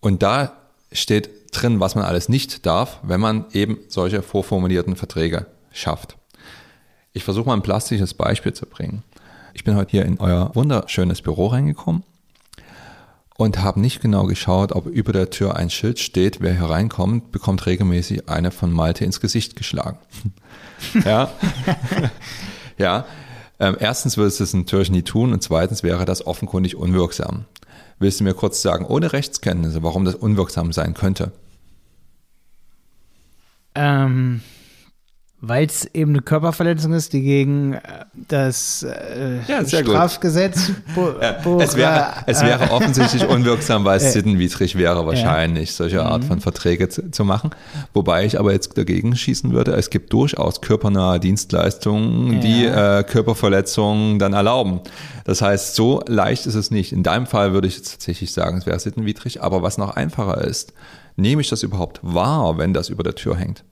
Und 0.00 0.22
da 0.22 0.56
steht 0.92 1.30
drin, 1.52 1.80
was 1.80 1.94
man 1.94 2.04
alles 2.04 2.28
nicht 2.28 2.66
darf, 2.66 3.00
wenn 3.02 3.20
man 3.20 3.46
eben 3.52 3.78
solche 3.88 4.22
vorformulierten 4.22 4.96
Verträge 4.96 5.46
schafft. 5.72 6.16
Ich 7.12 7.24
versuche 7.24 7.46
mal 7.46 7.54
ein 7.54 7.62
plastisches 7.62 8.14
Beispiel 8.14 8.52
zu 8.52 8.66
bringen. 8.66 9.02
Ich 9.58 9.64
bin 9.64 9.74
heute 9.74 9.90
hier 9.90 10.04
in 10.06 10.20
euer 10.20 10.54
wunderschönes 10.54 11.20
Büro 11.20 11.48
reingekommen 11.48 12.04
und 13.36 13.58
habe 13.58 13.80
nicht 13.80 14.00
genau 14.00 14.26
geschaut, 14.26 14.70
ob 14.70 14.86
über 14.86 15.12
der 15.12 15.30
Tür 15.30 15.56
ein 15.56 15.68
Schild 15.68 15.98
steht, 15.98 16.40
wer 16.40 16.54
hereinkommt, 16.54 17.32
bekommt 17.32 17.66
regelmäßig 17.66 18.28
eine 18.28 18.52
von 18.52 18.72
Malte 18.72 19.04
ins 19.04 19.20
Gesicht 19.20 19.56
geschlagen. 19.56 19.98
ja. 21.04 21.32
ja. 22.78 23.04
Ähm, 23.58 23.76
erstens 23.80 24.16
würde 24.16 24.28
es 24.28 24.38
das 24.38 24.54
natürlich 24.54 24.92
nie 24.92 25.02
tun 25.02 25.32
und 25.32 25.42
zweitens 25.42 25.82
wäre 25.82 26.04
das 26.04 26.24
offenkundig 26.24 26.76
unwirksam. 26.76 27.46
Willst 27.98 28.20
du 28.20 28.24
mir 28.24 28.34
kurz 28.34 28.62
sagen, 28.62 28.86
ohne 28.86 29.12
Rechtskenntnisse, 29.12 29.82
warum 29.82 30.04
das 30.04 30.14
unwirksam 30.14 30.72
sein 30.72 30.94
könnte? 30.94 31.32
Ähm, 33.74 34.40
weil 35.40 35.66
es 35.66 35.84
eben 35.94 36.10
eine 36.12 36.22
Körperverletzung 36.22 36.92
ist, 36.94 37.12
die 37.12 37.22
gegen 37.22 37.74
äh, 37.74 37.80
das 38.14 38.82
äh, 38.82 39.38
ja, 39.46 39.64
Strafgesetz. 39.64 40.72
ja, 41.20 41.36
es, 41.60 41.76
wäre, 41.76 42.06
es 42.26 42.42
wäre 42.42 42.64
äh, 42.64 42.70
offensichtlich 42.70 43.24
unwirksam, 43.28 43.84
weil 43.84 43.98
es 43.98 44.04
äh, 44.04 44.10
sittenwidrig 44.10 44.74
wäre, 44.76 45.06
wahrscheinlich, 45.06 45.74
solche 45.74 46.04
Art 46.04 46.24
mhm. 46.24 46.26
von 46.26 46.40
Verträge 46.40 46.88
zu, 46.88 47.10
zu, 47.12 47.24
machen. 47.24 47.50
Wobei 47.94 48.24
ich 48.24 48.40
aber 48.40 48.52
jetzt 48.52 48.76
dagegen 48.76 49.14
schießen 49.14 49.52
würde, 49.52 49.74
es 49.74 49.90
gibt 49.90 50.12
durchaus 50.12 50.60
körpernahe 50.60 51.20
Dienstleistungen, 51.20 52.40
die 52.40 52.64
äh, 52.64 53.04
Körperverletzungen 53.04 54.18
dann 54.18 54.32
erlauben. 54.32 54.80
Das 55.24 55.40
heißt, 55.40 55.76
so 55.76 56.02
leicht 56.08 56.46
ist 56.46 56.56
es 56.56 56.72
nicht. 56.72 56.92
In 56.92 57.04
deinem 57.04 57.26
Fall 57.26 57.52
würde 57.52 57.68
ich 57.68 57.76
jetzt 57.76 57.92
tatsächlich 57.92 58.32
sagen, 58.32 58.58
es 58.58 58.66
wäre 58.66 58.80
sittenwidrig, 58.80 59.40
aber 59.40 59.62
was 59.62 59.78
noch 59.78 59.90
einfacher 59.90 60.40
ist, 60.40 60.72
nehme 61.14 61.42
ich 61.42 61.48
das 61.48 61.62
überhaupt 61.62 62.00
wahr, 62.02 62.58
wenn 62.58 62.74
das 62.74 62.88
über 62.88 63.04
der 63.04 63.14
Tür 63.14 63.36
hängt? 63.36 63.62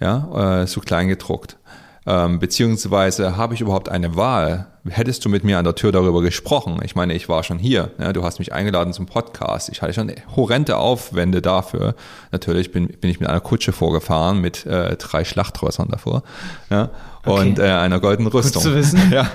Ja, 0.00 0.62
äh, 0.62 0.66
so 0.66 0.80
klein 0.80 1.08
gedruckt. 1.08 1.56
Ähm, 2.04 2.40
beziehungsweise 2.40 3.36
habe 3.36 3.54
ich 3.54 3.60
überhaupt 3.60 3.88
eine 3.88 4.16
Wahl? 4.16 4.66
Hättest 4.88 5.24
du 5.24 5.28
mit 5.28 5.44
mir 5.44 5.58
an 5.58 5.64
der 5.64 5.76
Tür 5.76 5.92
darüber 5.92 6.20
gesprochen? 6.20 6.80
Ich 6.82 6.96
meine, 6.96 7.14
ich 7.14 7.28
war 7.28 7.44
schon 7.44 7.60
hier. 7.60 7.92
Ja, 8.00 8.12
du 8.12 8.24
hast 8.24 8.40
mich 8.40 8.52
eingeladen 8.52 8.92
zum 8.92 9.06
Podcast. 9.06 9.68
Ich 9.68 9.80
hatte 9.80 9.92
schon 9.92 10.12
horrende 10.34 10.78
Aufwände 10.78 11.40
dafür. 11.40 11.94
Natürlich 12.32 12.72
bin, 12.72 12.88
bin 12.88 13.08
ich 13.08 13.20
mit 13.20 13.28
einer 13.28 13.40
Kutsche 13.40 13.70
vorgefahren 13.70 14.40
mit 14.40 14.66
äh, 14.66 14.96
drei 14.96 15.24
Schlachtrössern 15.24 15.88
davor 15.88 16.24
ja, 16.70 16.90
okay. 17.24 17.40
und 17.40 17.58
äh, 17.60 17.70
einer 17.70 18.00
goldenen 18.00 18.32
Rüstung. 18.32 18.64
Gut 18.64 18.72
zu 18.72 18.76
wissen. 18.76 19.00
ja. 19.12 19.30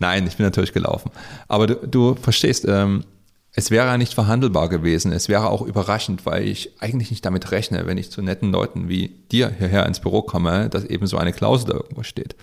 Nein, 0.00 0.26
ich 0.26 0.36
bin 0.36 0.46
natürlich 0.46 0.72
gelaufen. 0.72 1.12
Aber 1.46 1.68
du, 1.68 1.74
du 1.86 2.14
verstehst, 2.16 2.64
ähm, 2.68 3.04
es 3.56 3.70
wäre 3.70 3.86
ja 3.86 3.96
nicht 3.96 4.14
verhandelbar 4.14 4.68
gewesen. 4.68 5.12
Es 5.12 5.28
wäre 5.28 5.48
auch 5.48 5.62
überraschend, 5.62 6.26
weil 6.26 6.46
ich 6.46 6.82
eigentlich 6.82 7.10
nicht 7.10 7.24
damit 7.24 7.52
rechne, 7.52 7.86
wenn 7.86 7.98
ich 7.98 8.10
zu 8.10 8.20
netten 8.20 8.50
Leuten 8.50 8.88
wie 8.88 9.08
dir 9.30 9.48
hierher 9.48 9.86
ins 9.86 10.00
Büro 10.00 10.22
komme, 10.22 10.68
dass 10.68 10.84
eben 10.84 11.06
so 11.06 11.18
eine 11.18 11.32
Klausel 11.32 11.68
da 11.68 11.74
irgendwo 11.74 12.02
steht. 12.02 12.34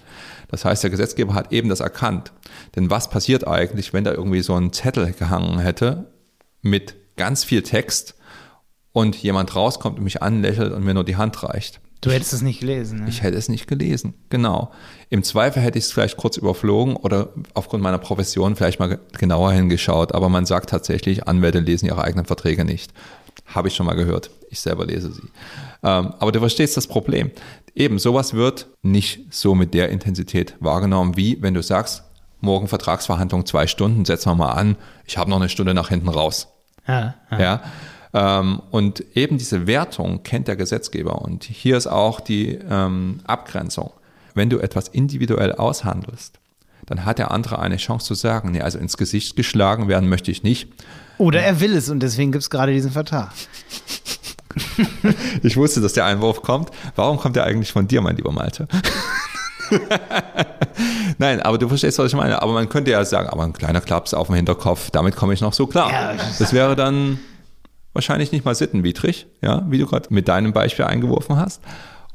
Das 0.48 0.64
heißt, 0.64 0.84
der 0.84 0.90
Gesetzgeber 0.90 1.34
hat 1.34 1.52
eben 1.52 1.68
das 1.68 1.82
erkannt. 1.82 2.32
Denn 2.76 2.90
was 2.90 3.10
passiert 3.10 3.46
eigentlich, 3.46 3.92
wenn 3.92 4.06
da 4.06 4.14
irgendwie 4.14 4.42
so 4.42 4.56
ein 4.56 4.72
Zettel 4.72 5.12
gehangen 5.12 5.60
hätte 5.60 6.12
mit 6.62 6.96
ganz 7.18 7.44
viel 7.44 7.62
Text 7.62 8.16
und 8.94 9.16
jemand 9.18 9.54
rauskommt 9.54 9.98
und 9.98 10.06
mich 10.06 10.22
anlächelt 10.22 10.72
und 10.72 10.84
mir 10.84 10.94
nur 10.94 11.04
die 11.04 11.18
Hand 11.18 11.44
reicht. 11.44 11.82
Du 12.02 12.10
hättest 12.10 12.34
es 12.34 12.42
nicht 12.42 12.60
gelesen. 12.60 13.02
Ne? 13.02 13.10
Ich 13.10 13.22
hätte 13.22 13.38
es 13.38 13.48
nicht 13.48 13.68
gelesen, 13.68 14.16
genau. 14.30 14.72
Im 15.10 15.22
Zweifel 15.24 15.62
hätte 15.62 15.78
ich 15.78 15.86
es 15.86 15.92
vielleicht 15.92 16.18
kurz 16.18 16.36
überflogen 16.36 16.96
oder 16.96 17.30
aufgrund 17.54 17.84
meiner 17.84 18.00
Profession 18.00 18.56
vielleicht 18.56 18.80
mal 18.80 19.00
genauer 19.18 19.52
hingeschaut, 19.52 20.14
aber 20.14 20.28
man 20.28 20.48
sagt 20.48 20.72
tatsächlich, 20.72 21.28
Anwälte 21.28 21.60
lesen 21.60 21.86
ihre 21.86 22.04
eigenen 22.04 22.26
Verträge 22.26 22.66
nicht. 22.66 22.92
Habe 23.46 23.68
ich 23.68 23.76
schon 23.76 23.86
mal 23.86 23.94
gehört. 23.94 24.32
Ich 24.50 24.60
selber 24.60 24.86
lese 24.86 25.14
sie. 25.14 25.22
Ähm, 25.84 26.14
aber 26.20 26.32
du 26.32 26.40
verstehst 26.40 26.76
das 26.76 26.88
Problem. 26.88 27.32
Eben, 27.76 28.00
sowas 28.00 28.34
wird 28.34 28.68
nicht 28.82 29.34
so 29.34 29.54
mit 29.54 29.74
der 29.76 29.90
Intensität 29.90 30.56
wahrgenommen, 30.60 31.16
wie 31.18 31.42
wenn 31.42 31.54
du 31.54 31.62
sagst, 31.62 32.04
morgen 32.40 32.68
Vertragsverhandlung 32.68 33.46
zwei 33.46 33.68
Stunden, 33.68 34.06
setzen 34.06 34.30
wir 34.30 34.36
mal 34.36 34.54
an, 34.54 34.76
ich 35.06 35.18
habe 35.18 35.30
noch 35.30 35.38
eine 35.38 35.50
Stunde 35.50 35.76
nach 35.76 35.90
hinten 35.90 36.10
raus. 36.10 36.48
Ja, 36.88 37.14
ja. 37.30 37.40
ja? 37.40 37.64
Ähm, 38.14 38.62
und 38.72 39.04
eben 39.16 39.38
diese 39.38 39.68
Wertung 39.68 40.24
kennt 40.24 40.48
der 40.48 40.56
Gesetzgeber. 40.56 41.22
Und 41.22 41.44
hier 41.44 41.78
ist 41.78 41.88
auch 41.88 42.20
die 42.20 42.60
ähm, 42.70 43.20
Abgrenzung. 43.26 43.92
Wenn 44.34 44.50
du 44.50 44.60
etwas 44.60 44.88
individuell 44.88 45.54
aushandelst, 45.54 46.40
dann 46.86 47.06
hat 47.06 47.20
der 47.20 47.32
andere 47.32 47.60
eine 47.60 47.78
Chance 47.78 48.08
zu 48.08 48.14
sagen, 48.16 48.52
nee, 48.52 48.62
also 48.62 48.78
ins 48.78 48.98
Gesicht 48.98 49.36
geschlagen 49.36 49.88
werden 49.88 50.10
möchte 50.10 50.32
ich 50.32 50.44
nicht. 50.44 50.70
Oder 51.18 51.42
er 51.42 51.60
will 51.60 51.76
es 51.76 51.90
und 51.90 52.02
deswegen 52.02 52.32
gibt 52.32 52.44
es 52.44 52.50
gerade 52.50 52.74
diesen 52.74 52.92
Vertrag. 52.92 53.32
ich 55.44 55.56
wusste, 55.56 55.82
dass 55.82 55.94
der 55.94 56.06
Einwurf 56.06 56.42
kommt. 56.42 56.72
Warum 56.96 57.18
kommt 57.18 57.36
der 57.36 57.44
eigentlich 57.44 57.72
von 57.72 57.88
dir, 57.88 58.02
mein 58.02 58.16
lieber 58.16 58.32
Malte? 58.32 58.68
Nein, 61.18 61.42
aber 61.42 61.58
du 61.58 61.68
verstehst, 61.68 62.00
was 62.00 62.08
ich 62.08 62.18
meine. 62.18 62.42
Aber 62.42 62.54
man 62.54 62.68
könnte 62.68 62.92
ja 62.92 63.06
sagen, 63.06 63.30
aber 63.30 63.44
ein 63.44 63.54
kleiner 63.54 63.82
Klaps 63.82 64.14
auf 64.14 64.28
dem 64.28 64.36
Hinterkopf, 64.36 64.92
damit 64.92 65.16
komme 65.16 65.34
ich 65.34 65.42
noch 65.42 65.54
so 65.54 65.68
klar. 65.68 65.92
Ja, 65.92 66.14
das 66.40 66.54
wäre 66.54 66.76
dann 66.76 67.20
wahrscheinlich 67.94 68.32
nicht 68.32 68.46
mal 68.46 68.56
sittenwidrig, 68.56 69.28
ja, 69.42 69.66
wie 69.70 69.78
du 69.78 69.86
gerade 69.86 70.14
mit 70.14 70.28
deinem 70.28 70.54
Beispiel 70.54 70.86
eingeworfen 70.86 71.38
hast. 71.38 71.62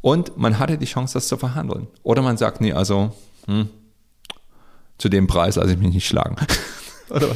Und 0.01 0.37
man 0.37 0.59
hatte 0.59 0.79
die 0.79 0.87
Chance, 0.87 1.15
das 1.15 1.29
zu 1.29 1.37
verhandeln. 1.37 1.89
Oder 2.03 2.23
man 2.23 2.37
sagt, 2.37 2.61
nee, 2.61 2.73
also 2.73 3.12
hm, 3.47 3.69
zu 4.99 5.09
dem 5.09 5.27
Preis 5.27 5.57
lasse 5.57 5.73
ich 5.73 5.79
mich 5.79 5.93
nicht 5.93 6.07
schlagen. 6.07 6.37
Oder, 7.09 7.29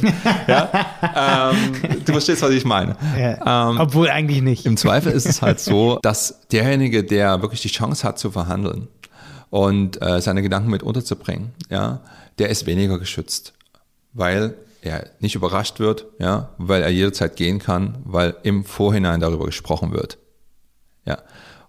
ja? 0.48 1.52
ähm, 1.52 2.02
du 2.04 2.12
verstehst, 2.12 2.42
was 2.42 2.50
ich 2.50 2.64
meine. 2.64 2.96
Ja, 3.16 3.70
ähm, 3.70 3.80
obwohl 3.80 4.10
eigentlich 4.10 4.42
nicht. 4.42 4.66
Im 4.66 4.76
Zweifel 4.76 5.12
ist 5.12 5.26
es 5.26 5.42
halt 5.42 5.60
so, 5.60 5.98
dass 6.02 6.40
derjenige, 6.48 7.04
der 7.04 7.40
wirklich 7.42 7.62
die 7.62 7.68
Chance 7.68 8.06
hat 8.06 8.18
zu 8.18 8.32
verhandeln 8.32 8.88
und 9.50 10.02
äh, 10.02 10.20
seine 10.20 10.42
Gedanken 10.42 10.70
mit 10.70 10.82
unterzubringen, 10.82 11.52
ja, 11.70 12.00
der 12.38 12.48
ist 12.48 12.66
weniger 12.66 12.98
geschützt. 12.98 13.52
Weil 14.12 14.54
er 14.82 15.10
nicht 15.20 15.34
überrascht 15.34 15.78
wird, 15.80 16.06
ja, 16.18 16.50
weil 16.58 16.82
er 16.82 16.90
jederzeit 16.90 17.36
gehen 17.36 17.58
kann, 17.58 17.98
weil 18.04 18.36
im 18.42 18.64
Vorhinein 18.64 19.20
darüber 19.20 19.46
gesprochen 19.46 19.92
wird. 19.92 20.18
Ja. 21.04 21.18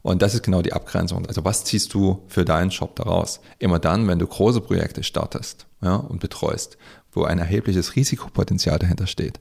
Und 0.01 0.21
das 0.21 0.33
ist 0.33 0.43
genau 0.43 0.61
die 0.61 0.73
Abgrenzung. 0.73 1.25
Also 1.27 1.45
was 1.45 1.63
ziehst 1.63 1.93
du 1.93 2.23
für 2.27 2.43
deinen 2.43 2.71
Job 2.71 2.95
daraus? 2.95 3.39
Immer 3.59 3.77
dann, 3.77 4.07
wenn 4.07 4.19
du 4.19 4.25
große 4.25 4.61
Projekte 4.61 5.03
startest 5.03 5.67
ja, 5.81 5.95
und 5.95 6.19
betreust, 6.19 6.77
wo 7.11 7.23
ein 7.23 7.39
erhebliches 7.39 7.95
Risikopotenzial 7.95 8.79
dahinter 8.79 9.05
steht, 9.05 9.39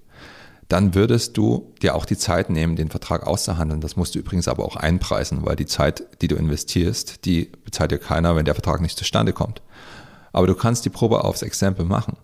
dann 0.69 0.95
würdest 0.95 1.37
du 1.37 1.75
dir 1.83 1.97
auch 1.97 2.05
die 2.05 2.17
Zeit 2.17 2.49
nehmen, 2.49 2.77
den 2.77 2.91
Vertrag 2.91 3.27
auszuhandeln. 3.27 3.81
Das 3.81 3.97
musst 3.97 4.15
du 4.15 4.21
übrigens 4.21 4.47
aber 4.47 4.65
auch 4.65 4.77
einpreisen, 4.77 5.45
weil 5.45 5.57
die 5.57 5.67
Zeit, 5.67 6.05
die 6.23 6.29
du 6.29 6.37
investierst, 6.37 7.25
die 7.25 7.51
bezahlt 7.65 7.91
dir 7.91 7.99
keiner, 7.99 8.37
wenn 8.37 8.45
der 8.45 8.55
Vertrag 8.55 8.81
nicht 8.81 8.97
zustande 8.97 9.33
kommt. 9.33 9.63
Aber 10.33 10.47
du 10.47 10.55
kannst 10.55 10.85
die 10.85 10.91
Probe 10.91 11.25
aufs 11.25 11.43
Exempel 11.43 11.85
machen. 11.85 12.17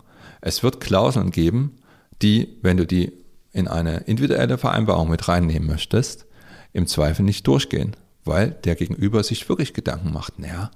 Es 0.47 0.63
wird 0.63 0.79
Klauseln 0.79 1.31
geben, 1.31 1.75
die, 2.21 2.57
wenn 2.61 2.77
du 2.77 2.87
die 2.87 3.11
in 3.51 3.67
eine 3.67 3.97
individuelle 4.05 4.57
Vereinbarung 4.57 5.09
mit 5.09 5.27
reinnehmen 5.27 5.67
möchtest, 5.67 6.25
im 6.71 6.87
Zweifel 6.87 7.23
nicht 7.23 7.45
durchgehen, 7.47 7.97
weil 8.23 8.51
der 8.51 8.75
Gegenüber 8.75 9.23
sich 9.23 9.49
wirklich 9.49 9.73
Gedanken 9.73 10.13
macht, 10.13 10.39
naja, 10.39 10.71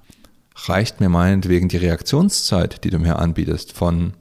reicht 0.66 1.00
mir 1.00 1.08
meinetwegen 1.08 1.68
die 1.68 1.78
Reaktionszeit, 1.78 2.84
die 2.84 2.90
du 2.90 2.98
mir 2.98 3.18
anbietest, 3.18 3.72
von 3.72 4.12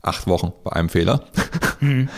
acht 0.00 0.26
Wochen 0.26 0.54
bei 0.64 0.72
einem 0.72 0.88
Fehler? 0.88 1.24
Mhm. 1.80 2.08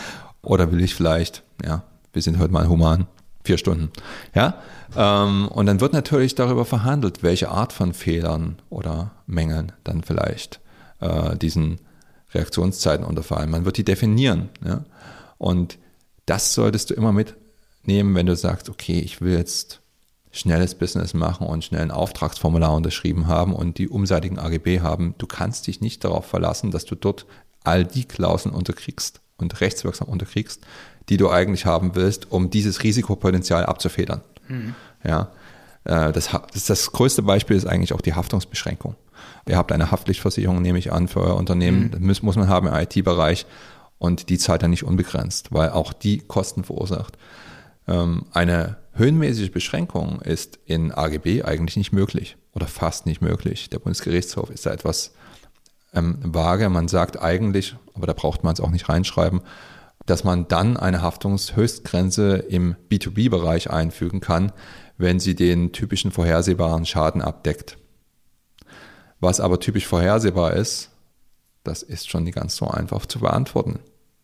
Oder 0.43 0.71
will 0.71 0.81
ich 0.81 0.95
vielleicht, 0.95 1.43
ja, 1.65 1.83
wir 2.13 2.21
sind 2.21 2.39
heute 2.39 2.53
mal 2.53 2.69
human, 2.69 3.07
vier 3.43 3.57
Stunden. 3.57 3.91
Ja? 4.33 4.61
Ähm, 4.95 5.49
und 5.49 5.65
dann 5.65 5.81
wird 5.81 5.91
natürlich 5.91 6.35
darüber 6.35 6.63
verhandelt, 6.63 7.21
welche 7.21 7.49
Art 7.49 7.73
von 7.73 7.91
Fehlern 7.93 8.61
oder 8.69 9.11
Mängeln 9.25 9.73
dann 9.83 10.03
vielleicht 10.03 10.61
äh, 11.01 11.35
diesen 11.35 11.79
Reaktionszeiten 12.33 13.05
unterfallen. 13.05 13.49
Man 13.49 13.65
wird 13.65 13.77
die 13.77 13.85
definieren. 13.85 14.49
Ja? 14.65 14.85
Und 15.37 15.77
das 16.25 16.53
solltest 16.53 16.89
du 16.89 16.93
immer 16.93 17.11
mitnehmen, 17.11 18.15
wenn 18.15 18.25
du 18.25 18.35
sagst, 18.35 18.69
okay, 18.69 18.99
ich 18.99 19.21
will 19.21 19.37
jetzt 19.37 19.81
schnelles 20.31 20.75
Business 20.75 21.13
machen 21.13 21.47
und 21.47 21.63
schnell 21.63 21.81
ein 21.81 21.91
Auftragsformular 21.91 22.73
unterschrieben 22.73 23.27
haben 23.27 23.53
und 23.53 23.77
die 23.77 23.89
umseitigen 23.89 24.39
AGB 24.39 24.81
haben. 24.81 25.15
Du 25.17 25.25
kannst 25.25 25.67
dich 25.67 25.81
nicht 25.81 26.03
darauf 26.03 26.25
verlassen, 26.25 26.71
dass 26.71 26.85
du 26.85 26.95
dort 26.95 27.25
all 27.63 27.85
die 27.85 28.05
Klauseln 28.05 28.53
unterkriegst 28.53 29.21
und 29.37 29.59
rechtswirksam 29.61 30.07
unterkriegst, 30.07 30.61
die 31.09 31.17
du 31.17 31.29
eigentlich 31.29 31.65
haben 31.65 31.95
willst, 31.95 32.31
um 32.31 32.49
dieses 32.49 32.83
Risikopotenzial 32.83 33.65
abzufedern. 33.65 34.21
Mhm. 34.47 34.75
Ja, 35.03 35.31
äh, 35.85 36.11
das, 36.11 36.29
das, 36.53 36.65
das 36.65 36.91
größte 36.91 37.21
Beispiel 37.23 37.55
ist 37.55 37.65
eigentlich 37.65 37.93
auch 37.93 38.01
die 38.01 38.13
Haftungsbeschränkung. 38.13 38.95
Ihr 39.49 39.57
habt 39.57 39.71
eine 39.71 39.91
Haftpflichtversicherung, 39.91 40.61
nehme 40.61 40.79
ich 40.79 40.91
an, 40.91 41.07
für 41.07 41.21
euer 41.21 41.35
Unternehmen. 41.35 41.85
Mhm. 41.85 41.91
Das 41.91 41.99
muss, 42.01 42.21
muss 42.23 42.35
man 42.35 42.47
haben 42.47 42.67
im 42.67 42.73
IT-Bereich. 42.73 43.45
Und 43.99 44.29
die 44.29 44.37
zahlt 44.37 44.61
dann 44.61 44.69
nicht 44.69 44.83
unbegrenzt, 44.83 45.51
weil 45.51 45.71
auch 45.71 45.91
die 45.91 46.19
Kosten 46.19 46.63
verursacht. 46.63 47.17
Ähm, 47.87 48.25
eine 48.31 48.77
höhenmäßige 48.93 49.51
Beschränkung 49.51 50.21
ist 50.21 50.59
in 50.65 50.91
AGB 50.91 51.43
eigentlich 51.43 51.77
nicht 51.77 51.93
möglich 51.93 52.37
oder 52.53 52.67
fast 52.67 53.05
nicht 53.05 53.21
möglich. 53.21 53.69
Der 53.69 53.79
Bundesgerichtshof 53.79 54.49
ist 54.49 54.65
da 54.65 54.71
etwas 54.71 55.13
ähm, 55.93 56.17
vage. 56.21 56.69
Man 56.69 56.87
sagt 56.87 57.21
eigentlich, 57.21 57.75
aber 57.93 58.07
da 58.07 58.13
braucht 58.13 58.43
man 58.43 58.53
es 58.53 58.59
auch 58.59 58.69
nicht 58.69 58.89
reinschreiben, 58.89 59.41
dass 60.05 60.23
man 60.23 60.47
dann 60.47 60.77
eine 60.77 61.01
Haftungshöchstgrenze 61.01 62.37
im 62.37 62.75
B2B-Bereich 62.89 63.69
einfügen 63.69 64.19
kann, 64.19 64.51
wenn 64.97 65.19
sie 65.19 65.35
den 65.35 65.71
typischen 65.73 66.11
vorhersehbaren 66.11 66.85
Schaden 66.85 67.21
abdeckt. 67.21 67.77
Was 69.19 69.39
aber 69.39 69.59
typisch 69.59 69.87
vorhersehbar 69.87 70.53
ist, 70.53 70.89
das 71.63 71.83
ist 71.83 72.09
schon 72.09 72.23
nicht 72.23 72.35
ganz 72.35 72.55
so 72.55 72.67
einfach 72.67 73.05
zu 73.05 73.19
beantworten. 73.19 73.79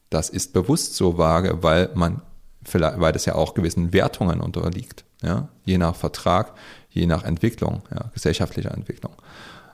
Das 0.09 0.29
ist 0.29 0.53
bewusst 0.53 0.95
so 0.95 1.17
vage, 1.17 1.63
weil 1.63 1.89
man 1.95 2.21
vielleicht, 2.63 2.99
weil 2.99 3.11
das 3.11 3.25
ja 3.25 3.35
auch 3.35 3.53
gewissen 3.53 3.93
Wertungen 3.93 4.39
unterliegt. 4.39 5.03
Ja? 5.21 5.49
Je 5.65 5.77
nach 5.77 5.95
Vertrag, 5.95 6.53
je 6.89 7.05
nach 7.05 7.23
Entwicklung, 7.23 7.81
ja, 7.91 8.11
gesellschaftlicher 8.13 8.71
Entwicklung. 8.71 9.13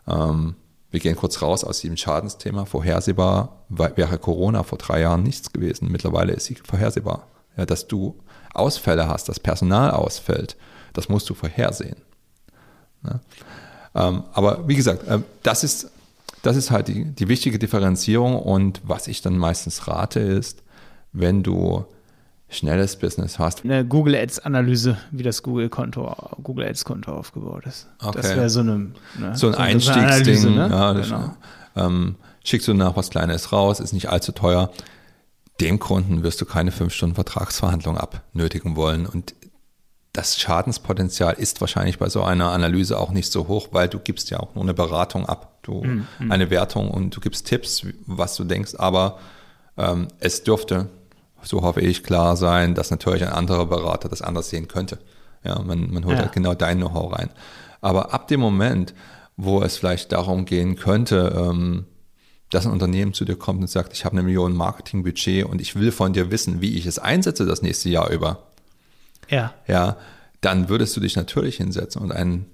Ähm, 0.08 0.56
wir 0.92 1.00
gehen 1.00 1.16
kurz 1.16 1.42
raus 1.42 1.64
aus 1.64 1.82
diesem 1.82 1.98
Schadensthema. 1.98 2.66
Vorhersehbar 2.66 3.66
wäre 3.70 4.18
Corona 4.18 4.64
vor 4.64 4.78
drei 4.80 5.02
Jahren 5.02 5.22
nichts 5.24 5.54
gewesen. 5.54 5.92
Mittlerweile 5.92 6.34
ist 6.34 6.46
sie 6.46 6.56
vorhersehbar. 6.56 7.28
Ja, 7.58 7.66
dass 7.66 7.88
du 7.88 8.16
Ausfälle 8.54 9.08
hast, 9.08 9.30
dass 9.30 9.40
Personal 9.40 9.92
ausfällt, 9.92 10.56
das 10.94 11.10
musst 11.10 11.30
du 11.30 11.36
vorhersehen. 11.36 11.98
Ja? 13.04 13.20
Ähm, 13.95 14.23
aber 14.34 14.67
wie 14.67 14.75
gesagt, 14.75 15.08
äh, 15.08 15.19
das 15.43 15.63
ist, 15.63 15.91
das 16.41 16.56
ist 16.56 16.71
halt 16.71 16.88
die, 16.88 17.06
die 17.06 17.28
wichtige 17.28 17.60
Differenzierung 17.60 18.39
und 18.39 18.82
was 18.84 19.08
ich 19.08 19.21
dann 19.21 19.38
meistens 19.38 19.88
rate 19.88 20.19
ist, 20.19 20.63
wenn 21.12 21.43
du 21.43 21.86
schnelles 22.49 22.95
Business 22.95 23.39
hast. 23.39 23.63
Eine 23.63 23.86
Google 23.86 24.15
Ads 24.15 24.39
Analyse, 24.39 24.97
wie 25.12 25.23
das 25.23 25.43
Google 25.43 25.69
Konto, 25.69 26.15
Google 26.43 26.65
Ads 26.65 26.84
Konto 26.84 27.12
aufgebaut 27.12 27.65
ist. 27.65 27.88
Okay. 28.02 28.19
Das 28.21 28.36
wäre 28.36 28.49
so 28.49 28.62
eine, 28.62 28.78
ne, 29.17 29.36
so 29.36 29.47
ein 29.47 29.54
so 29.54 29.60
Einstiegsding. 29.60 30.56
Ne? 30.56 30.67
Ja, 30.69 30.93
genau. 30.93 31.36
ähm, 31.75 32.15
schickst 32.43 32.67
du 32.67 32.73
nach 32.73 32.95
was 32.95 33.10
Kleines 33.12 33.52
raus, 33.52 33.80
ist 33.80 33.93
nicht 33.93 34.10
allzu 34.10 34.32
teuer. 34.32 34.71
Dem 35.62 35.78
Kunden 35.78 36.23
wirst 36.23 36.41
du 36.41 36.45
keine 36.45 36.71
fünf 36.71 36.93
Stunden 36.93 37.15
Vertragsverhandlung 37.15 37.97
abnötigen 37.97 38.75
wollen. 38.75 39.06
Und 39.06 39.36
das 40.13 40.39
Schadenspotenzial 40.39 41.36
ist 41.36 41.62
wahrscheinlich 41.62 42.00
bei 42.00 42.10
so 42.10 42.24
einer 42.24 42.52
Analyse 42.52 43.00
auch 43.00 43.12
nicht 43.12 43.32
so 43.32 43.48
hoch, 43.48 43.69
weil 43.72 43.88
du 43.88 44.00
gibst 44.00 44.32
ja 44.32 44.39
auch 44.39 44.56
nur 44.56 44.63
eine 44.63 44.74
Beratung 44.74 45.26
ab, 45.28 45.60
du 45.62 45.84
mhm. 45.84 46.08
eine 46.30 46.50
Wertung 46.50 46.89
und 46.89 47.15
du 47.15 47.19
gibst 47.19 47.48
Tipps, 47.48 47.86
was 48.06 48.36
du 48.36 48.43
denkst, 48.43 48.76
aber 48.76 49.19
ähm, 49.78 50.08
es 50.19 50.43
dürfte, 50.43 50.89
so 51.43 51.62
hoffe 51.62 51.82
ich, 51.82 52.04
klar 52.04 52.36
sein, 52.36 52.74
dass 52.74 52.91
natürlich 52.91 53.24
ein 53.24 53.34
anderer 53.34 53.67
Berater 53.67 54.10
das 54.10 54.22
anders 54.22 54.50
sehen 54.50 54.67
könnte. 54.67 54.98
Ja, 55.43 55.60
man, 55.62 55.91
man 55.91 56.06
holt 56.06 56.17
ja. 56.17 56.24
halt 56.24 56.34
genau 56.34 56.54
dein 56.54 56.80
Know-how 56.80 57.13
rein. 57.13 57.30
Aber 57.80 58.13
ab 58.13 58.28
dem 58.28 58.41
Moment, 58.41 58.93
wo 59.38 59.62
es 59.62 59.78
vielleicht 59.78 60.12
darum 60.12 60.43
gehen 60.43 60.76
könnte, 60.76 61.34
ähm, 61.38 61.86
dass 62.50 62.65
ein 62.65 62.71
Unternehmen 62.71 63.13
zu 63.13 63.25
dir 63.25 63.36
kommt 63.36 63.62
und 63.62 63.69
sagt, 63.69 63.94
ich 63.94 64.06
habe 64.06 64.13
eine 64.13 64.23
Million 64.23 64.54
Marketingbudget 64.54 65.46
und 65.46 65.62
ich 65.62 65.75
will 65.75 65.92
von 65.92 66.13
dir 66.13 66.31
wissen, 66.31 66.62
wie 66.62 66.75
ich 66.75 66.86
es 66.88 67.00
einsetze 67.00 67.46
das 67.46 67.62
nächste 67.62 67.90
Jahr 67.90 68.10
über 68.10 68.48
ja. 69.30 69.54
ja, 69.67 69.98
dann 70.42 70.69
würdest 70.69 70.96
du 70.96 71.00
dich 71.00 71.15
natürlich 71.15 71.58
hinsetzen 71.58 72.02
und 72.02 72.12
einen 72.12 72.46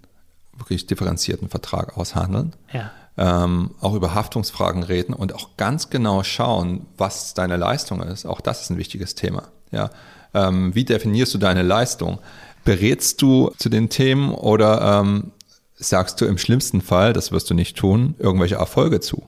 wirklich 0.58 0.88
differenzierten 0.88 1.50
Vertrag 1.50 1.98
aushandeln. 1.98 2.54
Ja. 2.72 2.92
Ähm, 3.18 3.72
auch 3.80 3.94
über 3.94 4.14
Haftungsfragen 4.14 4.84
reden 4.84 5.14
und 5.14 5.34
auch 5.34 5.56
ganz 5.56 5.90
genau 5.90 6.24
schauen, 6.24 6.86
was 6.98 7.34
deine 7.34 7.56
Leistung 7.56 8.02
ist. 8.02 8.26
Auch 8.26 8.42
das 8.42 8.64
ist 8.64 8.72
ein 8.72 8.78
wichtiges 8.78 9.16
Thema. 9.16 9.44
Ja, 9.72 9.90
ähm, 10.34 10.76
wie 10.76 10.84
definierst 10.84 11.34
du 11.34 11.38
deine 11.38 11.64
Leistung? 11.64 12.20
Berätst 12.66 13.22
du 13.22 13.52
zu 13.58 13.70
den 13.70 13.90
Themen 13.90 14.34
oder 14.34 15.02
ähm, 15.02 15.32
sagst 15.76 16.20
du 16.20 16.26
im 16.26 16.38
schlimmsten 16.38 16.82
Fall, 16.82 17.14
das 17.14 17.32
wirst 17.32 17.50
du 17.50 17.54
nicht 17.54 17.78
tun, 17.78 18.16
irgendwelche 18.20 18.56
Erfolge 18.56 19.00
zu? 19.00 19.28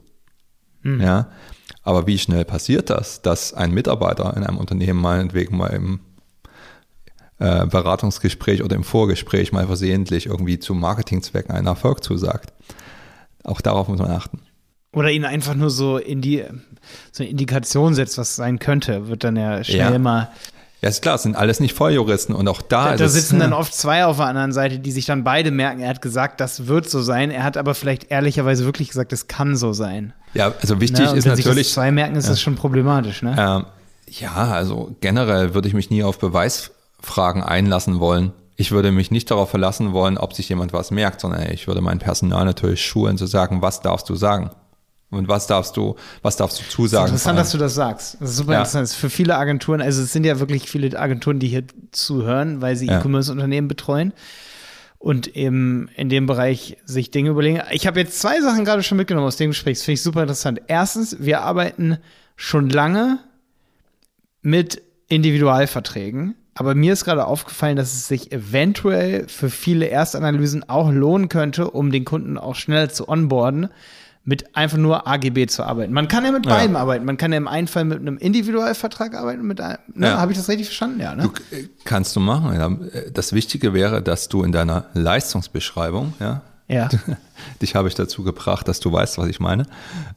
Mhm. 0.82 1.02
Ja, 1.02 1.28
aber 1.84 2.08
wie 2.08 2.18
schnell 2.18 2.44
passiert 2.44 2.90
das, 2.90 3.22
dass 3.22 3.54
ein 3.54 3.72
Mitarbeiter 3.72 4.36
in 4.36 4.44
einem 4.44 4.58
Unternehmen 4.58 5.00
meinetwegen 5.00 5.56
mal 5.56 5.68
im 5.68 6.02
äh, 7.40 7.66
Beratungsgespräch 7.66 8.64
oder 8.64 8.76
im 8.76 8.84
Vorgespräch 8.84 9.52
mal 9.52 9.68
versehentlich 9.68 10.26
irgendwie 10.26 10.60
zu 10.60 10.74
Marketingzwecken 10.74 11.54
einen 11.54 11.68
Erfolg 11.68 12.04
zusagt? 12.04 12.54
Auch 13.44 13.62
darauf 13.62 13.88
muss 13.88 14.00
man 14.00 14.12
achten. 14.12 14.42
Oder 14.94 15.12
ihn 15.12 15.26
einfach 15.26 15.56
nur 15.56 15.70
so 15.70 15.98
in 15.98 16.22
die 16.22 16.44
so 17.12 17.24
eine 17.24 17.30
Indikation 17.30 17.94
setzt, 17.94 18.18
was 18.18 18.36
sein 18.36 18.60
könnte, 18.60 19.08
wird 19.08 19.24
dann 19.24 19.36
ja 19.36 19.64
schnell 19.64 19.94
ja. 19.94 20.00
mal 20.00 20.30
ja, 20.82 20.90
ist 20.90 21.02
klar, 21.02 21.16
es 21.16 21.24
sind 21.24 21.36
alles 21.36 21.60
nicht 21.60 21.74
Volljuristen 21.74 22.36
und 22.36 22.48
auch 22.48 22.62
da. 22.62 22.92
Da, 22.92 22.98
da 22.98 23.08
sitzen 23.10 23.38
es, 23.38 23.42
dann 23.42 23.54
oft 23.54 23.74
zwei 23.74 24.06
auf 24.06 24.18
der 24.18 24.28
anderen 24.28 24.52
Seite, 24.52 24.78
die 24.78 24.92
sich 24.92 25.06
dann 25.06 25.24
beide 25.24 25.50
merken, 25.50 25.82
er 25.82 25.90
hat 25.90 26.04
gesagt, 26.04 26.40
das 26.40 26.68
wird 26.68 26.88
so 26.88 27.02
sein. 27.02 27.32
Er 27.32 27.44
hat 27.44 27.58
aber 27.58 27.74
vielleicht 27.74 28.12
ehrlicherweise 28.12 28.64
wirklich 28.66 28.90
gesagt, 28.90 29.12
es 29.12 29.28
kann 29.28 29.56
so 29.56 29.74
sein. 29.74 30.14
Ja, 30.36 30.54
also 30.62 30.80
wichtig 30.80 31.00
ne? 31.00 31.18
ist 31.18 31.26
wenn 31.26 31.32
natürlich. 31.32 31.46
Wenn 31.48 31.56
sich 31.56 31.74
zwei 31.74 31.92
merken, 31.92 32.16
ist 32.16 32.26
ja. 32.26 32.32
das 32.32 32.42
schon 32.42 32.56
problematisch, 32.56 33.24
ne? 33.24 33.36
Ähm, 33.38 33.66
ja, 34.08 34.34
also 34.36 34.96
generell 35.02 35.56
würde 35.56 35.68
ich 35.68 35.74
mich 35.74 35.90
nie 35.90 36.04
auf 36.04 36.20
Beweisfragen 36.98 37.44
einlassen 37.44 38.00
wollen. 38.00 38.34
Ich 38.56 38.72
würde 38.72 38.92
mich 38.92 39.12
nicht 39.12 39.30
darauf 39.30 39.52
verlassen 39.52 39.94
wollen, 39.94 40.18
ob 40.18 40.34
sich 40.34 40.50
jemand 40.50 40.74
was 40.74 40.90
merkt, 40.92 41.22
sondern 41.22 41.52
ich 41.52 41.68
würde 41.68 41.82
mein 41.82 42.00
Personal 42.00 42.46
natürlich 42.46 42.84
schulen, 42.84 43.18
zu 43.18 43.28
sagen, 43.28 43.62
was 43.62 43.82
darfst 43.82 44.10
du 44.10 44.16
sagen? 44.16 44.50
Und 45.10 45.30
was 45.30 45.48
darfst 45.48 45.78
du, 45.78 45.96
was 46.22 46.36
darfst 46.36 46.60
du 46.60 46.64
zusagen? 46.66 47.06
Das 47.06 47.22
ist 47.22 47.28
interessant, 47.28 47.40
dass 47.40 47.52
du 47.52 47.58
das 47.58 47.76
sagst. 47.76 48.18
Das 48.20 48.32
ist 48.32 48.38
super 48.38 48.54
ja. 48.54 48.60
interessant. 48.60 48.84
Das 48.84 48.92
ist 48.92 48.98
für 48.98 49.10
viele 49.10 49.38
Agenturen, 49.38 49.80
also 49.80 50.02
es 50.02 50.12
sind 50.12 50.26
ja 50.26 50.40
wirklich 50.40 50.70
viele 50.70 51.00
Agenturen, 51.00 51.40
die 51.40 51.48
hier 51.48 51.64
zuhören, 51.92 52.62
weil 52.62 52.76
sie 52.76 52.88
ja. 52.88 53.00
E-Commerce-Unternehmen 53.00 53.68
betreuen 53.68 54.12
und 54.98 55.28
eben 55.28 55.88
in 55.96 56.10
dem 56.10 56.26
Bereich 56.26 56.78
sich 56.84 57.12
Dinge 57.12 57.30
überlegen. 57.30 57.62
Ich 57.72 57.88
habe 57.88 58.00
jetzt 58.00 58.20
zwei 58.20 58.42
Sachen 58.42 58.66
gerade 58.66 58.84
schon 58.84 58.98
mitgenommen 58.98 59.28
aus 59.28 59.38
dem 59.38 59.52
Gespräch. 59.52 59.78
Das 59.78 59.86
finde 59.86 59.94
ich 59.94 60.02
super 60.02 60.24
interessant. 60.24 60.62
Erstens, 60.68 61.18
wir 61.20 61.42
arbeiten 61.42 62.00
schon 62.36 62.70
lange 62.70 63.20
mit 64.42 64.82
Individualverträgen. 65.08 66.36
Aber 66.58 66.74
mir 66.74 66.94
ist 66.94 67.06
gerade 67.06 67.26
aufgefallen, 67.26 67.76
dass 67.76 67.94
es 67.94 68.08
sich 68.08 68.32
eventuell 68.32 69.28
für 69.28 69.52
viele 69.52 69.90
Erstanalysen 69.90 70.68
auch 70.68 70.92
lohnen 70.92 71.30
könnte, 71.30 71.70
um 71.70 71.92
den 71.92 72.04
Kunden 72.04 72.38
auch 72.38 72.56
schneller 72.56 72.90
zu 72.90 73.08
onboarden, 73.08 73.70
mit 74.24 74.56
einfach 74.56 74.78
nur 74.78 75.08
AGB 75.08 75.46
zu 75.46 75.64
arbeiten. 75.64 75.94
Man 75.94 76.08
kann 76.08 76.26
ja 76.26 76.32
mit 76.32 76.48
beidem 76.48 76.74
ja. 76.74 76.80
arbeiten. 76.80 77.06
Man 77.06 77.18
kann 77.18 77.32
ja 77.32 77.38
im 77.38 77.48
einen 77.48 77.68
Fall 77.68 77.86
mit 77.86 78.00
einem 78.00 78.18
Individualvertrag 78.18 79.14
arbeiten. 79.16 79.46
Mit 79.46 79.62
einem, 79.62 79.78
ne? 79.94 80.08
ja. 80.08 80.18
Habe 80.18 80.32
ich 80.32 80.38
das 80.38 80.50
richtig 80.50 80.68
verstanden? 80.68 81.00
Ja, 81.00 81.16
ne? 81.16 81.24
Du, 81.24 81.56
äh, 81.56 81.70
kannst 81.86 82.16
du 82.16 82.20
machen. 82.20 82.90
Das 83.14 83.34
Wichtige 83.34 83.76
wäre, 83.76 84.02
dass 84.02 84.28
du 84.28 84.44
in 84.44 84.52
deiner 84.52 84.86
Leistungsbeschreibung, 84.94 86.14
ja, 86.20 86.42
ja. 86.68 86.90
dich 87.62 87.76
habe 87.76 87.88
ich 87.88 87.96
dazu 87.96 88.24
gebracht, 88.24 88.68
dass 88.68 88.80
du 88.80 88.92
weißt, 88.92 89.18
was 89.18 89.28
ich 89.28 89.40
meine, 89.40 89.66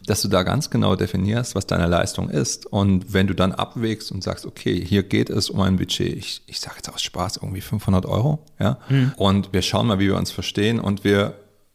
dass 0.06 0.22
du 0.22 0.28
da 0.28 0.42
ganz 0.42 0.70
genau 0.70 0.96
definierst, 0.96 1.54
was 1.54 1.66
deine 1.66 1.86
Leistung 1.86 2.28
ist. 2.28 2.66
Und 2.66 3.12
wenn 3.12 3.26
du 3.26 3.34
dann 3.34 3.52
abwägst 3.52 4.10
und 4.10 4.22
sagst, 4.22 4.46
okay, 4.46 4.84
hier 4.84 5.02
geht 5.02 5.30
es 5.30 5.50
um 5.50 5.60
ein 5.60 5.76
Budget, 5.76 6.16
ich, 6.16 6.42
ich 6.46 6.60
sage 6.60 6.76
jetzt 6.76 6.92
aus 6.92 7.02
Spaß 7.02 7.38
irgendwie 7.38 7.60
500 7.60 8.06
Euro, 8.06 8.44
ja, 8.58 8.78
mhm. 8.88 9.12
und 9.16 9.52
wir 9.52 9.62
schauen 9.62 9.86
mal, 9.86 9.98
wie 9.98 10.08
wir 10.08 10.16
uns 10.16 10.30
verstehen 10.30 10.80
und 10.80 11.04
wir 11.04 11.34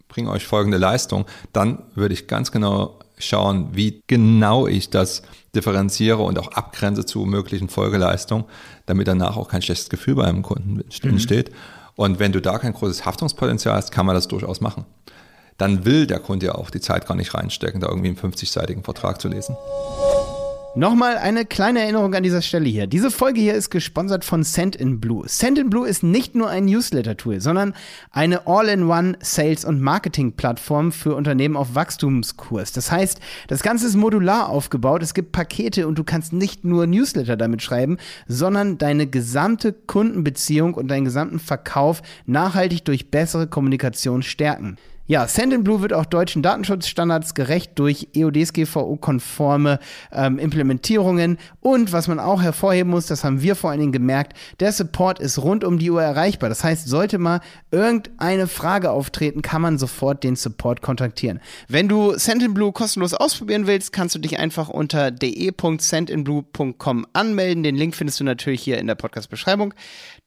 bringe 0.10 0.30
euch 0.30 0.46
folgende 0.46 0.78
Leistung, 0.78 1.26
dann 1.54 1.84
würde 1.96 2.14
ich 2.14 2.28
ganz 2.28 2.52
genau 2.52 3.00
schauen, 3.18 3.70
wie 3.74 4.02
genau 4.08 4.68
ich 4.68 4.90
das 4.90 5.24
differenziere 5.56 6.22
und 6.22 6.38
auch 6.38 6.52
abgrenze 6.52 7.06
zu 7.06 7.26
möglichen 7.26 7.70
Folgeleistungen, 7.70 8.46
damit 8.86 9.08
danach 9.08 9.38
auch 9.38 9.48
kein 9.48 9.62
schlechtes 9.62 9.90
Gefühl 9.90 10.16
bei 10.16 10.26
einem 10.26 10.42
Kunden 10.42 10.84
entsteht. 11.02 11.52
Mhm. 11.52 11.56
Und 11.96 12.20
wenn 12.20 12.32
du 12.32 12.42
da 12.42 12.58
kein 12.58 12.74
großes 12.74 13.06
Haftungspotenzial 13.06 13.76
hast, 13.76 13.92
kann 13.92 14.06
man 14.06 14.16
das 14.16 14.28
durchaus 14.28 14.62
machen. 14.62 14.86
Dann 15.58 15.86
will 15.86 16.06
der 16.06 16.20
Kunde 16.20 16.48
ja 16.48 16.56
auch 16.56 16.70
die 16.70 16.82
Zeit 16.82 17.08
gar 17.08 17.16
nicht 17.16 17.34
reinstecken, 17.34 17.80
da 17.80 17.88
irgendwie 17.88 18.10
einen 18.10 18.18
50-seitigen 18.18 18.84
Vertrag 18.84 19.22
zu 19.22 19.30
lesen. 19.30 19.56
Nochmal 20.78 21.18
eine 21.18 21.46
kleine 21.46 21.80
Erinnerung 21.80 22.14
an 22.16 22.24
dieser 22.24 22.42
Stelle 22.42 22.68
hier. 22.68 22.86
Diese 22.86 23.10
Folge 23.10 23.40
hier 23.40 23.54
ist 23.54 23.70
gesponsert 23.70 24.26
von 24.26 24.44
Send 24.44 24.76
in 24.76 25.00
Blue. 25.00 25.24
Send 25.26 25.58
in 25.58 25.70
Blue 25.70 25.88
ist 25.88 26.04
nicht 26.04 26.36
nur 26.36 26.50
ein 26.50 26.66
Newsletter-Tool, 26.66 27.40
sondern 27.40 27.74
eine 28.12 28.46
All-in-One 28.46 29.18
Sales- 29.22 29.64
und 29.64 29.80
Marketing-Plattform 29.80 30.92
für 30.92 31.16
Unternehmen 31.16 31.56
auf 31.56 31.76
Wachstumskurs. 31.76 32.74
Das 32.74 32.92
heißt, 32.92 33.22
das 33.48 33.64
Ganze 33.64 33.88
ist 33.88 33.96
modular 33.96 34.50
aufgebaut. 34.50 35.02
Es 35.02 35.14
gibt 35.14 35.32
Pakete 35.32 35.88
und 35.88 35.98
du 35.98 36.04
kannst 36.04 36.34
nicht 36.34 36.66
nur 36.66 36.88
Newsletter 36.88 37.38
damit 37.38 37.62
schreiben, 37.62 37.96
sondern 38.28 38.78
deine 38.78 39.08
gesamte 39.08 39.72
Kundenbeziehung 39.72 40.74
und 40.74 40.90
deinen 40.90 41.06
gesamten 41.06 41.40
Verkauf 41.40 42.02
nachhaltig 42.26 42.84
durch 42.84 43.12
bessere 43.12 43.48
Kommunikation 43.48 44.24
stärken. 44.24 44.76
Ja, 45.08 45.28
Sendinblue 45.28 45.82
wird 45.82 45.94
auch 45.94 46.06
deutschen 46.06 46.42
Datenschutzstandards 46.42 47.36
gerecht 47.36 47.74
durch 47.76 48.08
EODSGVO-konforme 48.16 49.78
ähm, 50.12 50.40
Implementierungen. 50.40 51.38
Und 51.62 51.92
was 51.92 52.08
man 52.08 52.20
auch 52.20 52.42
hervorheben 52.42 52.90
muss, 52.90 53.06
das 53.06 53.24
haben 53.24 53.44
wir 53.44 53.56
vor 53.56 53.70
allen 53.70 53.82
Dingen 53.82 53.92
gemerkt, 53.92 54.36
der 54.60 54.72
Support 54.72 55.20
ist 55.20 55.38
rund 55.38 55.64
um 55.64 55.78
die 55.78 55.92
Uhr 55.92 56.02
erreichbar. 56.02 56.50
Das 56.50 56.64
heißt, 56.64 56.88
sollte 56.88 57.20
mal 57.20 57.42
irgendeine 57.70 58.48
Frage 58.48 58.90
auftreten, 58.90 59.44
kann 59.44 59.62
man 59.62 59.78
sofort 59.78 60.24
den 60.24 60.36
Support 60.36 60.82
kontaktieren. 60.82 61.40
Wenn 61.68 61.88
du 61.88 62.18
Sendinblue 62.18 62.72
kostenlos 62.72 63.14
ausprobieren 63.14 63.68
willst, 63.68 63.94
kannst 63.94 64.16
du 64.16 64.20
dich 64.20 64.40
einfach 64.40 64.70
unter 64.70 65.12
de.sendinblue.com 65.12 67.06
anmelden. 67.14 67.62
Den 67.62 67.76
Link 67.76 67.94
findest 67.94 68.20
du 68.20 68.24
natürlich 68.24 68.64
hier 68.64 68.80
in 68.80 68.88
der 68.88 68.96
Podcast-Beschreibung. 68.96 69.76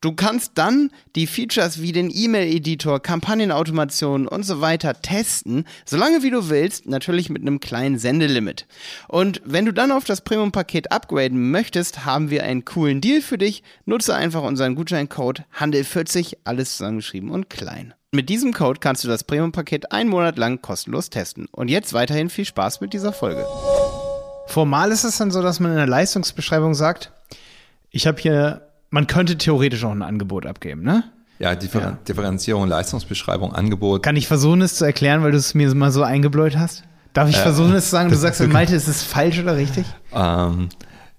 Du 0.01 0.12
kannst 0.12 0.53
dann 0.55 0.92
die 1.16 1.26
Features 1.26 1.82
wie 1.82 1.90
den 1.90 2.09
E-Mail-Editor, 2.14 3.01
Kampagnenautomation 3.01 4.28
und 4.28 4.44
so 4.44 4.61
weiter 4.61 5.03
testen, 5.03 5.64
solange 5.84 6.22
wie 6.22 6.30
du 6.30 6.49
willst, 6.51 6.86
natürlich 6.86 7.30
mit 7.30 7.42
einem 7.42 7.59
kleinen 7.59 7.99
Sendelimit. 7.99 8.68
Und 9.09 9.42
wenn 9.44 9.66
du 9.66 9.72
dann 9.72 9.90
auf 9.90 10.05
das 10.05 10.20
Premium-Paket 10.20 10.92
upgraden 10.92 11.51
möchtest, 11.51 12.05
haben 12.05 12.30
wir 12.30 12.44
einen 12.44 12.64
coolen 12.64 13.01
Deal 13.01 13.20
für 13.20 13.38
dich. 13.38 13.64
Nutze 13.86 14.14
einfach 14.14 14.44
unseren 14.44 14.76
Gutscheincode 14.76 15.42
Handel40, 15.59 16.36
alles 16.44 16.76
zusammengeschrieben 16.76 17.30
und 17.30 17.51
klein. 17.51 17.92
Mit 18.12 18.28
diesem 18.28 18.53
Code 18.53 18.78
kannst 18.78 19.03
du 19.03 19.09
das 19.09 19.24
Premium-Paket 19.24 19.90
einen 19.90 20.11
Monat 20.11 20.38
lang 20.38 20.62
kostenlos 20.62 21.11
testen. 21.11 21.49
Und 21.51 21.66
jetzt 21.66 21.92
weiterhin 21.92 22.30
viel 22.30 22.44
Spaß 22.44 22.80
mit 22.80 22.92
dieser 22.92 23.12
Folge. 23.12 23.44
Formal 24.46 24.92
ist 24.92 25.03
es 25.03 25.18
dann 25.18 25.32
so, 25.32 25.42
dass 25.42 25.59
man 25.59 25.72
in 25.72 25.76
der 25.76 25.88
Leistungsbeschreibung 25.88 26.74
sagt, 26.74 27.11
ich 27.90 28.07
habe 28.07 28.20
hier 28.20 28.68
man 28.91 29.07
könnte 29.07 29.39
theoretisch 29.39 29.84
auch 29.84 29.93
ein 29.93 30.03
Angebot 30.03 30.47
abgeben, 30.47 30.82
ne? 30.82 31.05
Ja, 31.39 31.55
Differ 31.55 31.80
ja. 31.80 31.99
Differenzierung, 32.09 32.66
Leistungsbeschreibung, 32.66 33.55
Angebot. 33.55 34.03
Kann 34.03 34.16
ich 34.16 34.26
versuchen, 34.26 34.61
es 34.61 34.74
zu 34.74 34.84
erklären, 34.84 35.22
weil 35.22 35.30
du 35.30 35.39
es 35.39 35.55
mir 35.55 35.72
mal 35.74 35.93
so 35.93 36.03
eingebläut 36.03 36.57
hast? 36.57 36.82
Darf 37.12 37.28
ich 37.28 37.36
äh, 37.36 37.43
versuchen, 37.43 37.74
es 37.74 37.84
zu 37.84 37.91
sagen? 37.91 38.11
Du 38.11 38.16
sagst, 38.16 38.45
Malte, 38.49 38.74
ist 38.74 38.89
es 38.89 39.03
falsch 39.03 39.39
oder 39.39 39.57
richtig? 39.57 39.86
Ähm, 40.12 40.68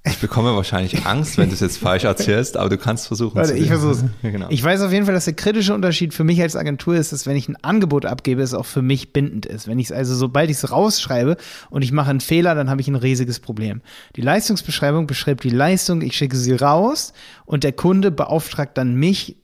ich 0.10 0.20
bekomme 0.20 0.56
wahrscheinlich 0.56 1.06
Angst, 1.06 1.38
wenn 1.38 1.50
du 1.50 1.54
es 1.54 1.60
jetzt 1.60 1.78
falsch 1.78 2.04
erzählst, 2.04 2.58
aber 2.58 2.70
du 2.70 2.78
kannst 2.78 3.08
versuchen. 3.08 3.36
Warte, 3.36 3.54
ich 3.54 3.68
versuche 3.68 4.10
genau. 4.22 4.48
Ich 4.50 4.64
weiß 4.64 4.82
auf 4.82 4.92
jeden 4.92 5.06
Fall, 5.06 5.14
dass 5.14 5.26
der 5.26 5.36
kritische 5.36 5.74
Unterschied 5.74 6.14
für 6.14 6.24
mich 6.24 6.42
als 6.42 6.56
Agentur 6.56 6.96
ist, 6.96 7.14
dass 7.14 7.26
wenn 7.26 7.36
ich 7.36 7.48
ein 7.48 7.56
Angebot 7.64 8.06
abgebe, 8.06 8.42
es 8.42 8.54
auch 8.54 8.66
für 8.66 8.82
mich 8.82 9.14
bindend 9.14 9.46
ist. 9.46 9.68
Wenn 9.68 9.80
ich 9.80 9.88
es 9.88 9.92
also, 9.92 10.16
sobald 10.16 10.50
ich 10.50 10.58
es 10.58 10.72
rausschreibe 10.72 11.38
und 11.70 11.82
ich 11.82 11.92
mache 11.92 12.10
einen 12.10 12.22
Fehler, 12.22 12.56
dann 12.56 12.70
habe 12.70 12.82
ich 12.82 12.88
ein 12.88 12.96
riesiges 12.96 13.40
Problem. 13.40 13.82
Die 14.16 14.22
Leistungsbeschreibung 14.22 15.08
beschreibt 15.08 15.44
die 15.44 15.50
Leistung, 15.50 16.02
ich 16.02 16.16
schicke 16.16 16.36
sie 16.36 16.54
raus 16.54 17.14
und 17.46 17.64
der 17.64 17.74
Kunde 17.74 18.12
beauftragt 18.12 18.78
dann 18.78 18.96
mich 18.96 19.38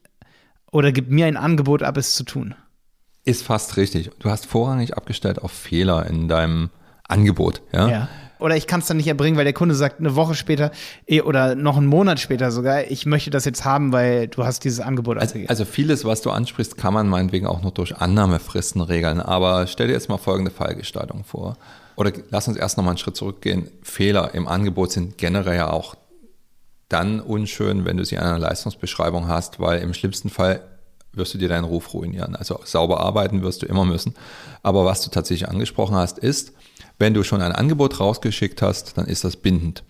oder 0.71 0.91
gibt 0.91 1.11
mir 1.11 1.25
ein 1.25 1.37
Angebot 1.37 1.83
ab, 1.83 1.97
es 1.97 2.15
zu 2.15 2.23
tun. 2.23 2.55
Ist 3.23 3.43
fast 3.43 3.77
richtig. 3.77 4.11
Du 4.19 4.29
hast 4.29 4.45
vorrangig 4.45 4.95
abgestellt 4.95 5.39
auf 5.39 5.51
Fehler 5.51 6.05
in 6.05 6.27
deinem 6.27 6.69
Angebot, 7.07 7.61
ja. 7.71 7.89
ja 7.89 8.09
oder 8.39 8.55
ich 8.55 8.67
kann 8.67 8.81
es 8.81 8.87
dann 8.87 8.97
nicht 8.97 9.07
erbringen, 9.07 9.37
weil 9.37 9.45
der 9.45 9.53
Kunde 9.53 9.75
sagt 9.75 9.99
eine 9.99 10.15
Woche 10.15 10.35
später 10.35 10.71
eh, 11.07 11.21
oder 11.21 11.55
noch 11.55 11.77
einen 11.77 11.87
Monat 11.87 12.19
später 12.19 12.51
sogar, 12.51 12.85
ich 12.89 13.05
möchte 13.05 13.29
das 13.29 13.45
jetzt 13.45 13.65
haben, 13.65 13.91
weil 13.91 14.27
du 14.27 14.45
hast 14.45 14.63
dieses 14.63 14.79
Angebot 14.79 15.17
also, 15.17 15.39
also 15.47 15.65
vieles, 15.65 16.05
was 16.05 16.21
du 16.21 16.31
ansprichst, 16.31 16.77
kann 16.77 16.93
man 16.93 17.07
meinetwegen 17.07 17.47
auch 17.47 17.61
noch 17.61 17.71
durch 17.71 17.95
Annahmefristen 17.95 18.81
regeln. 18.81 19.19
Aber 19.19 19.67
stell 19.67 19.87
dir 19.87 19.93
jetzt 19.93 20.09
mal 20.09 20.17
folgende 20.17 20.51
Fallgestaltung 20.51 21.23
vor. 21.23 21.57
Oder 21.95 22.11
lass 22.29 22.47
uns 22.47 22.57
erst 22.57 22.77
noch 22.77 22.83
mal 22.83 22.91
einen 22.91 22.97
Schritt 22.97 23.15
zurückgehen. 23.15 23.69
Fehler 23.81 24.33
im 24.33 24.47
Angebot 24.47 24.91
sind 24.91 25.17
generell 25.17 25.55
ja 25.55 25.69
auch 25.69 25.95
dann 26.89 27.19
unschön, 27.19 27.85
wenn 27.85 27.97
du 27.97 28.05
sie 28.05 28.15
in 28.15 28.21
einer 28.21 28.37
Leistungsbeschreibung 28.37 29.27
hast, 29.27 29.59
weil 29.59 29.81
im 29.81 29.93
schlimmsten 29.93 30.29
Fall 30.29 30.61
wirst 31.17 31.33
du 31.33 31.37
dir 31.37 31.49
deinen 31.49 31.63
Ruf 31.63 31.93
ruinieren. 31.93 32.35
Also 32.35 32.59
sauber 32.63 32.99
arbeiten 32.99 33.41
wirst 33.41 33.61
du 33.61 33.65
immer 33.65 33.85
müssen. 33.85 34.15
Aber 34.63 34.85
was 34.85 35.01
du 35.01 35.09
tatsächlich 35.09 35.49
angesprochen 35.49 35.95
hast, 35.95 36.19
ist, 36.19 36.53
wenn 36.97 37.13
du 37.13 37.23
schon 37.23 37.41
ein 37.41 37.51
Angebot 37.51 37.99
rausgeschickt 37.99 38.61
hast, 38.61 38.97
dann 38.97 39.05
ist 39.05 39.23
das 39.23 39.35
bindend. 39.35 39.83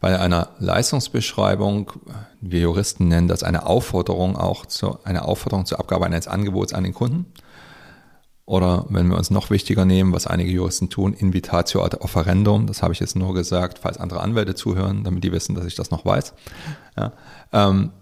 Bei 0.00 0.18
einer 0.18 0.50
Leistungsbeschreibung, 0.58 1.92
wir 2.40 2.60
Juristen 2.60 3.08
nennen 3.08 3.28
das 3.28 3.42
eine 3.42 3.66
Aufforderung 3.66 4.36
auch 4.36 4.64
zu, 4.64 4.98
eine 5.04 5.26
Aufforderung 5.26 5.66
zur 5.66 5.78
Abgabe 5.78 6.06
eines 6.06 6.26
Angebots 6.26 6.72
an 6.72 6.84
den 6.84 6.94
Kunden. 6.94 7.26
Oder 8.46 8.86
wenn 8.88 9.06
wir 9.06 9.16
uns 9.16 9.30
noch 9.30 9.50
wichtiger 9.50 9.84
nehmen, 9.84 10.12
was 10.12 10.26
einige 10.26 10.50
Juristen 10.50 10.88
tun, 10.88 11.12
Invitatio 11.12 11.84
ad 11.84 11.98
offerendum. 12.00 12.66
Das 12.66 12.82
habe 12.82 12.92
ich 12.92 12.98
jetzt 12.98 13.14
nur 13.14 13.32
gesagt, 13.32 13.78
falls 13.78 13.98
andere 13.98 14.20
Anwälte 14.20 14.56
zuhören, 14.56 15.04
damit 15.04 15.22
die 15.22 15.30
wissen, 15.30 15.54
dass 15.54 15.66
ich 15.66 15.76
das 15.76 15.92
noch 15.92 16.04
weiß. 16.04 16.32
Ja. 16.96 17.12
Ähm, 17.52 17.92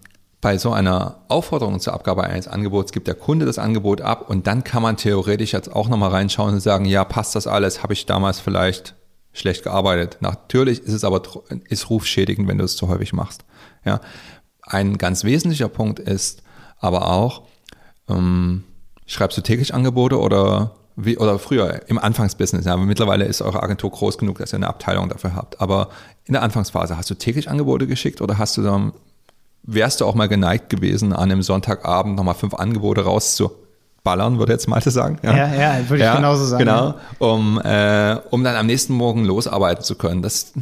bei 0.41 0.57
so 0.57 0.71
einer 0.71 1.25
Aufforderung 1.27 1.79
zur 1.79 1.93
Abgabe 1.93 2.23
eines 2.23 2.47
Angebots 2.47 2.93
gibt 2.93 3.07
der 3.07 3.15
Kunde 3.15 3.45
das 3.45 3.59
Angebot 3.59 4.01
ab 4.01 4.29
und 4.29 4.47
dann 4.47 4.63
kann 4.63 4.81
man 4.81 4.95
theoretisch 4.95 5.51
jetzt 5.51 5.73
auch 5.73 5.89
nochmal 5.89 6.11
reinschauen 6.11 6.53
und 6.53 6.59
sagen, 6.61 6.85
ja, 6.85 7.03
passt 7.03 7.35
das 7.35 7.45
alles? 7.45 7.83
Habe 7.83 7.93
ich 7.93 8.05
damals 8.05 8.39
vielleicht 8.39 8.95
schlecht 9.33 9.63
gearbeitet? 9.63 10.17
Natürlich 10.21 10.81
ist 10.81 10.93
es 10.93 11.03
aber 11.03 11.21
ist 11.67 11.89
rufschädigend, 11.89 12.47
wenn 12.47 12.57
du 12.57 12.63
es 12.63 12.77
zu 12.77 12.87
häufig 12.87 13.11
machst. 13.11 13.43
Ja. 13.83 13.99
Ein 14.61 14.97
ganz 14.97 15.23
wesentlicher 15.23 15.67
Punkt 15.67 15.99
ist 15.99 16.41
aber 16.79 17.11
auch, 17.11 17.43
ähm, 18.07 18.63
schreibst 19.05 19.37
du 19.37 19.41
täglich 19.41 19.73
Angebote 19.73 20.19
oder 20.19 20.75
wie, 20.95 21.17
oder 21.17 21.39
früher 21.39 21.81
im 21.87 21.97
Anfangsbusiness, 21.97 22.65
ja, 22.65 22.75
mittlerweile 22.77 23.25
ist 23.25 23.41
eure 23.41 23.63
Agentur 23.63 23.89
groß 23.89 24.17
genug, 24.17 24.37
dass 24.39 24.53
ihr 24.53 24.57
eine 24.57 24.67
Abteilung 24.67 25.09
dafür 25.09 25.33
habt. 25.33 25.59
Aber 25.61 25.89
in 26.25 26.33
der 26.33 26.43
Anfangsphase 26.43 26.97
hast 26.97 27.09
du 27.09 27.15
täglich 27.15 27.49
Angebote 27.49 27.87
geschickt 27.87 28.21
oder 28.21 28.37
hast 28.37 28.57
du 28.57 28.61
dann 28.61 28.93
wärst 29.63 30.01
du 30.01 30.05
auch 30.05 30.15
mal 30.15 30.27
geneigt 30.27 30.69
gewesen, 30.69 31.13
an 31.13 31.31
einem 31.31 31.41
Sonntagabend 31.41 32.15
nochmal 32.15 32.35
fünf 32.35 32.53
Angebote 32.53 33.03
rauszuballern, 33.03 34.39
würde 34.39 34.53
jetzt 34.53 34.67
Malte 34.67 34.91
sagen. 34.91 35.19
Ja, 35.23 35.35
ja, 35.35 35.53
ja 35.53 35.89
würde 35.89 36.03
ich 36.03 36.11
genauso 36.11 36.45
sagen. 36.45 36.65
Genau, 36.65 36.95
um, 37.19 37.59
äh, 37.61 38.17
um 38.29 38.43
dann 38.43 38.55
am 38.55 38.65
nächsten 38.65 38.93
Morgen 38.93 39.25
losarbeiten 39.25 39.83
zu 39.83 39.95
können. 39.95 40.21
Das 40.21 40.53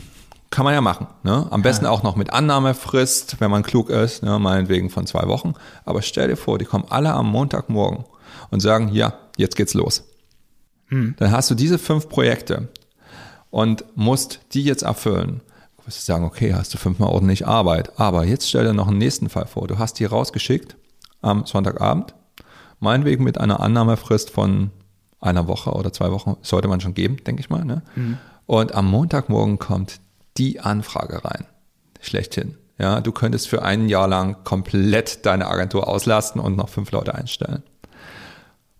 kann 0.49 0.63
man 0.63 0.73
ja 0.73 0.81
machen. 0.81 1.07
Ne? 1.23 1.47
Am 1.49 1.61
besten 1.61 1.85
ja. 1.85 1.91
auch 1.91 2.03
noch 2.03 2.15
mit 2.15 2.31
Annahmefrist, 2.31 3.37
wenn 3.39 3.51
man 3.51 3.63
klug 3.63 3.89
ist, 3.89 4.23
ne? 4.23 4.39
meinetwegen 4.39 4.89
von 4.89 5.05
zwei 5.05 5.27
Wochen. 5.27 5.53
Aber 5.85 6.01
stell 6.01 6.27
dir 6.29 6.37
vor, 6.37 6.57
die 6.57 6.65
kommen 6.65 6.85
alle 6.89 7.13
am 7.13 7.29
Montagmorgen 7.29 8.05
und 8.49 8.59
sagen, 8.61 8.89
ja, 8.93 9.13
jetzt 9.35 9.55
geht's 9.55 9.73
los. 9.73 10.03
Hm. 10.87 11.15
Dann 11.17 11.31
hast 11.31 11.49
du 11.51 11.55
diese 11.55 11.77
fünf 11.77 12.07
Projekte 12.07 12.69
und 13.49 13.83
musst 13.95 14.39
die 14.53 14.63
jetzt 14.63 14.83
erfüllen 14.83 15.41
wirst 15.87 15.99
du 15.99 16.03
sagen, 16.03 16.25
okay, 16.25 16.53
hast 16.53 16.73
du 16.73 16.77
fünfmal 16.77 17.09
ordentlich 17.09 17.47
Arbeit. 17.47 17.99
Aber 17.99 18.25
jetzt 18.25 18.47
stell 18.47 18.65
dir 18.65 18.73
noch 18.73 18.87
einen 18.87 18.97
nächsten 18.97 19.29
Fall 19.29 19.47
vor. 19.47 19.67
Du 19.67 19.79
hast 19.79 19.99
die 19.99 20.05
rausgeschickt 20.05 20.75
am 21.21 21.45
Sonntagabend, 21.45 22.13
meinetwegen 22.79 23.23
mit 23.23 23.39
einer 23.39 23.59
Annahmefrist 23.59 24.29
von 24.29 24.71
einer 25.19 25.47
Woche 25.47 25.71
oder 25.71 25.91
zwei 25.91 26.11
Wochen, 26.11 26.37
sollte 26.41 26.67
man 26.67 26.81
schon 26.81 26.93
geben, 26.93 27.17
denke 27.25 27.39
ich 27.39 27.49
mal. 27.49 27.65
Ne? 27.65 27.81
Mhm. 27.95 28.17
Und 28.45 28.75
am 28.75 28.89
Montagmorgen 28.89 29.57
kommt 29.57 29.99
die 30.37 30.59
Anfrage 30.59 31.25
rein. 31.25 31.45
Schlechthin. 32.01 32.55
Ja, 32.77 33.01
du 33.01 33.11
könntest 33.11 33.47
für 33.47 33.63
ein 33.63 33.89
Jahr 33.89 34.07
lang 34.07 34.43
komplett 34.43 35.25
deine 35.25 35.47
Agentur 35.47 35.87
auslasten 35.87 36.39
und 36.39 36.55
noch 36.55 36.69
fünf 36.69 36.91
Leute 36.91 37.15
einstellen. 37.15 37.63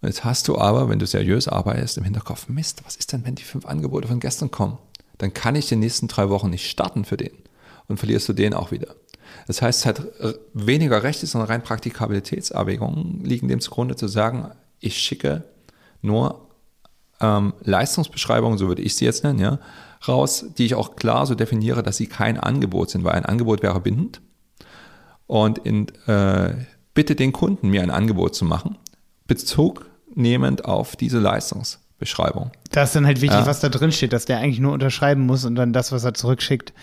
Und 0.01 0.09
jetzt 0.09 0.23
hast 0.23 0.47
du 0.47 0.57
aber, 0.59 0.89
wenn 0.89 0.99
du 0.99 1.07
seriös 1.07 1.47
arbeitest, 1.47 1.97
im 1.97 2.03
Hinterkopf, 2.03 2.47
Mist, 2.47 2.83
was 2.85 2.95
ist 2.95 3.11
denn, 3.11 3.25
wenn 3.25 3.33
die 3.33 3.43
fünf 3.43 3.65
Angebote 3.65 4.07
von 4.07 4.19
gestern 4.19 4.51
kommen? 4.51 4.77
Dann 5.17 5.33
kann 5.33 5.55
ich 5.55 5.67
die 5.67 5.75
nächsten 5.75 6.07
drei 6.07 6.29
Wochen 6.29 6.49
nicht 6.49 6.69
starten 6.69 7.05
für 7.05 7.17
den 7.17 7.31
und 7.87 7.97
verlierst 7.97 8.29
du 8.29 8.33
den 8.33 8.53
auch 8.53 8.71
wieder. 8.71 8.95
Das 9.47 9.61
heißt, 9.61 9.79
es 9.79 9.85
hat 9.85 10.01
weniger 10.53 11.03
Rechte, 11.03 11.25
sondern 11.25 11.49
rein 11.49 11.63
Praktikabilitätserwägungen 11.63 13.23
liegen 13.23 13.47
dem 13.47 13.59
zugrunde 13.59 13.95
zu 13.95 14.07
sagen, 14.07 14.51
ich 14.79 14.97
schicke 14.97 15.43
nur 16.01 16.47
ähm, 17.19 17.53
Leistungsbeschreibungen, 17.63 18.57
so 18.57 18.67
würde 18.67 18.81
ich 18.81 18.95
sie 18.95 19.05
jetzt 19.05 19.23
nennen, 19.23 19.39
ja, 19.39 19.59
raus, 20.07 20.45
die 20.57 20.65
ich 20.65 20.75
auch 20.75 20.95
klar 20.95 21.25
so 21.25 21.35
definiere, 21.35 21.81
dass 21.81 21.97
sie 21.97 22.07
kein 22.07 22.39
Angebot 22.39 22.91
sind, 22.91 23.03
weil 23.03 23.13
ein 23.13 23.25
Angebot 23.25 23.63
wäre 23.63 23.79
bindend. 23.79 24.21
Und 25.25 25.57
in, 25.59 25.87
äh, 26.07 26.53
bitte 26.93 27.15
den 27.15 27.33
Kunden, 27.33 27.69
mir 27.69 27.81
ein 27.81 27.89
Angebot 27.89 28.35
zu 28.35 28.45
machen, 28.45 28.77
Bezug 29.25 29.89
nehmend 30.13 30.65
auf 30.65 30.95
diese 30.95 31.19
Leistungs 31.19 31.79
Beschreibung. 31.99 32.51
Da 32.71 32.83
ist 32.83 32.95
dann 32.95 33.05
halt 33.05 33.21
wichtig, 33.21 33.39
ja. 33.39 33.45
was 33.45 33.59
da 33.59 33.69
drin 33.69 33.91
steht, 33.91 34.13
dass 34.13 34.25
der 34.25 34.37
eigentlich 34.39 34.59
nur 34.59 34.73
unterschreiben 34.73 35.25
muss 35.25 35.45
und 35.45 35.55
dann 35.55 35.73
das, 35.73 35.91
was 35.91 36.03
er 36.03 36.13
zurückschickt, 36.13 36.73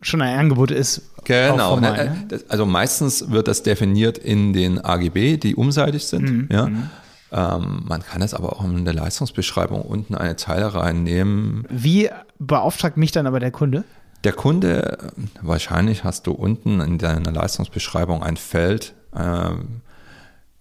schon 0.00 0.22
ein 0.22 0.38
Angebot 0.38 0.70
ist. 0.70 1.02
Genau. 1.24 1.70
Formal, 1.70 2.10
ne? 2.10 2.26
ne? 2.30 2.40
Also 2.48 2.66
meistens 2.66 3.30
wird 3.30 3.48
das 3.48 3.62
definiert 3.62 4.18
in 4.18 4.52
den 4.52 4.84
AGB, 4.84 5.38
die 5.38 5.56
umseitig 5.56 6.06
sind. 6.06 6.30
Mhm. 6.30 6.48
Ja. 6.50 6.66
Mhm. 6.66 6.90
Ähm, 7.30 7.82
man 7.86 8.02
kann 8.02 8.22
es 8.22 8.32
aber 8.32 8.54
auch 8.54 8.64
in 8.64 8.84
der 8.84 8.94
Leistungsbeschreibung 8.94 9.82
unten 9.82 10.14
eine 10.14 10.36
Zeile 10.36 10.74
reinnehmen. 10.74 11.66
Wie 11.68 12.08
beauftragt 12.38 12.96
mich 12.96 13.12
dann 13.12 13.26
aber 13.26 13.40
der 13.40 13.50
Kunde? 13.50 13.84
Der 14.24 14.32
Kunde, 14.32 15.12
wahrscheinlich 15.42 16.04
hast 16.04 16.26
du 16.26 16.32
unten 16.32 16.80
in 16.80 16.98
deiner 16.98 17.30
Leistungsbeschreibung 17.30 18.22
ein 18.22 18.36
Feld, 18.36 18.94
äh, 19.14 19.50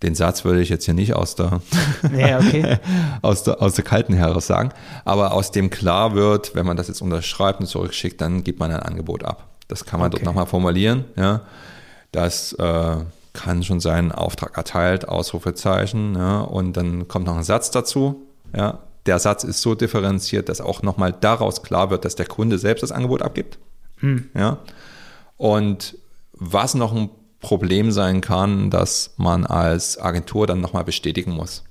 den 0.03 0.13
Satz 0.13 0.45
würde 0.45 0.61
ich 0.61 0.69
jetzt 0.69 0.85
hier 0.85 0.93
nicht 0.93 1.13
aus 1.13 1.35
der, 1.35 1.61
ja, 2.15 2.39
okay. 2.39 2.77
aus 3.21 3.43
der, 3.43 3.61
aus 3.61 3.73
der 3.73 3.83
kalten 3.83 4.13
heraus 4.13 4.47
sagen, 4.47 4.71
aber 5.05 5.33
aus 5.33 5.51
dem 5.51 5.69
klar 5.69 6.13
wird, 6.13 6.55
wenn 6.55 6.65
man 6.65 6.77
das 6.77 6.87
jetzt 6.87 7.01
unterschreibt 7.01 7.59
und 7.59 7.65
zurückschickt, 7.67 8.21
dann 8.21 8.43
gibt 8.43 8.59
man 8.59 8.71
ein 8.71 8.81
Angebot 8.81 9.23
ab. 9.23 9.47
Das 9.67 9.85
kann 9.85 9.99
man 9.99 10.07
okay. 10.07 10.17
dort 10.17 10.25
nochmal 10.25 10.45
formulieren. 10.45 11.05
Ja. 11.15 11.41
Das 12.11 12.53
äh, 12.53 12.97
kann 13.33 13.63
schon 13.63 13.79
sein, 13.79 14.11
Auftrag 14.11 14.55
erteilt, 14.57 15.07
Ausrufezeichen, 15.07 16.15
ja, 16.15 16.41
und 16.41 16.73
dann 16.77 17.07
kommt 17.07 17.25
noch 17.25 17.37
ein 17.37 17.43
Satz 17.43 17.71
dazu. 17.71 18.27
Ja. 18.55 18.79
Der 19.05 19.19
Satz 19.19 19.43
ist 19.43 19.61
so 19.61 19.73
differenziert, 19.73 20.49
dass 20.49 20.59
auch 20.61 20.81
nochmal 20.83 21.13
daraus 21.13 21.63
klar 21.63 21.89
wird, 21.89 22.05
dass 22.05 22.15
der 22.15 22.25
Kunde 22.25 22.57
selbst 22.57 22.83
das 22.83 22.91
Angebot 22.91 23.21
abgibt. 23.21 23.57
Hm. 23.99 24.29
Ja. 24.33 24.57
Und 25.37 25.97
was 26.33 26.75
noch 26.75 26.93
ein 26.93 27.09
Problem 27.39 27.91
sein 27.91 28.21
kann, 28.21 28.69
dass 28.69 29.13
man 29.17 29.45
als 29.45 29.99
Agentur 29.99 30.47
dann 30.47 30.61
nochmal 30.61 30.83
bestätigen 30.83 31.31
muss. 31.31 31.63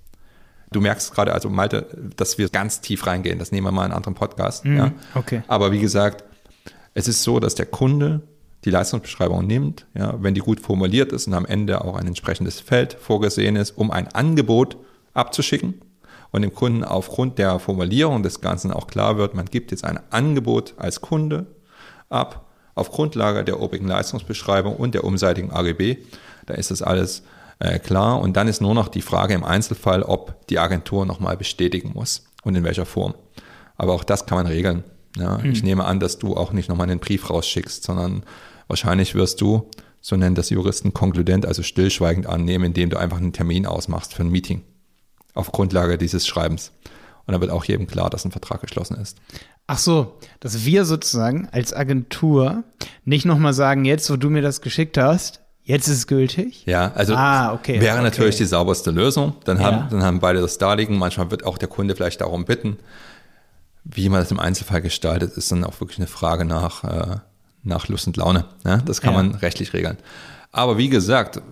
Du 0.71 0.81
merkst 0.81 1.15
gerade, 1.15 1.33
also 1.33 1.49
Malte, 1.49 1.87
dass 2.17 2.39
wir 2.39 2.49
ganz 2.49 2.81
tief 2.81 3.07
reingehen. 3.07 3.39
Das 3.39 3.53
nehmen 3.53 3.67
wir 3.67 3.73
mal 3.73 3.83
in 3.83 3.87
einen 3.87 3.97
anderen 3.97 4.15
Podcast. 4.15 4.65
Mm, 4.65 4.77
ja. 4.77 4.93
Okay. 5.15 5.43
Aber 5.49 5.73
wie 5.73 5.81
gesagt, 5.81 6.25
es 6.95 7.09
ist 7.09 7.23
so, 7.23 7.41
dass 7.41 7.55
der 7.55 7.67
Kunde 7.67 8.23
die 8.65 8.71
Leistungsbeschreibung 8.71 9.47
nimmt, 9.47 9.87
ja, 9.95 10.15
wenn 10.21 10.35
die 10.35 10.41
gut 10.41 10.61
formuliert 10.61 11.13
ist 11.13 11.29
und 11.29 11.35
am 11.35 11.47
Ende 11.47 11.85
auch 11.85 11.97
ein 11.97 12.07
entsprechendes 12.07 12.59
Feld 12.59 12.95
vorgesehen 12.95 13.55
ist, 13.55 13.73
um 13.73 13.91
ein 13.91 14.09
Angebot 14.09 14.77
abzuschicken 15.15 15.81
und 16.33 16.43
dem 16.43 16.53
Kunden 16.53 16.83
aufgrund 16.83 17.39
der 17.39 17.59
Formulierung 17.61 18.23
des 18.23 18.41
Ganzen 18.41 18.73
auch 18.73 18.89
klar 18.89 19.19
wird, 19.19 19.35
man 19.35 19.47
gibt 19.47 19.71
jetzt 19.71 19.85
ein 19.85 20.01
Angebot 20.11 20.75
als 20.79 21.01
Kunde 21.01 21.47
ab 22.09 22.46
auf 22.77 22.93
Grundlage 22.93 23.43
der 23.43 23.61
obigen 23.61 23.89
Leistungsbeschreibung 23.89 24.77
und 24.77 24.95
der 24.95 25.03
umseitigen 25.03 25.51
AGB. 25.51 25.97
Da 26.47 26.55
ist 26.55 26.71
das 26.71 26.83
alles 26.83 27.25
äh, 27.59 27.81
klar. 27.81 28.21
Und 28.21 28.37
dann 28.37 28.47
ist 28.47 28.61
nur 28.61 28.75
noch 28.75 28.87
die 28.89 29.03
Frage 29.03 29.35
im 29.35 29.43
Einzelfall, 29.43 30.03
ob 30.03 30.47
die 30.47 30.61
Agentur 30.61 31.05
nochmal 31.07 31.37
bestätigen 31.37 31.93
muss 31.95 32.27
und 32.45 32.55
in 32.55 32.63
welcher 32.63 32.87
Form. 32.87 33.15
Aber 33.77 33.95
auch 33.95 34.05
das 34.05 34.27
kann 34.27 34.39
man 34.39 34.47
regeln. 34.47 34.85
Ja, 35.17 35.43
hm. 35.43 35.51
Ich 35.51 35.63
nehme 35.63 35.85
an, 35.85 35.99
dass 35.99 36.19
du 36.19 36.37
auch 36.37 36.53
nicht 36.53 36.69
nochmal 36.69 36.89
einen 36.89 37.01
Brief 37.01 37.31
rausschickst, 37.31 37.83
sondern 37.83 38.23
wahrscheinlich 38.69 39.15
wirst 39.15 39.41
du, 39.41 39.71
so 40.03 40.15
nennen 40.17 40.35
das 40.35 40.51
Juristen, 40.51 40.93
konkludent, 40.93 41.47
also 41.47 41.63
stillschweigend 41.63 42.27
annehmen, 42.27 42.67
indem 42.67 42.91
du 42.91 42.99
einfach 42.99 43.17
einen 43.17 43.33
Termin 43.33 43.67
ausmachst 43.67 44.15
für 44.15 44.23
ein 44.23 44.31
Meeting 44.31 44.63
auf 45.35 45.51
Grundlage 45.51 45.99
dieses 45.99 46.27
Schreibens. 46.27 46.73
Und 47.27 47.33
dann 47.33 47.41
wird 47.41 47.51
auch 47.51 47.65
jedem 47.65 47.87
klar, 47.87 48.11
dass 48.11 48.25
ein 48.25 48.31
Vertrag 48.31 48.61
geschlossen 48.61 48.97
ist. 48.99 49.19
Ach 49.67 49.79
so, 49.79 50.19
dass 50.39 50.65
wir 50.65 50.85
sozusagen 50.85 51.49
als 51.51 51.73
Agentur 51.73 52.63
nicht 53.05 53.25
nochmal 53.27 53.53
sagen, 53.53 53.85
jetzt, 53.85 54.09
wo 54.11 54.17
du 54.17 54.31
mir 54.31 54.43
das 54.43 54.61
geschickt 54.61 54.97
hast, 54.97 55.41
jetzt 55.65 55.89
ist 55.89 55.97
es 55.99 56.07
gültig? 56.07 56.65
Ja, 56.67 56.93
also 56.95 57.15
ah, 57.17 57.53
okay, 57.53 57.81
wäre 57.81 57.97
okay. 57.97 58.05
natürlich 58.05 58.37
die 58.37 58.45
sauberste 58.45 58.93
Lösung. 58.93 59.35
Dann 59.45 59.59
haben, 59.59 59.77
ja. 59.77 59.89
dann 59.91 60.03
haben 60.05 60.21
beide 60.21 60.41
das 60.41 60.59
Darlegen. 60.59 60.97
Manchmal 60.97 61.33
wird 61.33 61.45
auch 61.45 61.59
der 61.59 61.69
Kunde 61.69 61.97
vielleicht 61.97 62.21
darum 62.21 62.45
bitten. 62.45 62.79
Wie 63.83 64.09
man 64.09 64.21
das 64.21 64.31
im 64.31 64.39
Einzelfall 64.39 64.83
gestaltet, 64.83 65.37
ist 65.37 65.51
dann 65.51 65.65
auch 65.65 65.81
wirklich 65.81 65.99
eine 65.99 66.07
Frage 66.07 66.45
nach, 66.45 66.85
äh, 66.85 67.17
nach 67.65 67.89
Lust 67.89 68.07
und 68.07 68.17
Laune. 68.17 68.45
Ja, 68.65 68.79
das 68.79 69.01
kann 69.01 69.15
ja. 69.15 69.23
man 69.23 69.35
rechtlich 69.35 69.73
regeln. 69.73 69.97
Aber 70.53 70.79
wie 70.79 70.89
gesagt, 70.89 71.43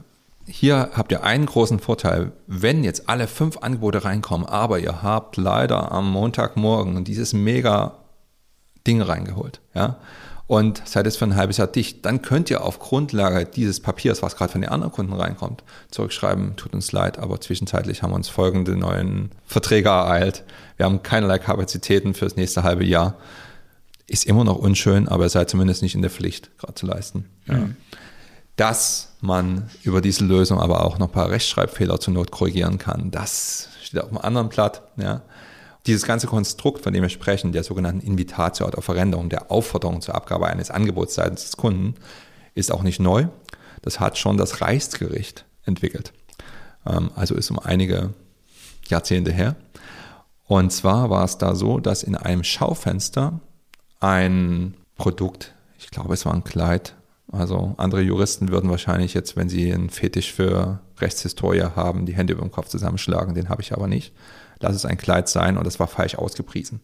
hier 0.46 0.90
habt 0.92 1.10
ihr 1.10 1.24
einen 1.24 1.46
großen 1.46 1.80
Vorteil. 1.80 2.32
Wenn 2.46 2.84
jetzt 2.84 3.08
alle 3.08 3.26
fünf 3.26 3.58
Angebote 3.58 4.04
reinkommen, 4.04 4.46
aber 4.46 4.78
ihr 4.78 5.02
habt 5.02 5.36
leider 5.36 5.90
am 5.90 6.10
Montagmorgen 6.10 7.02
dieses 7.04 7.32
mega 7.32 8.03
Ding 8.87 9.01
reingeholt, 9.03 9.61
ja, 9.74 9.99
und 10.47 10.82
seid 10.87 11.07
jetzt 11.07 11.16
für 11.16 11.24
ein 11.24 11.37
halbes 11.37 11.57
Jahr 11.57 11.66
dicht, 11.66 12.05
dann 12.05 12.20
könnt 12.20 12.51
ihr 12.51 12.62
auf 12.62 12.78
Grundlage 12.78 13.47
dieses 13.47 13.80
Papiers, 13.80 14.22
was 14.22 14.37
gerade 14.37 14.53
von 14.53 14.61
den 14.61 14.70
anderen 14.70 14.93
Kunden 14.93 15.14
reinkommt, 15.14 15.64
zurückschreiben, 15.91 16.57
tut 16.57 16.74
uns 16.74 16.93
leid, 16.93 17.18
aber 17.18 17.41
zwischenzeitlich 17.41 18.03
haben 18.03 18.11
wir 18.11 18.16
uns 18.16 18.28
folgende 18.28 18.76
neuen 18.76 19.30
Verträge 19.47 19.89
ereilt. 19.89 20.45
Wir 20.76 20.87
haben 20.87 21.03
keinerlei 21.03 21.39
Kapazitäten 21.39 22.12
für 22.12 22.26
das 22.26 22.37
nächste 22.37 22.62
halbe 22.62 22.85
Jahr. 22.85 23.16
Ist 24.07 24.26
immer 24.26 24.45
noch 24.45 24.59
unschön, 24.59 25.09
aber 25.09 25.24
ihr 25.24 25.30
seid 25.30 25.49
zumindest 25.49 25.82
nicht 25.82 25.95
in 25.95 26.03
der 26.03 26.11
Pflicht, 26.11 26.51
gerade 26.59 26.74
zu 26.74 26.85
leisten. 26.85 27.30
Ja. 27.47 27.55
Mhm. 27.55 27.76
Dass 28.57 29.14
man 29.20 29.70
über 29.82 30.01
diese 30.01 30.24
Lösung 30.24 30.61
aber 30.61 30.85
auch 30.85 30.99
noch 30.99 31.09
ein 31.09 31.12
paar 31.12 31.30
Rechtschreibfehler 31.30 31.99
zur 31.99 32.14
Not 32.14 32.30
korrigieren 32.30 32.78
kann, 32.78 33.11
das 33.11 33.68
steht 33.82 34.01
auf 34.01 34.11
einem 34.11 34.18
anderen 34.18 34.49
Blatt. 34.51 34.82
Ja. 34.97 35.22
Dieses 35.87 36.05
ganze 36.05 36.26
Konstrukt, 36.26 36.82
von 36.82 36.93
dem 36.93 37.03
wir 37.03 37.11
sprechen, 37.11 37.53
der 37.53 37.62
sogenannten 37.62 38.07
Invitatio 38.07 38.66
ad 38.66 38.76
offerendum, 38.76 39.28
der 39.28 39.51
Aufforderung 39.51 40.01
zur 40.01 40.14
Abgabe 40.14 40.47
eines 40.47 40.70
Angebots 40.70 41.14
seitens 41.14 41.45
des 41.45 41.57
Kunden, 41.57 41.95
ist 42.55 42.72
auch 42.72 42.82
nicht 42.82 43.01
neu. 43.01 43.26
Das 43.82 44.01
hat 44.01 44.16
schon 44.16 44.39
das 44.39 44.62
Reichsgericht 44.62 45.45
entwickelt. 45.64 46.12
Ähm, 46.87 47.11
also 47.14 47.35
ist 47.35 47.51
um 47.51 47.59
einige 47.59 48.14
Jahrzehnte 48.89 49.30
her. 49.32 49.57
Und 50.47 50.72
zwar 50.72 51.11
war 51.11 51.24
es 51.24 51.39
da 51.39 51.55
so, 51.55 51.80
dass 51.80 52.03
in 52.03 52.16
einem 52.16 52.45
Schaufenster 52.45 53.41
ein 54.01 54.74
Produkt, 54.97 55.55
ich 55.78 55.91
glaube 55.91 56.14
es 56.14 56.24
war 56.24 56.35
ein 56.35 56.45
Kleid, 56.45 56.95
also 57.35 57.74
andere 57.76 58.01
Juristen 58.01 58.51
würden 58.51 58.70
wahrscheinlich 58.70 59.14
jetzt, 59.14 59.37
wenn 59.37 59.49
sie 59.49 59.72
einen 59.72 59.91
Fetisch 59.91 60.32
für 60.32 60.80
Rechtshistorie 60.99 61.62
haben, 61.62 62.07
die 62.07 62.14
Hände 62.14 62.32
über 62.32 62.43
den 62.43 62.51
Kopf 62.51 62.68
zusammenschlagen, 62.68 63.35
den 63.35 63.49
habe 63.49 63.62
ich 63.62 63.72
aber 63.72 63.87
nicht. 63.87 64.12
Lass 64.61 64.74
es 64.74 64.87
ein 64.87 64.99
Kleid 64.99 65.28
sein 65.28 65.59
und 65.59 65.66
das 65.66 65.80
war 65.80 65.89
falsch 65.89 66.14
ausgepriesen. 66.14 66.80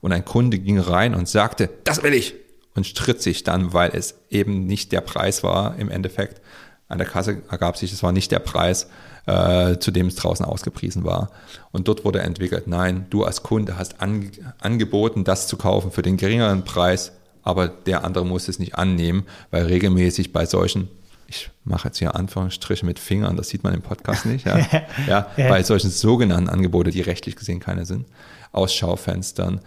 Und 0.00 0.12
ein 0.12 0.24
Kunde 0.24 0.58
ging 0.58 0.78
rein 0.78 1.14
und 1.14 1.28
sagte, 1.28 1.70
das 1.84 2.02
will 2.02 2.14
ich 2.14 2.34
und 2.74 2.86
stritt 2.86 3.22
sich 3.22 3.44
dann, 3.44 3.72
weil 3.72 3.90
es 3.94 4.14
eben 4.30 4.66
nicht 4.66 4.92
der 4.92 5.00
Preis 5.00 5.42
war 5.42 5.76
im 5.76 5.90
Endeffekt. 5.90 6.40
An 6.88 6.98
der 6.98 7.06
Kasse 7.06 7.42
ergab 7.50 7.76
sich, 7.76 7.92
es 7.92 8.02
war 8.02 8.12
nicht 8.12 8.32
der 8.32 8.38
Preis, 8.38 8.88
äh, 9.26 9.78
zu 9.78 9.90
dem 9.90 10.08
es 10.08 10.16
draußen 10.16 10.44
ausgepriesen 10.44 11.04
war. 11.04 11.30
Und 11.70 11.88
dort 11.88 12.04
wurde 12.04 12.20
entwickelt, 12.20 12.66
nein, 12.66 13.06
du 13.10 13.24
als 13.24 13.42
Kunde 13.42 13.78
hast 13.78 14.00
an, 14.00 14.30
angeboten, 14.60 15.24
das 15.24 15.46
zu 15.46 15.56
kaufen 15.56 15.90
für 15.90 16.02
den 16.02 16.16
geringeren 16.16 16.64
Preis, 16.64 17.12
aber 17.42 17.68
der 17.68 18.04
andere 18.04 18.24
muss 18.24 18.48
es 18.48 18.58
nicht 18.58 18.76
annehmen, 18.76 19.24
weil 19.50 19.66
regelmäßig 19.66 20.32
bei 20.32 20.46
solchen 20.46 20.88
ich 21.28 21.50
mache 21.64 21.88
jetzt 21.88 21.98
hier 21.98 22.14
Anführungsstriche 22.14 22.84
mit 22.84 22.98
Fingern, 22.98 23.38
das 23.38 23.48
sieht 23.48 23.64
man 23.64 23.72
im 23.72 23.80
Podcast 23.80 24.26
nicht, 24.26 24.44
ja, 24.44 24.58
ja, 25.08 25.30
bei 25.36 25.62
solchen 25.62 25.90
sogenannten 25.90 26.50
Angebote, 26.50 26.90
die 26.90 27.00
rechtlich 27.00 27.36
gesehen 27.36 27.58
keine 27.58 27.86
sind, 27.86 28.06
Ausschaufenstern, 28.52 29.60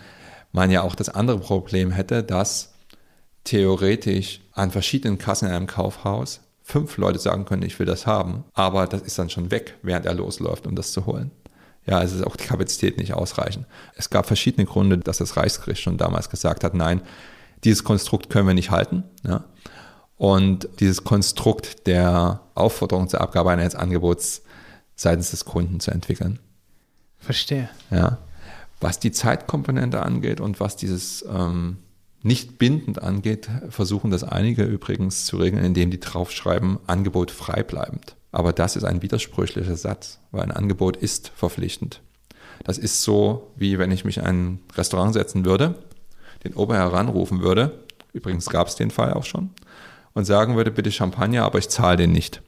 man 0.52 0.70
ja 0.70 0.84
auch 0.84 0.94
das 0.94 1.10
andere 1.10 1.40
Problem 1.40 1.92
hätte, 1.92 2.24
dass 2.24 2.74
theoretisch 3.44 4.42
an 4.54 4.72
verschiedenen 4.72 5.18
Kassen 5.18 5.48
in 5.48 5.54
einem 5.54 5.68
Kaufhaus 5.68 6.42
fünf 6.64 6.98
Leute 6.98 7.20
sagen 7.20 7.46
können, 7.46 7.64
ich 7.64 7.78
will 7.80 7.86
das 7.86 8.08
haben, 8.08 8.44
aber 8.54 8.88
das 8.88 9.02
ist 9.02 9.20
dann 9.20 9.30
schon 9.30 9.52
weg, 9.52 9.76
während 9.82 10.06
er 10.06 10.14
losläuft, 10.14 10.66
um 10.66 10.76
das 10.76 10.92
zu 10.92 11.06
holen. 11.06 11.32
Ja, 11.88 12.02
es 12.02 12.14
ist 12.14 12.26
auch 12.26 12.36
die 12.36 12.46
Kapazität 12.46 12.98
nicht 12.98 13.14
ausreichend. 13.14 13.68
Es 13.96 14.10
gab 14.10 14.26
verschiedene 14.26 14.66
Gründe, 14.66 14.98
dass 14.98 15.20
das 15.20 15.38
Reichsgericht 15.38 15.84
schon 15.84 15.98
damals 15.98 16.32
gesagt 16.32 16.64
hat, 16.64 16.74
nein, 16.74 17.02
dieses 17.64 17.84
Konstrukt 17.84 18.30
können 18.30 18.48
wir 18.48 18.54
nicht 18.54 18.72
halten. 18.72 19.04
Ja. 19.24 19.46
Und 20.18 20.70
dieses 20.80 21.04
Konstrukt 21.04 21.88
der 21.88 22.42
Aufforderung 22.54 23.10
zur 23.10 23.22
Abgabe 23.22 23.52
eines 23.52 23.76
Angebots 23.76 24.44
seitens 24.96 25.32
des 25.32 25.46
Kunden 25.46 25.80
zu 25.80 25.92
entwickeln. 25.92 26.40
Verstehe. 27.18 27.70
Ja. 27.92 28.20
Was 28.80 29.00
die 29.00 29.12
Zeitkomponente 29.12 30.02
angeht 30.04 30.40
und 30.40 30.60
was 30.60 30.76
dieses 30.76 31.26
ähm, 31.28 31.78
nicht 32.22 32.58
bindend 32.58 33.02
angeht, 33.02 33.50
versuchen 33.70 34.12
das 34.12 34.24
einige 34.24 34.64
übrigens 34.64 35.26
zu 35.26 35.38
regeln, 35.38 35.64
indem 35.64 35.92
die 35.92 36.00
draufschreiben, 36.00 36.80
Angebot 36.88 37.32
frei 37.32 37.64
bleibend. 37.64 38.16
Aber 38.32 38.52
das 38.52 38.76
ist 38.76 38.84
ein 38.84 39.02
widersprüchlicher 39.02 39.76
Satz, 39.76 40.20
weil 40.32 40.44
ein 40.44 40.52
Angebot 40.52 40.98
ist 40.98 41.32
verpflichtend. 41.36 42.02
Das 42.64 42.78
ist 42.78 43.04
so, 43.04 43.52
wie 43.56 43.78
wenn 43.80 43.92
ich 43.92 44.06
mich 44.06 44.18
in 44.18 44.24
ein 44.24 44.60
Restaurant 44.76 45.14
setzen 45.14 45.46
würde, 45.46 45.76
den 46.46 46.54
Ober 46.54 46.76
heranrufen 46.76 47.42
würde, 47.42 47.80
übrigens 48.14 48.50
gab 48.50 48.68
es 48.68 48.76
den 48.76 48.92
Fall 48.92 49.14
auch 49.14 49.26
schon, 49.26 49.50
und 50.14 50.26
sagen 50.26 50.56
würde, 50.56 50.72
bitte 50.72 50.92
Champagner, 50.92 51.44
aber 51.44 51.60
ich 51.60 51.70
zahle 51.70 51.98
den 51.98 52.12
nicht. 52.12 52.42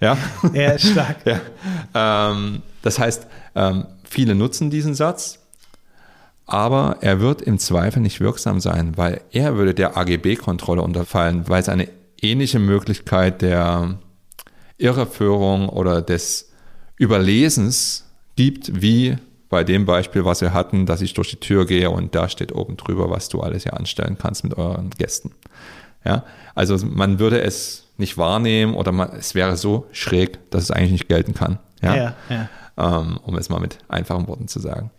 Ja? 0.00 0.18
Ja, 0.52 0.78
stark. 0.78 1.24
ja. 1.24 1.40
Ähm, 1.94 2.62
das 2.82 2.98
heißt, 2.98 3.26
ähm, 3.54 3.86
viele 4.04 4.34
nutzen 4.34 4.70
diesen 4.70 4.94
Satz, 4.94 5.40
aber 6.46 6.98
er 7.00 7.20
wird 7.20 7.40
im 7.40 7.58
Zweifel 7.58 8.00
nicht 8.02 8.20
wirksam 8.20 8.60
sein, 8.60 8.96
weil 8.96 9.22
er 9.30 9.56
würde 9.56 9.72
der 9.72 9.96
AGB-Kontrolle 9.96 10.82
unterfallen, 10.82 11.48
weil 11.48 11.60
es 11.60 11.70
eine 11.70 11.88
ähnliche 12.20 12.58
Möglichkeit 12.58 13.40
der 13.40 13.98
Irreführung 14.76 15.68
oder 15.68 16.02
des 16.02 16.50
Überlesens 16.96 18.04
gibt, 18.36 18.82
wie 18.82 19.16
bei 19.54 19.62
dem 19.62 19.86
Beispiel, 19.86 20.24
was 20.24 20.40
wir 20.40 20.52
hatten, 20.52 20.84
dass 20.84 21.00
ich 21.00 21.14
durch 21.14 21.30
die 21.30 21.36
Tür 21.36 21.64
gehe 21.64 21.88
und 21.88 22.12
da 22.16 22.28
steht 22.28 22.52
oben 22.52 22.76
drüber, 22.76 23.08
was 23.08 23.28
du 23.28 23.40
alles 23.40 23.62
hier 23.62 23.74
anstellen 23.74 24.18
kannst 24.20 24.42
mit 24.42 24.58
euren 24.58 24.90
Gästen. 24.90 25.30
Ja, 26.04 26.24
also 26.56 26.76
man 26.84 27.20
würde 27.20 27.40
es 27.40 27.86
nicht 27.96 28.18
wahrnehmen 28.18 28.74
oder 28.74 28.90
man, 28.90 29.10
es 29.12 29.36
wäre 29.36 29.56
so 29.56 29.86
schräg, 29.92 30.50
dass 30.50 30.64
es 30.64 30.70
eigentlich 30.72 30.90
nicht 30.90 31.06
gelten 31.08 31.34
kann. 31.34 31.60
Ja, 31.80 31.94
ja, 31.94 32.14
ja. 32.28 32.48
Ähm, 32.76 33.20
um 33.22 33.38
es 33.38 33.48
mal 33.48 33.60
mit 33.60 33.78
einfachen 33.86 34.26
Worten 34.26 34.48
zu 34.48 34.58
sagen. 34.58 34.90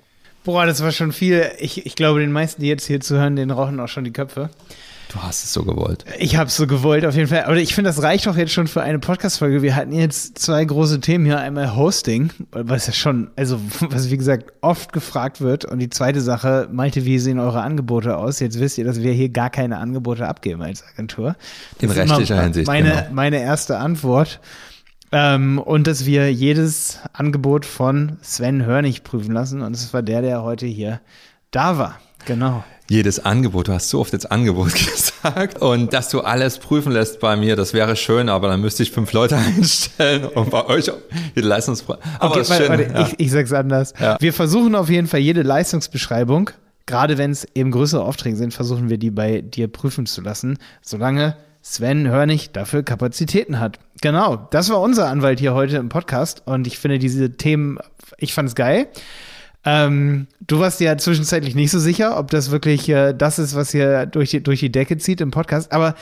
Boah, 0.45 0.65
das 0.65 0.81
war 0.81 0.93
schon 0.93 1.11
viel. 1.11 1.51
Ich, 1.59 1.85
ich 1.85 1.97
glaube, 1.97 2.21
den 2.21 2.31
meisten, 2.31 2.61
die 2.61 2.69
jetzt 2.69 2.85
hier 2.87 3.01
zuhören, 3.01 3.35
den 3.35 3.51
rauchen 3.51 3.77
auch 3.81 3.89
schon 3.89 4.05
die 4.05 4.13
Köpfe. 4.13 4.51
Du 5.15 5.23
hast 5.23 5.45
es 5.45 5.53
so 5.53 5.63
gewollt. 5.63 6.03
Ich 6.19 6.35
habe 6.35 6.49
es 6.49 6.57
so 6.57 6.67
gewollt, 6.67 7.05
auf 7.05 7.15
jeden 7.15 7.29
Fall. 7.29 7.45
Aber 7.45 7.55
ich 7.55 7.73
finde, 7.73 7.89
das 7.89 8.03
reicht 8.03 8.27
doch 8.27 8.35
jetzt 8.35 8.51
schon 8.51 8.67
für 8.67 8.81
eine 8.81 8.99
Podcast-Folge. 8.99 9.61
Wir 9.61 9.73
hatten 9.73 9.93
jetzt 9.93 10.37
zwei 10.39 10.65
große 10.65 10.99
Themen 10.99 11.23
hier. 11.23 11.39
Einmal 11.39 11.73
Hosting, 11.73 12.31
was 12.51 12.87
ja 12.87 12.91
schon, 12.91 13.31
also 13.37 13.57
was 13.79 14.11
wie 14.11 14.17
gesagt 14.17 14.51
oft 14.59 14.91
gefragt 14.91 15.39
wird. 15.39 15.63
Und 15.63 15.79
die 15.79 15.89
zweite 15.89 16.19
Sache, 16.19 16.67
Malte, 16.69 17.05
wie 17.05 17.17
sehen 17.17 17.39
eure 17.39 17.61
Angebote 17.61 18.17
aus? 18.17 18.41
Jetzt 18.41 18.59
wisst 18.59 18.77
ihr, 18.77 18.83
dass 18.83 19.01
wir 19.01 19.13
hier 19.13 19.29
gar 19.29 19.49
keine 19.49 19.77
Angebote 19.77 20.27
abgeben 20.27 20.61
als 20.61 20.83
Agentur. 20.85 21.37
Das 21.79 21.89
In 21.89 21.91
rechtlicher 21.91 22.41
Hinsicht. 22.41 22.67
Meine, 22.67 22.89
genau. 22.89 23.07
meine 23.13 23.39
erste 23.39 23.77
Antwort. 23.77 24.41
Ähm, 25.13 25.59
und 25.59 25.87
dass 25.87 26.05
wir 26.05 26.29
jedes 26.33 26.99
Angebot 27.13 27.65
von 27.65 28.17
Sven 28.21 28.65
Hörnig 28.65 29.05
prüfen 29.05 29.31
lassen. 29.31 29.61
Und 29.61 29.77
das 29.77 29.93
war 29.93 30.03
der, 30.03 30.21
der 30.21 30.43
heute 30.43 30.65
hier 30.65 30.99
da 31.51 31.77
war. 31.77 31.99
Genau. 32.25 32.63
Jedes 32.87 33.25
Angebot, 33.25 33.67
du 33.67 33.73
hast 33.73 33.89
so 33.89 33.99
oft 33.99 34.13
jetzt 34.13 34.31
Angebot 34.31 34.73
gesagt. 34.75 35.59
Und 35.61 35.93
dass 35.93 36.09
du 36.09 36.21
alles 36.21 36.59
prüfen 36.59 36.91
lässt 36.91 37.19
bei 37.19 37.35
mir, 37.35 37.55
das 37.55 37.73
wäre 37.73 37.95
schön, 37.95 38.29
aber 38.29 38.47
dann 38.47 38.61
müsste 38.61 38.83
ich 38.83 38.91
fünf 38.91 39.11
Leute 39.11 39.37
einstellen 39.57 40.25
und 40.25 40.51
bei 40.51 40.65
euch 40.67 40.91
die 41.35 41.41
Leistungsbeschreibung. 41.41 42.11
Aber 42.19 42.37
okay, 42.37 42.49
warte, 42.49 42.69
warte, 42.69 42.83
ja. 42.83 43.07
ich, 43.07 43.19
ich 43.19 43.31
sag's 43.31 43.53
anders. 43.53 43.93
Ja. 43.99 44.17
Wir 44.19 44.33
versuchen 44.33 44.75
auf 44.75 44.89
jeden 44.89 45.07
Fall 45.07 45.19
jede 45.19 45.41
Leistungsbeschreibung, 45.41 46.51
gerade 46.85 47.17
wenn 47.17 47.31
es 47.31 47.47
eben 47.55 47.71
größere 47.71 48.03
Aufträge 48.03 48.35
sind, 48.35 48.53
versuchen 48.53 48.89
wir 48.89 48.99
die 48.99 49.11
bei 49.11 49.41
dir 49.41 49.67
prüfen 49.67 50.05
zu 50.05 50.21
lassen, 50.21 50.59
solange 50.83 51.35
Sven 51.63 52.07
Hörnig 52.07 52.51
dafür 52.51 52.83
Kapazitäten 52.83 53.59
hat. 53.59 53.79
Genau, 54.01 54.47
das 54.51 54.69
war 54.69 54.79
unser 54.79 55.07
Anwalt 55.07 55.39
hier 55.39 55.55
heute 55.55 55.77
im 55.77 55.89
Podcast 55.89 56.43
und 56.45 56.67
ich 56.67 56.77
finde 56.77 56.99
diese 56.99 57.31
Themen, 57.31 57.79
ich 58.19 58.35
fand 58.35 58.49
es 58.49 58.55
geil. 58.55 58.87
Ähm, 59.65 60.27
du 60.45 60.59
warst 60.59 60.79
ja 60.79 60.97
zwischenzeitlich 60.97 61.55
nicht 61.55 61.71
so 61.71 61.79
sicher, 61.79 62.19
ob 62.19 62.29
das 62.29 62.51
wirklich 62.51 62.87
äh, 62.87 63.13
das 63.13 63.39
ist, 63.39 63.55
was 63.55 63.71
hier 63.71 64.05
durch 64.05 64.29
die, 64.29 64.43
durch 64.43 64.59
die 64.59 64.71
Decke 64.71 64.97
zieht 64.97 65.21
im 65.21 65.31
Podcast, 65.31 65.71
aber 65.71 65.95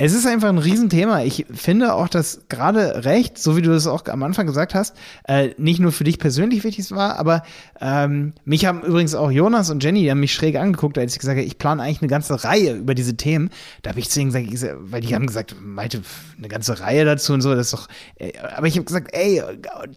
es 0.00 0.14
ist 0.14 0.26
einfach 0.26 0.48
ein 0.48 0.58
Riesenthema. 0.58 1.24
Ich 1.24 1.44
finde 1.52 1.92
auch, 1.94 2.08
dass 2.08 2.42
gerade 2.48 3.04
Recht, 3.04 3.36
so 3.36 3.56
wie 3.56 3.62
du 3.62 3.72
es 3.72 3.88
auch 3.88 4.06
am 4.06 4.22
Anfang 4.22 4.46
gesagt 4.46 4.74
hast, 4.74 4.94
äh, 5.26 5.50
nicht 5.58 5.80
nur 5.80 5.90
für 5.90 6.04
dich 6.04 6.20
persönlich 6.20 6.62
wichtig 6.62 6.92
war, 6.92 7.18
aber 7.18 7.42
ähm, 7.80 8.32
mich 8.44 8.64
haben 8.64 8.82
übrigens 8.82 9.16
auch 9.16 9.32
Jonas 9.32 9.70
und 9.70 9.82
Jenny, 9.82 10.02
die 10.02 10.10
haben 10.10 10.20
mich 10.20 10.32
schräg 10.32 10.56
angeguckt, 10.56 10.96
als 10.98 11.14
ich 11.14 11.18
gesagt 11.18 11.36
habe, 11.36 11.46
ich 11.46 11.58
plane 11.58 11.82
eigentlich 11.82 12.00
eine 12.00 12.08
ganze 12.08 12.44
Reihe 12.44 12.74
über 12.74 12.94
diese 12.94 13.16
Themen. 13.16 13.50
Da 13.82 13.90
habe 13.90 13.98
ich 13.98 14.08
zu 14.08 14.20
ihnen 14.20 14.30
gesagt, 14.30 14.76
weil 14.78 15.00
die 15.00 15.16
haben 15.16 15.26
gesagt, 15.26 15.56
Malte, 15.60 16.02
eine 16.38 16.48
ganze 16.48 16.78
Reihe 16.78 17.04
dazu 17.04 17.32
und 17.32 17.40
so, 17.40 17.56
das 17.56 17.66
ist 17.66 17.74
doch. 17.74 17.88
Äh, 18.20 18.32
aber 18.56 18.68
ich 18.68 18.76
habe 18.76 18.84
gesagt, 18.84 19.08
ey, 19.12 19.42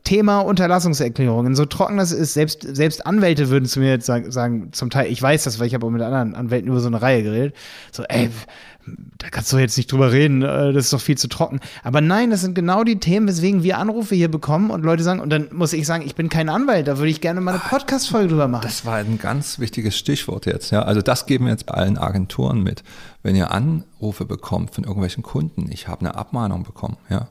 Thema 0.03 0.39
Unterlassungserklärungen, 0.39 1.53
so 1.55 1.65
trocken 1.65 1.97
das 1.97 2.11
ist, 2.11 2.33
selbst, 2.33 2.63
selbst 2.63 3.05
Anwälte 3.05 3.49
würden 3.49 3.65
zu 3.65 3.79
mir 3.79 3.89
jetzt 3.89 4.07
sagen, 4.07 4.31
sagen 4.31 4.69
zum 4.71 4.89
Teil, 4.89 5.11
ich 5.11 5.21
weiß 5.21 5.43
das, 5.43 5.59
weil 5.59 5.67
ich 5.67 5.75
habe 5.75 5.85
auch 5.85 5.91
mit 5.91 6.01
anderen 6.01 6.33
Anwälten 6.33 6.69
über 6.69 6.79
so 6.79 6.87
eine 6.87 7.03
Reihe 7.03 7.21
geredet, 7.21 7.55
so, 7.91 8.03
ey, 8.03 8.31
da 9.17 9.29
kannst 9.29 9.53
du 9.53 9.57
jetzt 9.57 9.77
nicht 9.77 9.90
drüber 9.91 10.11
reden, 10.11 10.41
äh, 10.41 10.73
das 10.73 10.85
ist 10.85 10.93
doch 10.93 11.01
viel 11.01 11.17
zu 11.17 11.27
trocken. 11.27 11.59
Aber 11.83 12.01
nein, 12.01 12.29
das 12.29 12.41
sind 12.41 12.55
genau 12.55 12.83
die 12.83 12.99
Themen, 12.99 13.27
weswegen 13.27 13.63
wir 13.63 13.77
Anrufe 13.77 14.15
hier 14.15 14.29
bekommen 14.29 14.71
und 14.71 14.83
Leute 14.83 15.03
sagen, 15.03 15.19
und 15.19 15.29
dann 15.29 15.49
muss 15.51 15.73
ich 15.73 15.85
sagen, 15.85 16.03
ich 16.05 16.15
bin 16.15 16.29
kein 16.29 16.49
Anwalt, 16.49 16.87
da 16.87 16.97
würde 16.97 17.09
ich 17.09 17.21
gerne 17.21 17.41
mal 17.41 17.51
eine 17.51 17.59
Podcast-Folge 17.59 18.29
drüber 18.29 18.47
machen. 18.47 18.63
Das 18.63 18.85
war 18.85 18.95
ein 18.95 19.19
ganz 19.19 19.59
wichtiges 19.59 19.97
Stichwort 19.97 20.45
jetzt, 20.45 20.71
ja. 20.71 20.83
Also 20.83 21.01
das 21.01 21.25
geben 21.25 21.45
wir 21.45 21.51
jetzt 21.51 21.65
bei 21.65 21.75
allen 21.75 21.97
Agenturen 21.97 22.63
mit. 22.63 22.83
Wenn 23.23 23.35
ihr 23.35 23.51
Anrufe 23.51 24.25
bekommt 24.25 24.73
von 24.73 24.83
irgendwelchen 24.83 25.23
Kunden, 25.23 25.69
ich 25.71 25.87
habe 25.87 26.01
eine 26.01 26.15
Abmahnung 26.15 26.63
bekommen, 26.63 26.97
ja, 27.09 27.27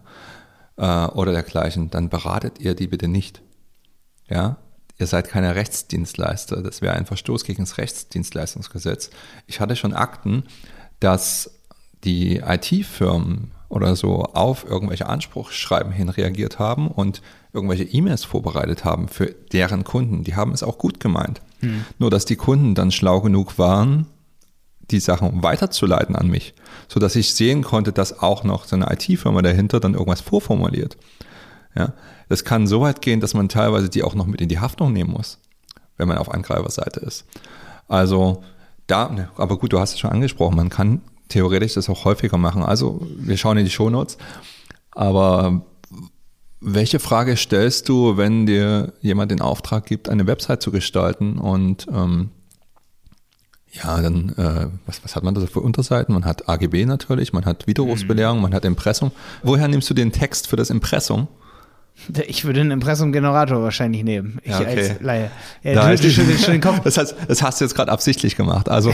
äh, 0.77 1.11
oder 1.13 1.33
dergleichen, 1.33 1.91
dann 1.91 2.09
beratet 2.09 2.61
ihr 2.61 2.75
die 2.75 2.87
bitte 2.87 3.09
nicht. 3.09 3.43
Ja, 4.29 4.59
ihr 4.99 5.07
seid 5.07 5.29
keine 5.29 5.55
Rechtsdienstleister. 5.55 6.63
Das 6.63 6.83
wäre 6.83 6.95
ein 6.95 7.07
Verstoß 7.07 7.45
gegen 7.45 7.63
das 7.63 7.79
Rechtsdienstleistungsgesetz. 7.79 9.11
Ich 9.47 9.61
hatte 9.61 9.77
schon 9.77 9.95
Akten, 9.95 10.45
dass 11.01 11.60
die 12.05 12.37
IT-Firmen 12.39 13.53
oder 13.69 13.95
so 13.95 14.23
auf 14.25 14.65
irgendwelche 14.69 15.09
Anspruchsschreiben 15.09 15.93
hin 15.93 16.09
reagiert 16.09 16.59
haben 16.59 16.89
und 16.89 17.23
irgendwelche 17.53 17.85
E-Mails 17.85 18.25
vorbereitet 18.25 18.85
haben 18.85 19.09
für 19.09 19.27
deren 19.53 19.85
Kunden. 19.85 20.25
Die 20.25 20.35
haben 20.35 20.53
es 20.53 20.63
auch 20.63 20.79
gut 20.79 21.01
gemeint. 21.01 21.41
Hm. 21.61 21.85
Nur 21.99 22.11
dass 22.11 22.25
die 22.25 22.37
Kunden 22.37 22.75
dann 22.75 22.91
schlau 22.91 23.21
genug 23.21 23.59
waren, 23.59 24.07
die 24.91 25.01
Sachen 25.01 25.43
weiterzuleiten 25.43 26.17
an 26.17 26.29
mich, 26.29 26.55
sodass 26.89 27.17
ich 27.17 27.35
sehen 27.35 27.63
konnte, 27.63 27.93
dass 27.93 28.21
auch 28.21 28.45
noch 28.45 28.65
so 28.65 28.77
eine 28.77 28.91
IT-Firma 28.93 29.43
dahinter 29.43 29.79
dann 29.79 29.95
irgendwas 29.95 30.21
vorformuliert. 30.21 30.97
Ja, 31.77 31.93
das 32.29 32.45
kann 32.45 32.67
so 32.67 32.81
weit 32.81 33.01
gehen, 33.01 33.21
dass 33.21 33.35
man 33.35 33.49
teilweise 33.49 33.89
die 33.89 34.03
auch 34.03 34.17
noch 34.17 34.27
mit 34.27 34.41
in 34.41 34.49
die 34.49 34.59
Haftung 34.59 34.93
nehmen 34.93 35.13
muss, 35.13 35.39
wenn 35.97 36.09
man 36.09 36.19
auf 36.19 36.33
Angreiferseite 36.33 36.99
ist. 37.01 37.25
Also 37.87 38.43
da, 38.89 39.09
ne, 39.09 39.29
aber 39.37 39.59
gut, 39.59 39.73
du 39.73 39.79
hast 39.79 39.93
es 39.93 40.01
schon 40.01 40.11
angesprochen, 40.11 40.57
man 40.57 40.69
kann 40.69 41.03
theoretisch 41.31 41.75
das 41.75 41.89
auch 41.89 42.05
häufiger 42.05 42.37
machen. 42.37 42.63
Also 42.63 43.01
wir 43.17 43.39
schauen 43.39 43.57
in 43.57 43.65
die 43.65 43.71
Shownotes, 43.71 44.19
aber 44.93 45.63
Welche 46.63 46.99
Frage 46.99 47.39
stellst 47.39 47.89
du, 47.89 48.19
wenn 48.19 48.45
dir 48.45 48.93
jemand 49.01 49.31
den 49.31 49.41
Auftrag 49.41 49.87
gibt, 49.87 50.11
eine 50.11 50.27
Website 50.27 50.61
zu 50.61 50.71
gestalten 50.71 51.39
und 51.39 51.87
ähm, 51.91 52.29
ja, 53.73 54.03
dann, 54.03 54.31
äh, 54.37 54.67
was, 54.85 55.03
was 55.03 55.17
hat 55.17 55.23
man 55.23 55.35
da 55.35 55.41
so 55.41 55.47
für 55.47 55.61
Unterseiten? 55.61 56.13
Man 56.13 56.27
hat 56.27 56.51
AGB 56.51 56.85
natürlich, 56.85 57.33
man 57.33 57.47
hat 57.47 57.67
Widerrufsbelehrung, 57.67 58.37
mhm. 58.37 58.43
man 58.43 58.55
hat 58.55 58.67
Impressum. 58.67 59.11
Woher 59.43 59.69
nimmst 59.69 59.89
du 59.89 59.95
den 59.95 60.13
Text 60.13 60.49
für 60.49 60.57
das 60.57 60.69
Impressum? 60.69 61.29
Ich 62.27 62.45
würde 62.45 62.61
einen 62.61 62.71
Impressum-Generator 62.71 63.63
wahrscheinlich 63.63 64.05
nehmen. 64.05 64.39
Ich 64.43 64.51
ja, 64.51 64.61
okay. 64.61 64.91
als 64.91 65.01
Laie. 65.01 65.31
Ja, 65.63 65.75
da 65.75 65.95
du, 65.95 66.11
schon, 66.11 66.27
schon 66.39 66.53
den 66.53 66.61
Kopf. 66.61 66.81
Das, 66.85 66.97
heißt, 66.97 67.15
das 67.29 67.43
hast 67.43 67.61
du 67.61 67.65
jetzt 67.65 67.75
gerade 67.75 67.91
absichtlich 67.91 68.37
gemacht. 68.37 68.69
Also, 68.69 68.93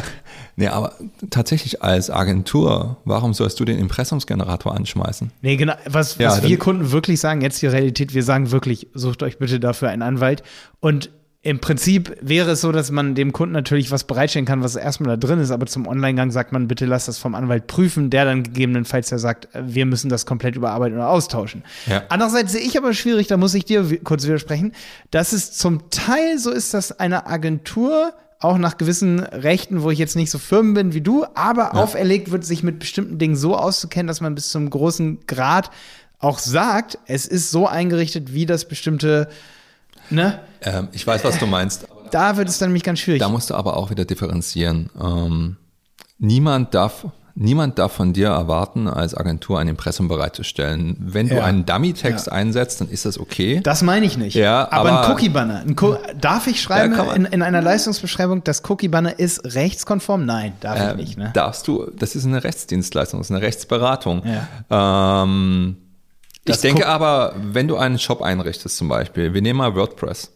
nee, 0.56 0.68
aber 0.68 0.94
tatsächlich 1.30 1.82
als 1.82 2.10
Agentur, 2.10 2.96
warum 3.04 3.34
sollst 3.34 3.60
du 3.60 3.64
den 3.64 3.78
Impressumsgenerator 3.78 4.74
anschmeißen? 4.74 5.30
Nee, 5.42 5.56
genau. 5.56 5.74
Was, 5.86 6.16
ja, 6.18 6.30
was 6.30 6.42
wir 6.42 6.58
Kunden 6.58 6.90
wirklich 6.90 7.20
sagen, 7.20 7.40
jetzt 7.40 7.60
die 7.62 7.66
Realität, 7.66 8.14
wir 8.14 8.22
sagen 8.22 8.50
wirklich, 8.50 8.88
sucht 8.94 9.22
euch 9.22 9.38
bitte 9.38 9.60
dafür 9.60 9.88
einen 9.88 10.02
Anwalt. 10.02 10.42
Und 10.80 11.10
im 11.40 11.60
Prinzip 11.60 12.16
wäre 12.20 12.50
es 12.50 12.62
so, 12.62 12.72
dass 12.72 12.90
man 12.90 13.14
dem 13.14 13.32
Kunden 13.32 13.52
natürlich 13.52 13.92
was 13.92 14.04
bereitstellen 14.04 14.44
kann, 14.44 14.64
was 14.64 14.74
erstmal 14.74 15.16
da 15.16 15.16
drin 15.16 15.38
ist, 15.38 15.52
aber 15.52 15.66
zum 15.66 15.86
Online-Gang 15.86 16.32
sagt 16.32 16.50
man, 16.50 16.66
bitte 16.66 16.84
lass 16.84 17.06
das 17.06 17.18
vom 17.18 17.36
Anwalt 17.36 17.68
prüfen, 17.68 18.10
der 18.10 18.24
dann 18.24 18.42
gegebenenfalls 18.42 19.10
ja 19.10 19.18
sagt, 19.18 19.54
äh, 19.54 19.62
wir 19.64 19.86
müssen 19.86 20.08
das 20.08 20.26
komplett 20.26 20.56
überarbeiten 20.56 20.96
oder 20.96 21.08
austauschen. 21.08 21.62
Ja. 21.86 22.02
Andererseits 22.08 22.52
sehe 22.52 22.60
ich 22.60 22.76
aber 22.76 22.92
schwierig, 22.92 23.28
da 23.28 23.36
muss 23.36 23.54
ich 23.54 23.64
dir 23.64 24.00
kurz 24.02 24.24
widersprechen, 24.24 24.72
dass 25.12 25.32
es 25.32 25.52
zum 25.52 25.90
Teil 25.90 26.38
so 26.38 26.50
ist, 26.50 26.74
dass 26.74 26.98
eine 26.98 27.26
Agentur 27.26 28.12
auch 28.40 28.58
nach 28.58 28.76
gewissen 28.76 29.20
Rechten, 29.20 29.82
wo 29.82 29.90
ich 29.90 29.98
jetzt 29.98 30.16
nicht 30.16 30.30
so 30.30 30.38
firm 30.38 30.74
bin 30.74 30.92
wie 30.92 31.00
du, 31.00 31.24
aber 31.34 31.62
ja. 31.62 31.70
auferlegt 31.74 32.32
wird, 32.32 32.44
sich 32.44 32.64
mit 32.64 32.80
bestimmten 32.80 33.18
Dingen 33.18 33.36
so 33.36 33.56
auszukennen, 33.56 34.08
dass 34.08 34.20
man 34.20 34.34
bis 34.34 34.50
zum 34.50 34.68
großen 34.70 35.20
Grad 35.26 35.70
auch 36.18 36.40
sagt, 36.40 36.98
es 37.06 37.26
ist 37.26 37.52
so 37.52 37.68
eingerichtet, 37.68 38.34
wie 38.34 38.44
das 38.44 38.66
bestimmte 38.66 39.28
Ne? 40.10 40.38
Ähm, 40.62 40.88
ich 40.92 41.06
weiß, 41.06 41.24
was 41.24 41.38
du 41.38 41.46
meinst. 41.46 41.86
Da 42.10 42.36
wird 42.36 42.48
es 42.48 42.58
dann 42.58 42.70
nämlich 42.70 42.84
ganz 42.84 43.00
schwierig. 43.00 43.20
Da 43.20 43.28
musst 43.28 43.50
du 43.50 43.54
aber 43.54 43.76
auch 43.76 43.90
wieder 43.90 44.04
differenzieren. 44.04 44.90
Ähm, 45.00 45.56
niemand 46.18 46.74
darf 46.74 47.04
Niemand 47.40 47.78
darf 47.78 47.92
von 47.92 48.12
dir 48.12 48.30
erwarten, 48.30 48.88
als 48.88 49.14
Agentur 49.14 49.60
ein 49.60 49.68
Impressum 49.68 50.08
bereitzustellen. 50.08 50.96
Wenn 50.98 51.28
ja. 51.28 51.36
du 51.36 51.44
einen 51.44 51.64
Dummy-Text 51.64 52.26
ja. 52.26 52.32
einsetzt, 52.32 52.80
dann 52.80 52.88
ist 52.88 53.04
das 53.04 53.16
okay. 53.16 53.60
Das 53.62 53.82
meine 53.82 54.06
ich 54.06 54.18
nicht. 54.18 54.34
Ja, 54.34 54.66
aber, 54.72 54.90
aber 54.90 55.04
ein 55.04 55.12
Cookie-Banner. 55.12 55.64
darf 56.20 56.48
ich 56.48 56.60
schreiben 56.60 56.96
ja, 56.96 57.12
in, 57.12 57.26
in, 57.26 57.42
einer 57.42 57.62
Leistungsbeschreibung, 57.62 58.42
das 58.42 58.68
Cookie-Banner 58.68 59.20
ist 59.20 59.54
rechtskonform? 59.54 60.26
Nein, 60.26 60.54
darf 60.58 60.80
äh, 60.80 60.90
ich 60.90 60.96
nicht. 60.96 61.18
Ne? 61.18 61.30
Darfst 61.32 61.68
du, 61.68 61.88
das 61.96 62.16
ist 62.16 62.26
eine 62.26 62.42
Rechtsdienstleistung, 62.42 63.20
das 63.20 63.28
ist 63.28 63.30
eine 63.30 63.42
Rechtsberatung. 63.42 64.24
Ähm, 64.68 65.76
ich 66.48 66.60
denke 66.60 66.86
aber, 66.86 67.34
wenn 67.36 67.68
du 67.68 67.76
einen 67.76 67.98
Shop 67.98 68.22
einrichtest 68.22 68.76
zum 68.76 68.88
Beispiel, 68.88 69.34
wir 69.34 69.42
nehmen 69.42 69.58
mal 69.58 69.74
WordPress 69.74 70.32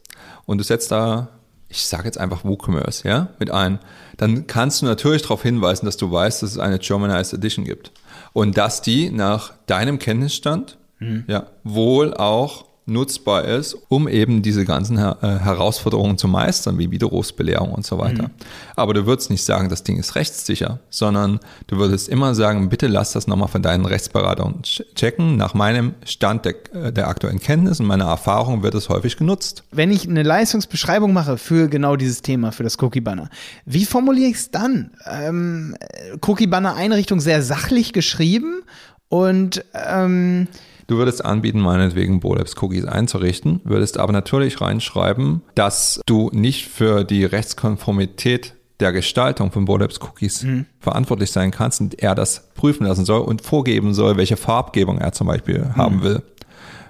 und 0.47 0.59
du 0.59 0.65
setzt 0.65 0.91
da, 0.91 1.29
ich 1.69 1.87
sage 1.87 2.05
jetzt 2.05 2.19
einfach 2.19 2.45
WooCommerce, 2.45 3.09
ja, 3.09 3.29
mit 3.39 3.51
ein, 3.51 3.79
dann 4.17 4.47
kannst 4.47 4.83
du 4.83 4.87
natürlich 4.87 5.23
darauf 5.23 5.43
hinweisen, 5.43 5.87
dass 5.87 5.97
du 5.97 6.11
weißt, 6.11 6.43
dass 6.43 6.51
es 6.51 6.59
eine 6.59 6.79
Germanized 6.79 7.35
Edition 7.35 7.65
gibt 7.65 7.93
und 8.33 8.57
dass 8.57 8.83
die 8.83 9.11
nach 9.11 9.53
deinem 9.67 9.99
Kenntnisstand 9.99 10.79
mhm. 10.99 11.25
ja 11.27 11.47
wohl 11.65 12.15
auch 12.15 12.67
nutzbar 12.85 13.45
ist, 13.45 13.77
um 13.89 14.09
eben 14.09 14.43
diese 14.43 14.65
ganzen 14.65 14.99
Her 14.99 15.19
äh, 15.23 15.45
Herausforderungen 15.45 16.19
zu 16.19 16.27
meistern, 16.27 16.79
wie 16.79 16.91
Widerrufsbelehrung 16.91 17.73
und 17.73 17.87
so 17.87 17.99
weiter. 17.99 18.25
Mhm. 18.25 18.31
Aber 18.75 18.93
du 18.93 19.07
würdest 19.07 19.31
nicht 19.31 19.45
sagen, 19.45 19.69
das 19.69 19.85
Ding 19.85 19.99
ist 19.99 20.17
rechtssicher, 20.17 20.81
sondern 20.91 21.39
du 21.69 21.77
würdest 21.77 22.09
immer 22.09 22.35
sagen, 22.35 22.69
bitte 22.69 22.89
lass 22.89 23.13
das 23.13 23.29
nochmal 23.29 23.49
von 23.49 23.63
deinen 23.63 23.87
Rechtsberatern 23.87 24.63
checken. 24.63 25.37
Nach 25.37 25.55
meinem 25.55 25.95
Stand 26.05 26.45
der, 26.45 26.55
äh, 26.75 26.93
der 26.93 27.09
aktuellen 27.09 27.39
Kenntnis 27.39 27.79
und 27.79 27.87
meiner 27.87 28.07
Erfahrung 28.07 28.65
wird 28.65 28.75
es 28.75 28.89
häufig 28.89 29.17
genutzt. 29.17 29.63
Wenn 29.71 29.93
ich 29.93 30.09
eine 30.09 30.25
Leistungsbeschreibung 30.25 31.13
mache 31.13 31.39
für 31.39 31.69
genau 31.69 31.95
dieses 31.95 32.23
Thema, 32.23 32.51
für 32.51 32.65
das 32.65 32.83
Cookie-Banner, 32.83 33.31
wie 33.65 33.85
formuliere 33.85 34.31
ich 34.31 34.37
es 34.37 34.51
dann? 34.51 34.91
Ähm, 35.09 35.77
Cookie-Banner-Einrichtung 36.21 37.21
sehr 37.21 37.43
sachlich 37.43 37.93
geschrieben 37.93 38.63
und 39.09 39.65
ähm, 39.75 40.49
Du 40.87 40.97
würdest 40.99 41.25
anbieten, 41.25 41.61
meinetwegen 41.61 42.21
Bolabs 42.21 42.55
Cookies 42.61 42.85
einzurichten, 42.85 43.61
würdest 43.65 43.99
aber 43.99 44.13
natürlich 44.13 44.61
reinschreiben, 44.61 45.43
dass 45.55 46.01
du 46.07 46.31
nicht 46.33 46.67
für 46.67 47.05
die 47.05 47.25
Rechtskonformität 47.25 48.55
der 48.81 48.93
Gestaltung 48.93 49.53
von 49.53 49.65
Bolabs 49.65 50.01
Cookies 50.01 50.43
mhm. 50.43 50.67
verantwortlich 50.81 51.31
sein 51.31 51.53
kannst 51.53 51.81
und 51.81 52.03
er 52.03 52.15
das 52.15 52.53
prüfen 52.55 52.87
lassen 52.87 53.05
soll 53.05 53.21
und 53.21 53.43
vorgeben 53.43 53.95
soll, 53.95 54.17
welche 54.17 54.37
Farbgebung 54.37 54.99
er 54.99 55.13
zum 55.13 55.29
Beispiel 55.29 55.61
mhm. 55.61 55.77
haben 55.77 56.03
will. 56.03 56.23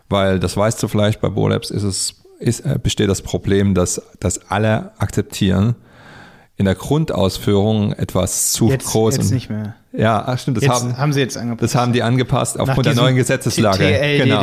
Weil 0.09 0.41
das 0.41 0.57
weißt 0.57 0.83
du 0.83 0.89
vielleicht, 0.89 1.21
bei 1.21 1.29
Bolabs 1.29 1.71
ist 1.71 1.83
es, 1.83 2.23
ist, 2.39 2.61
äh, 2.61 2.79
besteht 2.83 3.09
das 3.09 3.23
Problem, 3.23 3.75
dass, 3.75 4.03
dass 4.21 4.51
alle 4.51 4.93
akzeptieren, 4.99 5.77
in 6.57 6.65
der 6.65 6.75
Grundausführung 6.75 7.93
etwas 7.93 8.53
zu 8.53 8.69
jetzt, 8.69 8.87
groß. 8.87 9.17
Jetzt 9.17 9.27
und, 9.27 9.35
nicht 9.35 9.51
mehr. 9.51 9.75
Ja, 9.93 10.23
ach 10.27 10.39
stimmt. 10.39 10.59
Das 10.59 10.65
jetzt 10.65 10.73
haben, 10.73 10.97
haben 10.97 11.13
sie 11.13 11.21
jetzt 11.21 11.37
angepasst. 11.37 11.63
Das 11.63 11.81
haben 11.81 11.93
die 11.93 12.03
angepasst 12.03 12.59
aufgrund 12.59 12.87
der 12.87 12.95
neuen 12.95 13.17
Gesetzeslage. 13.17 13.79
TLLD, 13.79 14.25
genau. 14.25 14.41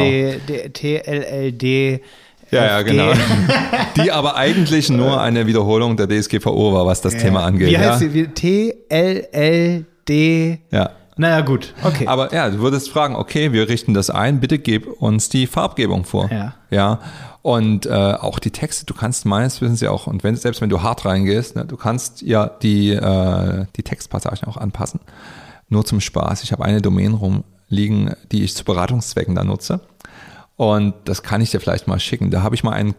TLLD. 0.73 2.01
Ja, 2.51 2.65
ja, 2.65 2.81
genau. 2.81 3.13
die 3.95 4.11
aber 4.11 4.35
eigentlich 4.35 4.89
nur 4.89 5.21
eine 5.21 5.45
Wiederholung 5.45 5.97
der 5.97 6.07
DSGVO 6.07 6.73
war, 6.73 6.85
was 6.85 7.01
das. 7.01 7.15
Thema 7.15 7.43
angeht. 7.43 7.69
Wie 7.69 7.77
heißt 7.77 8.01
ja? 8.01 8.09
sie? 8.09 8.27
TLLD. 10.09 10.59
Ja. 10.71 10.91
Naja, 11.19 11.41
gut, 11.41 11.73
okay. 11.83 12.07
Aber 12.07 12.33
ja, 12.33 12.49
du 12.49 12.59
würdest 12.59 12.89
fragen, 12.89 13.13
okay, 13.13 13.51
wir 13.51 13.67
richten 13.67 13.93
das 13.93 14.09
ein, 14.09 14.39
bitte 14.39 14.57
gib 14.57 14.87
uns 15.01 15.27
die 15.27 15.47
Farbgebung 15.47 16.05
vor. 16.05 16.29
Ja. 16.31 16.53
Ja. 16.69 16.99
Und 17.41 17.85
äh, 17.85 17.91
auch 17.91 18.39
die 18.39 18.51
Texte, 18.51 18.85
du 18.85 18.93
kannst 18.93 19.25
meines 19.25 19.61
Wissens 19.61 19.79
ja 19.81 19.91
auch, 19.91 20.07
und 20.07 20.23
wenn, 20.23 20.35
selbst 20.35 20.61
wenn 20.61 20.69
du 20.69 20.81
hart 20.81 21.05
reingehst, 21.05 21.55
ne, 21.55 21.65
du 21.65 21.77
kannst 21.77 22.21
ja 22.21 22.47
die, 22.47 22.91
äh, 22.91 23.65
die 23.75 23.83
Textpassagen 23.83 24.47
auch 24.47 24.57
anpassen. 24.57 24.99
Nur 25.69 25.85
zum 25.85 26.01
Spaß. 26.01 26.43
Ich 26.43 26.51
habe 26.51 26.65
eine 26.65 26.81
Domain 26.81 27.13
rumliegen, 27.13 28.13
die 28.31 28.43
ich 28.43 28.55
zu 28.55 28.65
Beratungszwecken 28.65 29.35
da 29.35 29.43
nutze. 29.43 29.81
Und 30.57 30.95
das 31.05 31.23
kann 31.23 31.39
ich 31.41 31.51
dir 31.51 31.61
vielleicht 31.61 31.87
mal 31.87 31.99
schicken. 31.99 32.31
Da 32.31 32.41
habe 32.41 32.55
ich 32.55 32.63
mal 32.63 32.73
einen 32.73 32.95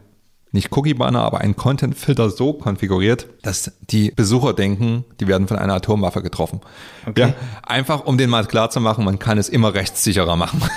nicht 0.52 0.76
Cookie-Banner, 0.76 1.20
aber 1.22 1.38
einen 1.38 1.56
Content-Filter 1.56 2.30
so 2.30 2.54
konfiguriert, 2.54 3.26
dass 3.42 3.72
die 3.90 4.10
Besucher 4.10 4.52
denken, 4.52 5.04
die 5.20 5.28
werden 5.28 5.46
von 5.46 5.58
einer 5.58 5.74
Atomwaffe 5.74 6.22
getroffen. 6.22 6.60
Okay. 7.06 7.20
Ja, 7.20 7.34
einfach 7.62 8.04
um 8.04 8.18
den 8.18 8.30
mal 8.30 8.44
klar 8.46 8.70
zu 8.70 8.80
machen, 8.80 9.04
man 9.04 9.18
kann 9.18 9.38
es 9.38 9.48
immer 9.48 9.74
rechtssicherer 9.74 10.36
machen. 10.36 10.62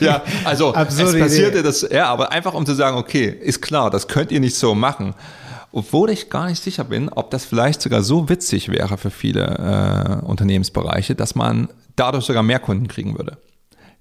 ja, 0.00 0.22
also 0.44 0.74
Absurde 0.74 1.18
es 1.18 1.24
passierte 1.24 1.58
Idee. 1.58 1.66
das, 1.66 1.86
ja, 1.90 2.06
aber 2.06 2.32
einfach 2.32 2.54
um 2.54 2.64
zu 2.66 2.74
sagen, 2.74 2.96
okay, 2.96 3.26
ist 3.28 3.60
klar, 3.60 3.90
das 3.90 4.08
könnt 4.08 4.30
ihr 4.32 4.40
nicht 4.40 4.56
so 4.56 4.74
machen. 4.74 5.14
Obwohl 5.72 6.10
ich 6.10 6.30
gar 6.30 6.46
nicht 6.46 6.62
sicher 6.62 6.84
bin, 6.84 7.08
ob 7.08 7.30
das 7.32 7.44
vielleicht 7.44 7.82
sogar 7.82 8.02
so 8.02 8.28
witzig 8.28 8.68
wäre 8.70 8.96
für 8.96 9.10
viele 9.10 10.20
äh, 10.22 10.24
Unternehmensbereiche, 10.24 11.16
dass 11.16 11.34
man 11.34 11.68
dadurch 11.96 12.24
sogar 12.24 12.44
mehr 12.44 12.60
Kunden 12.60 12.86
kriegen 12.86 13.18
würde. 13.18 13.38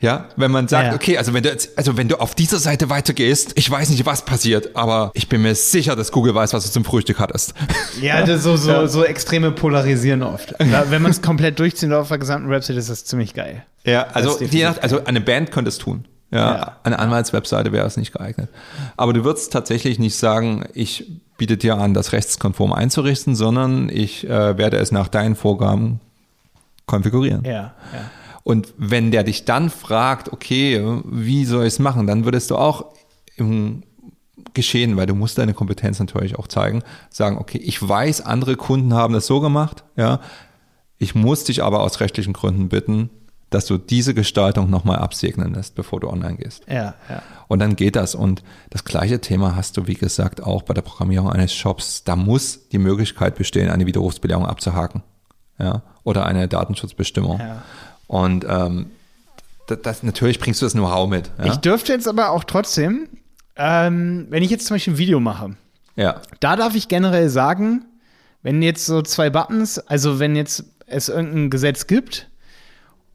Ja, 0.03 0.25
wenn 0.35 0.51
man 0.51 0.67
sagt, 0.67 0.87
ja. 0.87 0.93
okay, 0.93 1.17
also 1.17 1.33
wenn 1.33 1.43
du 1.43 1.49
jetzt, 1.49 1.77
also 1.77 1.95
wenn 1.95 2.09
du 2.09 2.19
auf 2.19 2.35
dieser 2.35 2.59
Seite 2.59 2.89
weitergehst, 2.89 3.53
ich 3.55 3.71
weiß 3.71 3.89
nicht, 3.89 4.05
was 4.05 4.25
passiert, 4.25 4.75
aber 4.75 5.11
ich 5.13 5.29
bin 5.29 5.41
mir 5.41 5.55
sicher, 5.55 5.95
dass 5.95 6.11
Google 6.11 6.35
weiß, 6.35 6.51
was 6.51 6.65
du 6.65 6.71
zum 6.71 6.83
Frühstück 6.83 7.19
hattest. 7.19 7.53
Ja, 8.01 8.21
das 8.25 8.43
so, 8.43 8.57
so, 8.57 8.69
ja. 8.69 8.87
so 8.87 9.05
extreme 9.05 9.51
polarisieren 9.51 10.21
oft. 10.21 10.55
wenn 10.59 11.01
man 11.01 11.09
es 11.09 11.21
komplett 11.21 11.57
durchzieht 11.57 11.89
auf 11.93 12.09
der 12.09 12.17
gesamten 12.17 12.49
Website, 12.49 12.75
ist 12.75 12.89
das 12.89 13.05
ziemlich 13.05 13.33
geil. 13.33 13.63
Ja, 13.85 14.07
also, 14.11 14.37
die, 14.45 14.65
also 14.65 15.05
eine 15.05 15.21
Band 15.21 15.51
könnte 15.51 15.69
es 15.69 15.77
tun. 15.77 16.03
Ja, 16.31 16.55
ja. 16.55 16.77
eine 16.83 16.99
Anwaltswebseite 16.99 17.71
wäre 17.71 17.87
es 17.87 17.95
nicht 17.95 18.11
geeignet. 18.11 18.49
Aber 18.97 19.13
du 19.13 19.23
würdest 19.23 19.53
tatsächlich 19.53 19.99
nicht 19.99 20.17
sagen, 20.17 20.65
ich 20.73 21.09
biete 21.37 21.55
dir 21.55 21.77
an, 21.77 21.93
das 21.93 22.11
rechtskonform 22.11 22.73
einzurichten, 22.73 23.35
sondern 23.35 23.87
ich 23.87 24.27
äh, 24.27 24.57
werde 24.57 24.77
es 24.77 24.91
nach 24.91 25.07
deinen 25.07 25.37
Vorgaben 25.37 26.01
konfigurieren. 26.87 27.45
Ja, 27.45 27.51
ja. 27.53 27.73
Und 28.43 28.73
wenn 28.77 29.11
der 29.11 29.23
dich 29.23 29.45
dann 29.45 29.69
fragt, 29.69 30.31
okay, 30.31 31.01
wie 31.05 31.45
soll 31.45 31.65
ich 31.65 31.73
es 31.73 31.79
machen, 31.79 32.07
dann 32.07 32.25
würdest 32.25 32.51
du 32.51 32.57
auch 32.57 32.93
im 33.37 33.83
Geschehen, 34.53 34.97
weil 34.97 35.05
du 35.05 35.15
musst 35.15 35.37
deine 35.37 35.53
Kompetenz 35.53 35.99
natürlich 35.99 36.37
auch 36.37 36.47
zeigen, 36.47 36.83
sagen, 37.09 37.37
okay, 37.37 37.57
ich 37.57 37.87
weiß, 37.87 38.21
andere 38.21 38.55
Kunden 38.55 38.93
haben 38.93 39.13
das 39.13 39.25
so 39.25 39.39
gemacht, 39.39 39.83
ja, 39.95 40.19
ich 40.97 41.15
muss 41.15 41.45
dich 41.45 41.63
aber 41.63 41.81
aus 41.81 41.99
rechtlichen 41.99 42.33
Gründen 42.33 42.69
bitten, 42.69 43.09
dass 43.49 43.65
du 43.65 43.77
diese 43.77 44.13
Gestaltung 44.13 44.69
nochmal 44.69 44.97
absegnen 44.97 45.53
lässt, 45.53 45.75
bevor 45.75 45.99
du 45.99 46.09
online 46.09 46.37
gehst. 46.37 46.63
Ja, 46.67 46.95
ja. 47.09 47.21
Und 47.47 47.59
dann 47.59 47.75
geht 47.75 47.95
das. 47.95 48.15
Und 48.15 48.43
das 48.71 48.83
gleiche 48.83 49.21
Thema 49.21 49.55
hast 49.55 49.77
du, 49.77 49.85
wie 49.85 49.93
gesagt, 49.93 50.41
auch 50.41 50.63
bei 50.63 50.73
der 50.73 50.81
Programmierung 50.81 51.29
eines 51.29 51.53
Shops. 51.53 52.03
Da 52.03 52.15
muss 52.15 52.69
die 52.69 52.79
Möglichkeit 52.79 53.35
bestehen, 53.35 53.69
eine 53.69 53.85
Widerrufsbelehrung 53.85 54.45
abzuhaken. 54.45 55.03
Ja, 55.59 55.83
oder 56.03 56.25
eine 56.25 56.47
Datenschutzbestimmung. 56.47 57.39
Ja. 57.39 57.61
Und 58.13 58.45
ähm, 58.47 58.91
das, 59.65 59.79
das, 59.81 60.03
natürlich 60.03 60.39
bringst 60.39 60.61
du 60.61 60.67
das 60.67 60.73
Know-how 60.73 61.09
mit. 61.09 61.31
Ja? 61.39 61.45
Ich 61.45 61.55
dürfte 61.57 61.93
jetzt 61.93 62.07
aber 62.07 62.29
auch 62.29 62.43
trotzdem, 62.43 63.07
ähm, 63.55 64.27
wenn 64.29 64.43
ich 64.43 64.51
jetzt 64.51 64.67
zum 64.67 64.75
Beispiel 64.75 64.93
ein 64.93 64.97
Video 64.99 65.19
mache, 65.19 65.55
ja. 65.95 66.21
da 66.39 66.55
darf 66.55 66.75
ich 66.75 66.87
generell 66.87 67.29
sagen, 67.29 67.85
wenn 68.43 68.61
jetzt 68.61 68.85
so 68.85 69.01
zwei 69.01 69.31
Buttons, 69.31 69.79
also 69.79 70.19
wenn 70.19 70.35
jetzt 70.35 70.63
es 70.85 71.09
irgendein 71.09 71.49
Gesetz 71.49 71.87
gibt 71.87 72.29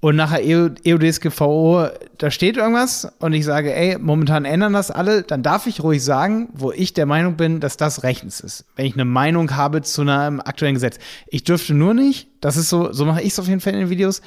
und 0.01 0.16
nachher 0.16 0.40
EU, 0.42 0.70
EUDSGVO, 0.84 1.90
da 2.18 2.32
steht 2.32 2.57
irgendwas 2.57 3.12
und 3.20 3.34
ich 3.34 3.44
sage, 3.44 3.72
ey, 3.72 3.99
momentan 3.99 4.44
ändern 4.44 4.72
das 4.72 4.90
alle, 4.90 5.22
dann 5.22 5.44
darf 5.44 5.68
ich 5.68 5.80
ruhig 5.80 6.03
sagen, 6.03 6.49
wo 6.55 6.72
ich 6.72 6.92
der 6.92 7.07
Meinung 7.07 7.36
bin, 7.36 7.61
dass 7.61 7.76
das 7.76 8.03
rechtens 8.03 8.40
ist. 8.40 8.64
Wenn 8.74 8.86
ich 8.86 8.94
eine 8.94 9.05
Meinung 9.05 9.55
habe 9.55 9.82
zu 9.82 10.03
einem 10.03 10.40
aktuellen 10.40 10.74
Gesetz. 10.74 10.99
Ich 11.28 11.44
dürfte 11.44 11.72
nur 11.72 11.94
nicht, 11.94 12.26
das 12.40 12.57
ist 12.57 12.68
so, 12.68 12.92
so 12.92 13.05
mache 13.05 13.22
ich 13.22 13.28
es 13.28 13.38
auf 13.38 13.46
jeden 13.46 13.61
Fall 13.61 13.74
in 13.74 13.78
den 13.78 13.90
Videos, 13.90 14.22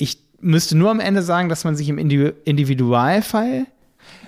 ich 0.00 0.18
müsste 0.40 0.76
nur 0.76 0.90
am 0.90 1.00
Ende 1.00 1.22
sagen, 1.22 1.48
dass 1.48 1.64
man 1.64 1.76
sich 1.76 1.88
im 1.88 1.98
Individualfall 1.98 3.66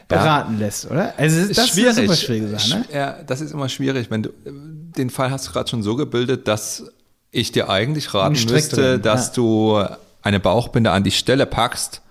beraten 0.08 0.54
ja. 0.54 0.66
lässt, 0.66 0.90
oder? 0.90 1.14
Also 1.16 1.40
das 1.40 1.58
ist 1.58 1.68
schwierig. 1.70 2.10
Ist 2.10 2.22
schwierige 2.22 2.48
Sache, 2.48 2.80
ne? 2.80 2.84
Ja, 2.92 3.16
das 3.26 3.40
ist 3.40 3.52
immer 3.52 3.68
schwierig, 3.68 4.10
wenn 4.10 4.22
du 4.24 4.30
den 4.44 5.10
Fall 5.10 5.30
hast 5.30 5.48
du 5.48 5.52
gerade 5.52 5.70
schon 5.70 5.82
so 5.82 5.96
gebildet, 5.96 6.46
dass 6.48 6.84
ich 7.30 7.50
dir 7.50 7.70
eigentlich 7.70 8.12
raten 8.12 8.38
müsste, 8.50 8.98
dass 8.98 9.28
ja. 9.28 9.32
du 9.34 9.84
eine 10.20 10.38
Bauchbinde 10.38 10.90
an 10.90 11.02
die 11.02 11.10
Stelle 11.10 11.46
packst. 11.46 12.02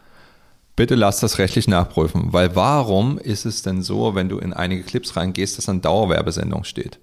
Bitte 0.75 0.95
lass 0.95 1.19
das 1.19 1.37
rechtlich 1.37 1.67
nachprüfen, 1.67 2.33
weil 2.33 2.55
warum 2.55 3.19
ist 3.19 3.45
es 3.45 3.61
denn 3.61 3.83
so, 3.83 4.15
wenn 4.15 4.29
du 4.29 4.39
in 4.39 4.51
einige 4.53 4.83
Clips 4.83 5.15
reingehst, 5.15 5.57
dass 5.57 5.65
dann 5.65 5.81
Dauerwerbesendung 5.81 6.63
steht? 6.63 6.97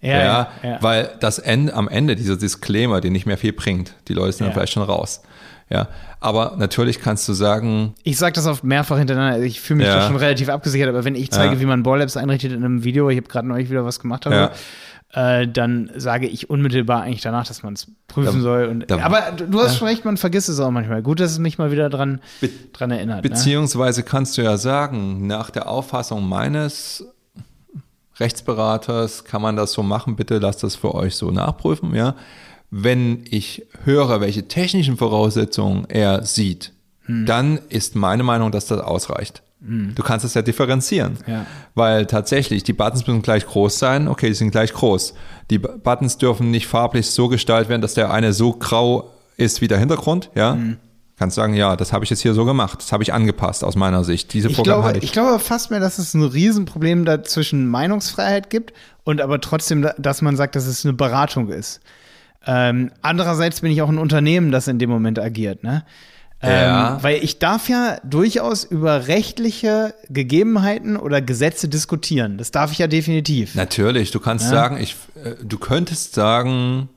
Ja, 0.00 0.18
ja, 0.18 0.48
ja, 0.62 0.78
weil 0.82 1.16
das 1.20 1.38
Ende, 1.38 1.74
am 1.74 1.88
Ende 1.88 2.16
dieser 2.16 2.36
Disclaimer, 2.36 3.00
den 3.00 3.12
nicht 3.12 3.26
mehr 3.26 3.38
viel 3.38 3.52
bringt, 3.52 3.94
die 4.08 4.14
Leute 4.14 4.32
sind 4.32 4.46
dann 4.46 4.54
vielleicht 4.54 4.72
schon 4.72 4.82
raus. 4.82 5.20
Ja, 5.68 5.88
aber 6.20 6.54
natürlich 6.58 7.00
kannst 7.00 7.28
du 7.28 7.32
sagen. 7.32 7.94
Ich 8.04 8.18
sage 8.18 8.34
das 8.34 8.46
oft 8.46 8.62
mehrfach 8.62 8.98
hintereinander. 8.98 9.44
Ich 9.44 9.60
fühle 9.60 9.78
mich 9.78 9.86
ja. 9.88 9.96
da 9.96 10.06
schon 10.06 10.16
relativ 10.16 10.48
abgesichert, 10.48 10.88
aber 10.88 11.04
wenn 11.04 11.16
ich 11.16 11.32
zeige, 11.32 11.54
ja. 11.54 11.60
wie 11.60 11.66
man 11.66 11.82
Ball-Labs 11.82 12.16
einrichtet 12.16 12.52
in 12.52 12.64
einem 12.64 12.84
Video, 12.84 13.10
ich 13.10 13.16
habe 13.16 13.26
gerade 13.26 13.48
neulich 13.48 13.68
wieder 13.68 13.84
was 13.84 13.98
gemacht 13.98 14.26
habe, 14.26 14.52
ja. 15.14 15.40
äh, 15.40 15.48
dann 15.48 15.90
sage 15.96 16.28
ich 16.28 16.50
unmittelbar 16.50 17.02
eigentlich 17.02 17.22
danach, 17.22 17.48
dass 17.48 17.64
man 17.64 17.74
es 17.74 17.88
prüfen 18.06 18.36
da, 18.36 18.42
soll. 18.42 18.66
Und, 18.66 18.88
da, 18.88 19.00
aber 19.00 19.32
du 19.32 19.60
hast 19.60 19.78
schon 19.78 19.88
recht, 19.88 20.04
man 20.04 20.16
vergisst 20.16 20.48
es 20.48 20.60
auch 20.60 20.70
manchmal. 20.70 21.02
Gut, 21.02 21.18
dass 21.18 21.32
es 21.32 21.40
mich 21.40 21.58
mal 21.58 21.72
wieder 21.72 21.90
dran, 21.90 22.20
Be 22.40 22.48
dran 22.72 22.92
erinnert. 22.92 23.24
Ne? 23.24 23.28
Beziehungsweise 23.28 24.02
ne? 24.02 24.06
kannst 24.08 24.38
du 24.38 24.42
ja 24.42 24.58
sagen, 24.58 25.26
nach 25.26 25.50
der 25.50 25.68
Auffassung 25.68 26.28
meines 26.28 27.04
Rechtsberaters 28.20 29.24
kann 29.24 29.42
man 29.42 29.56
das 29.56 29.72
so 29.72 29.82
machen, 29.82 30.14
bitte 30.14 30.38
lasst 30.38 30.62
das 30.62 30.76
für 30.76 30.94
euch 30.94 31.16
so 31.16 31.32
nachprüfen, 31.32 31.92
ja 31.92 32.14
wenn 32.70 33.24
ich 33.30 33.66
höre, 33.84 34.20
welche 34.20 34.48
technischen 34.48 34.96
Voraussetzungen 34.96 35.86
er 35.88 36.24
sieht, 36.24 36.72
hm. 37.02 37.26
dann 37.26 37.58
ist 37.68 37.96
meine 37.96 38.22
Meinung, 38.22 38.50
dass 38.50 38.66
das 38.66 38.80
ausreicht. 38.80 39.42
Hm. 39.64 39.94
Du 39.94 40.02
kannst 40.02 40.24
es 40.24 40.34
ja 40.34 40.42
differenzieren, 40.42 41.18
ja. 41.26 41.46
weil 41.74 42.06
tatsächlich 42.06 42.62
die 42.62 42.72
Buttons 42.72 43.06
müssen 43.06 43.22
gleich 43.22 43.46
groß 43.46 43.78
sein. 43.78 44.08
Okay, 44.08 44.28
die 44.28 44.34
sind 44.34 44.50
gleich 44.50 44.72
groß. 44.72 45.14
Die 45.50 45.58
Buttons 45.58 46.18
dürfen 46.18 46.50
nicht 46.50 46.66
farblich 46.66 47.06
so 47.06 47.28
gestaltet 47.28 47.68
werden, 47.68 47.82
dass 47.82 47.94
der 47.94 48.10
eine 48.10 48.32
so 48.32 48.52
grau 48.52 49.10
ist 49.36 49.60
wie 49.60 49.68
der 49.68 49.78
Hintergrund. 49.78 50.30
Ja, 50.34 50.54
hm. 50.54 50.76
kannst 51.16 51.36
sagen, 51.36 51.54
ja, 51.54 51.76
das 51.76 51.92
habe 51.92 52.04
ich 52.04 52.10
jetzt 52.10 52.20
hier 52.20 52.34
so 52.34 52.44
gemacht, 52.44 52.80
das 52.80 52.92
habe 52.92 53.02
ich 53.02 53.14
angepasst 53.14 53.64
aus 53.64 53.76
meiner 53.76 54.04
Sicht. 54.04 54.32
Diese 54.34 54.48
ich 54.48 54.62
glaube, 54.62 54.98
ich. 54.98 55.04
ich 55.04 55.12
glaube 55.12 55.38
fast 55.38 55.70
mehr, 55.70 55.80
dass 55.80 55.98
es 55.98 56.12
ein 56.12 56.22
Riesenproblem 56.22 57.04
da 57.06 57.22
zwischen 57.22 57.66
Meinungsfreiheit 57.68 58.50
gibt 58.50 58.74
und 59.04 59.22
aber 59.22 59.40
trotzdem, 59.40 59.88
dass 59.96 60.20
man 60.20 60.36
sagt, 60.36 60.56
dass 60.56 60.66
es 60.66 60.84
eine 60.84 60.92
Beratung 60.92 61.48
ist. 61.48 61.80
Ähm, 62.46 62.90
andererseits 63.02 63.60
bin 63.60 63.72
ich 63.72 63.82
auch 63.82 63.88
ein 63.88 63.98
Unternehmen, 63.98 64.52
das 64.52 64.68
in 64.68 64.78
dem 64.78 64.90
Moment 64.90 65.18
agiert, 65.18 65.64
ne? 65.64 65.84
Ähm, 66.42 66.98
Weil 67.00 67.24
ich 67.24 67.38
darf 67.38 67.68
ja 67.68 67.98
durchaus 68.04 68.64
über 68.64 69.08
rechtliche 69.08 69.94
Gegebenheiten 70.10 70.98
oder 70.98 71.22
Gesetze 71.22 71.66
diskutieren. 71.66 72.36
Das 72.36 72.50
darf 72.50 72.72
ich 72.72 72.78
ja 72.78 72.86
definitiv. 72.86 73.54
Natürlich, 73.54 74.10
du 74.10 74.20
kannst 74.20 74.44
ja. 74.44 74.50
sagen, 74.50 74.76
ich, 74.78 74.96
äh, 75.24 75.34
du 75.42 75.58
könntest 75.58 76.14
sagen, 76.14 76.90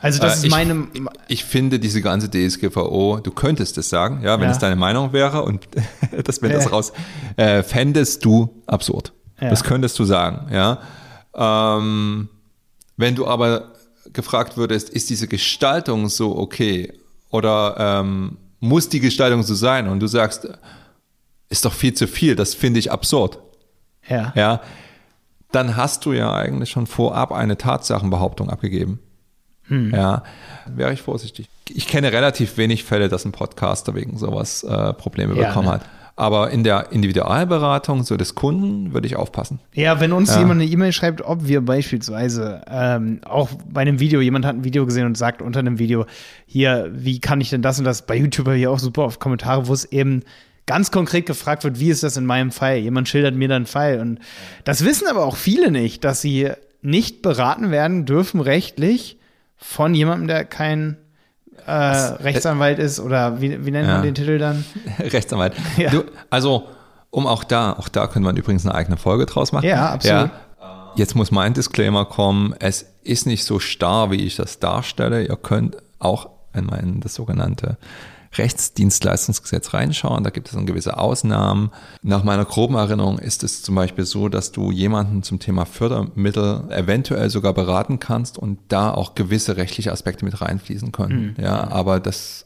also 0.00 0.20
das 0.20 0.44
äh, 0.44 0.46
ist 0.46 0.52
meine. 0.52 0.86
Ich, 0.92 1.02
ich, 1.28 1.44
finde 1.44 1.80
diese 1.80 2.00
ganze 2.00 2.30
DSGVO, 2.30 3.18
du 3.20 3.32
könntest 3.32 3.76
es 3.76 3.88
sagen, 3.88 4.20
ja, 4.22 4.38
wenn 4.38 4.46
ja. 4.46 4.52
es 4.52 4.58
deine 4.58 4.76
Meinung 4.76 5.12
wäre 5.12 5.42
und 5.42 5.66
das 6.24 6.40
wenn 6.40 6.52
das 6.52 6.70
raus, 6.70 6.92
äh, 7.36 7.64
fändest 7.64 8.24
du 8.24 8.62
absurd. 8.66 9.12
Ja. 9.40 9.50
Das 9.50 9.64
könntest 9.64 9.98
du 9.98 10.04
sagen, 10.04 10.46
ja. 10.52 10.78
Ähm, 11.34 12.28
wenn 12.96 13.14
du 13.16 13.26
aber 13.26 13.72
gefragt 14.12 14.56
würdest, 14.56 14.90
ist 14.90 15.10
diese 15.10 15.28
Gestaltung 15.28 16.08
so 16.08 16.36
okay 16.36 16.92
oder 17.30 17.76
ähm, 17.78 18.38
muss 18.60 18.88
die 18.88 19.00
Gestaltung 19.00 19.42
so 19.42 19.54
sein? 19.54 19.88
Und 19.88 20.00
du 20.00 20.06
sagst, 20.06 20.48
ist 21.48 21.64
doch 21.64 21.72
viel 21.72 21.94
zu 21.94 22.06
viel, 22.06 22.34
das 22.36 22.54
finde 22.54 22.80
ich 22.80 22.90
absurd. 22.90 23.38
Ja. 24.08 24.32
Ja. 24.34 24.60
Dann 25.52 25.76
hast 25.76 26.04
du 26.04 26.12
ja 26.12 26.34
eigentlich 26.34 26.70
schon 26.70 26.86
vorab 26.86 27.32
eine 27.32 27.56
Tatsachenbehauptung 27.56 28.50
abgegeben. 28.50 29.00
Hm. 29.68 29.92
Ja, 29.94 30.22
wäre 30.66 30.92
ich 30.92 31.02
vorsichtig. 31.02 31.48
Ich 31.68 31.88
kenne 31.88 32.12
relativ 32.12 32.56
wenig 32.56 32.84
Fälle, 32.84 33.08
dass 33.08 33.24
ein 33.24 33.32
Podcaster 33.32 33.94
wegen 33.94 34.16
sowas 34.16 34.62
äh, 34.62 34.92
Probleme 34.92 35.34
ja, 35.36 35.48
bekommen 35.48 35.66
ne? 35.66 35.74
hat. 35.74 35.82
Aber 36.18 36.50
in 36.50 36.64
der 36.64 36.92
Individualberatung 36.92 38.02
so 38.02 38.16
des 38.16 38.34
Kunden 38.34 38.94
würde 38.94 39.06
ich 39.06 39.16
aufpassen. 39.16 39.60
Ja, 39.74 40.00
wenn 40.00 40.12
uns 40.12 40.30
ja. 40.30 40.38
jemand 40.38 40.62
eine 40.62 40.70
E-Mail 40.70 40.92
schreibt, 40.92 41.20
ob 41.20 41.46
wir 41.46 41.60
beispielsweise 41.60 42.62
ähm, 42.70 43.20
auch 43.26 43.50
bei 43.68 43.82
einem 43.82 44.00
Video, 44.00 44.22
jemand 44.22 44.46
hat 44.46 44.56
ein 44.56 44.64
Video 44.64 44.86
gesehen 44.86 45.04
und 45.04 45.18
sagt 45.18 45.42
unter 45.42 45.60
einem 45.60 45.78
Video, 45.78 46.06
hier, 46.46 46.90
wie 46.92 47.20
kann 47.20 47.42
ich 47.42 47.50
denn 47.50 47.60
das 47.60 47.78
und 47.78 47.84
das 47.84 48.06
bei 48.06 48.16
YouTube 48.16 48.50
hier 48.54 48.70
auch 48.70 48.78
super 48.78 49.02
auf 49.02 49.18
Kommentare, 49.18 49.68
wo 49.68 49.74
es 49.74 49.84
eben 49.84 50.22
ganz 50.64 50.90
konkret 50.90 51.26
gefragt 51.26 51.64
wird, 51.64 51.80
wie 51.80 51.90
ist 51.90 52.02
das 52.02 52.16
in 52.16 52.24
meinem 52.24 52.50
Fall? 52.50 52.78
Jemand 52.78 53.08
schildert 53.08 53.34
mir 53.34 53.48
dann 53.48 53.56
einen 53.56 53.66
Fall. 53.66 54.00
Und 54.00 54.18
das 54.64 54.84
wissen 54.84 55.08
aber 55.08 55.24
auch 55.24 55.36
viele 55.36 55.70
nicht, 55.70 56.02
dass 56.02 56.22
sie 56.22 56.50
nicht 56.80 57.20
beraten 57.20 57.70
werden 57.70 58.06
dürfen 58.06 58.40
rechtlich 58.40 59.18
von 59.56 59.94
jemandem, 59.94 60.28
der 60.28 60.44
kein 60.44 60.96
äh, 61.66 61.70
Rechtsanwalt 61.70 62.78
ist 62.78 63.00
oder 63.00 63.40
wie, 63.40 63.64
wie 63.64 63.70
nennt 63.70 63.88
ja. 63.88 63.94
man 63.94 64.02
den 64.02 64.14
Titel 64.14 64.38
dann? 64.38 64.64
Rechtsanwalt. 64.98 65.54
Ja. 65.76 65.90
Du, 65.90 66.04
also, 66.30 66.68
um 67.10 67.26
auch 67.26 67.44
da, 67.44 67.72
auch 67.72 67.88
da 67.88 68.06
könnte 68.06 68.26
man 68.26 68.36
übrigens 68.36 68.64
eine 68.64 68.74
eigene 68.74 68.96
Folge 68.96 69.26
draus 69.26 69.52
machen. 69.52 69.66
Ja, 69.66 69.90
absolut. 69.90 70.30
Ja. 70.30 70.92
Jetzt 70.96 71.14
muss 71.14 71.30
mein 71.30 71.52
Disclaimer 71.52 72.06
kommen. 72.06 72.54
Es 72.58 72.86
ist 73.02 73.26
nicht 73.26 73.44
so 73.44 73.58
starr, 73.58 74.10
wie 74.10 74.24
ich 74.24 74.36
das 74.36 74.58
darstelle. 74.58 75.26
Ihr 75.26 75.36
könnt 75.36 75.76
auch 75.98 76.30
einmal 76.52 76.80
in 76.80 77.00
das 77.00 77.14
sogenannte 77.14 77.76
Rechtsdienstleistungsgesetz 78.38 79.74
reinschauen. 79.74 80.24
Da 80.24 80.30
gibt 80.30 80.48
es 80.48 80.54
dann 80.54 80.66
gewisse 80.66 80.98
Ausnahmen. 80.98 81.70
Nach 82.02 82.24
meiner 82.24 82.44
groben 82.44 82.74
Erinnerung 82.74 83.18
ist 83.18 83.42
es 83.44 83.62
zum 83.62 83.74
Beispiel 83.74 84.04
so, 84.04 84.28
dass 84.28 84.52
du 84.52 84.72
jemanden 84.72 85.22
zum 85.22 85.38
Thema 85.38 85.64
Fördermittel 85.64 86.64
eventuell 86.70 87.30
sogar 87.30 87.54
beraten 87.54 88.00
kannst 88.00 88.38
und 88.38 88.58
da 88.68 88.92
auch 88.92 89.14
gewisse 89.14 89.56
rechtliche 89.56 89.92
Aspekte 89.92 90.24
mit 90.24 90.40
reinfließen 90.40 90.92
können. 90.92 91.34
Mhm. 91.36 91.44
Ja, 91.44 91.70
aber 91.70 92.00
das 92.00 92.45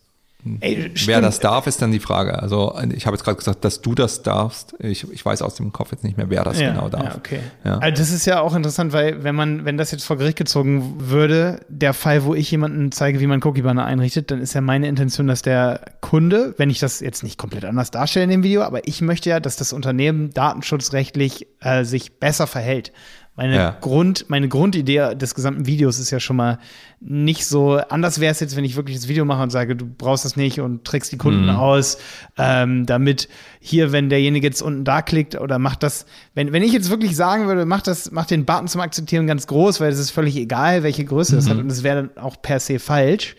Ey, 0.60 0.90
Wer 1.06 1.20
das 1.20 1.38
darf, 1.40 1.66
ist 1.66 1.82
dann 1.82 1.92
die 1.92 2.00
Frage. 2.00 2.40
Also 2.40 2.74
ich 2.94 3.06
habe 3.06 3.16
jetzt 3.16 3.24
gerade 3.24 3.36
gesagt, 3.36 3.64
dass 3.64 3.80
du 3.80 3.94
das 3.94 4.22
darfst. 4.22 4.74
Ich, 4.78 5.10
ich 5.10 5.24
weiß 5.24 5.42
aus 5.42 5.54
dem 5.54 5.72
Kopf 5.72 5.92
jetzt 5.92 6.04
nicht 6.04 6.16
mehr, 6.16 6.30
wer 6.30 6.44
das 6.44 6.58
ja, 6.58 6.72
genau 6.72 6.88
darf. 6.88 7.04
Ja, 7.04 7.14
okay. 7.16 7.40
Ja. 7.64 7.78
Also 7.78 8.00
das 8.00 8.10
ist 8.10 8.26
ja 8.26 8.40
auch 8.40 8.54
interessant, 8.54 8.92
weil 8.92 9.22
wenn 9.22 9.34
man, 9.34 9.64
wenn 9.64 9.76
das 9.76 9.90
jetzt 9.90 10.04
vor 10.04 10.16
Gericht 10.16 10.38
gezogen 10.38 10.94
würde, 10.98 11.60
der 11.68 11.92
Fall, 11.92 12.24
wo 12.24 12.34
ich 12.34 12.50
jemanden 12.50 12.90
zeige, 12.92 13.20
wie 13.20 13.26
man 13.26 13.42
Cookie 13.42 13.62
Banner 13.62 13.84
einrichtet, 13.84 14.30
dann 14.30 14.40
ist 14.40 14.54
ja 14.54 14.60
meine 14.60 14.88
Intention, 14.88 15.26
dass 15.26 15.42
der 15.42 15.80
Kunde, 16.00 16.54
wenn 16.56 16.70
ich 16.70 16.78
das 16.78 17.00
jetzt 17.00 17.22
nicht 17.22 17.38
komplett 17.38 17.64
anders 17.64 17.90
darstelle 17.90 18.24
in 18.24 18.30
dem 18.30 18.42
Video, 18.42 18.62
aber 18.62 18.86
ich 18.88 19.02
möchte 19.02 19.30
ja, 19.30 19.40
dass 19.40 19.56
das 19.56 19.72
Unternehmen 19.72 20.30
datenschutzrechtlich 20.30 21.48
äh, 21.60 21.84
sich 21.84 22.18
besser 22.18 22.46
verhält. 22.46 22.92
Meine, 23.36 23.54
ja. 23.54 23.76
Grund, 23.80 24.26
meine 24.28 24.48
Grundidee 24.48 25.14
des 25.14 25.34
gesamten 25.34 25.64
Videos 25.64 25.98
ist 25.98 26.10
ja 26.10 26.20
schon 26.20 26.36
mal 26.36 26.58
nicht 27.00 27.46
so. 27.46 27.76
Anders 27.76 28.20
wäre 28.20 28.32
es 28.32 28.40
jetzt, 28.40 28.54
wenn 28.54 28.64
ich 28.64 28.76
wirklich 28.76 28.96
das 28.96 29.08
Video 29.08 29.24
mache 29.24 29.42
und 29.42 29.50
sage, 29.50 29.76
du 29.76 29.86
brauchst 29.86 30.24
das 30.24 30.36
nicht 30.36 30.60
und 30.60 30.84
trickst 30.84 31.10
die 31.10 31.16
Kunden 31.16 31.44
mhm. 31.44 31.56
aus, 31.56 31.96
ähm, 32.36 32.84
damit 32.84 33.28
hier, 33.60 33.92
wenn 33.92 34.10
derjenige 34.10 34.46
jetzt 34.46 34.60
unten 34.60 34.84
da 34.84 35.00
klickt 35.00 35.40
oder 35.40 35.58
macht 35.58 35.82
das, 35.82 36.04
wenn, 36.34 36.52
wenn 36.52 36.62
ich 36.62 36.72
jetzt 36.72 36.90
wirklich 36.90 37.16
sagen 37.16 37.46
würde, 37.46 37.64
mach 37.64 37.80
das, 37.80 38.10
mach 38.10 38.26
den 38.26 38.44
Button 38.44 38.68
zum 38.68 38.82
Akzeptieren 38.82 39.26
ganz 39.26 39.46
groß, 39.46 39.80
weil 39.80 39.90
es 39.90 39.98
ist 39.98 40.10
völlig 40.10 40.36
egal, 40.36 40.82
welche 40.82 41.04
Größe 41.04 41.38
es 41.38 41.46
mhm. 41.46 41.50
hat 41.50 41.58
und 41.58 41.70
es 41.70 41.82
wäre 41.82 42.08
dann 42.08 42.22
auch 42.22 42.42
per 42.42 42.60
se 42.60 42.78
falsch, 42.78 43.36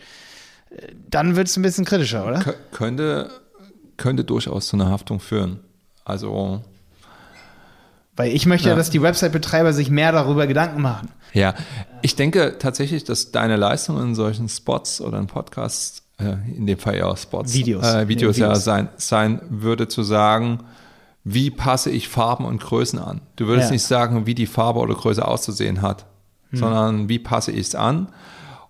dann 1.08 1.36
wird 1.36 1.48
es 1.48 1.56
ein 1.56 1.62
bisschen 1.62 1.84
kritischer, 1.84 2.26
oder? 2.26 2.40
Kö 2.40 2.52
könnte, 2.72 3.30
könnte 3.98 4.24
durchaus 4.24 4.68
zu 4.68 4.76
einer 4.76 4.90
Haftung 4.90 5.20
führen. 5.20 5.60
Also 6.04 6.64
weil 8.14 8.32
ich 8.32 8.46
möchte 8.46 8.68
ja, 8.68 8.74
dass 8.74 8.90
die 8.90 9.00
Website-Betreiber 9.00 9.72
sich 9.72 9.90
mehr 9.90 10.12
darüber 10.12 10.46
Gedanken 10.46 10.82
machen. 10.82 11.08
Ja, 11.32 11.54
ich 12.02 12.14
denke 12.14 12.56
tatsächlich, 12.58 13.04
dass 13.04 13.32
deine 13.32 13.56
Leistung 13.56 14.00
in 14.00 14.14
solchen 14.14 14.48
Spots 14.48 15.00
oder 15.00 15.18
in 15.18 15.26
Podcasts, 15.26 16.02
äh, 16.18 16.34
in 16.54 16.66
dem 16.66 16.78
Fall 16.78 16.96
ja 16.98 17.16
Spots, 17.16 17.54
Videos, 17.54 17.86
äh, 17.86 18.08
Videos, 18.08 18.36
ja 18.36 18.54
sein, 18.54 18.90
sein 18.96 19.40
würde 19.48 19.88
zu 19.88 20.02
sagen, 20.02 20.60
wie 21.24 21.50
passe 21.50 21.90
ich 21.90 22.08
Farben 22.08 22.44
und 22.44 22.60
Größen 22.60 22.98
an. 22.98 23.22
Du 23.36 23.46
würdest 23.46 23.68
ja. 23.68 23.74
nicht 23.74 23.84
sagen, 23.84 24.26
wie 24.26 24.34
die 24.34 24.46
Farbe 24.46 24.80
oder 24.80 24.94
Größe 24.94 25.26
auszusehen 25.26 25.80
hat, 25.80 26.04
hm. 26.50 26.58
sondern 26.58 27.08
wie 27.08 27.18
passe 27.18 27.52
ich 27.52 27.68
es 27.68 27.74
an. 27.74 28.08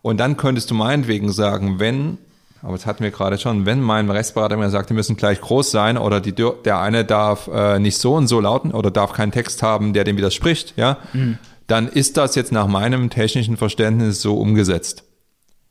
Und 0.02 0.18
dann 0.18 0.36
könntest 0.36 0.70
du 0.70 0.74
meinetwegen 0.74 1.32
sagen, 1.32 1.80
wenn 1.80 2.18
aber 2.62 2.72
das 2.72 2.86
hatten 2.86 3.02
wir 3.02 3.10
gerade 3.10 3.38
schon, 3.38 3.66
wenn 3.66 3.80
mein 3.80 4.08
Rechtsberater 4.08 4.56
mir 4.56 4.70
sagt, 4.70 4.90
die 4.90 4.94
müssen 4.94 5.16
gleich 5.16 5.40
groß 5.40 5.70
sein 5.70 5.98
oder 5.98 6.20
die, 6.20 6.32
der 6.32 6.78
eine 6.78 7.04
darf 7.04 7.48
äh, 7.48 7.78
nicht 7.80 7.98
so 7.98 8.14
und 8.14 8.28
so 8.28 8.40
lauten 8.40 8.70
oder 8.70 8.90
darf 8.90 9.12
keinen 9.12 9.32
Text 9.32 9.62
haben, 9.62 9.92
der 9.92 10.04
dem 10.04 10.16
widerspricht, 10.16 10.74
ja, 10.76 10.98
mhm. 11.12 11.38
dann 11.66 11.88
ist 11.88 12.16
das 12.16 12.36
jetzt 12.36 12.52
nach 12.52 12.68
meinem 12.68 13.10
technischen 13.10 13.56
Verständnis 13.56 14.22
so 14.22 14.38
umgesetzt. 14.38 15.04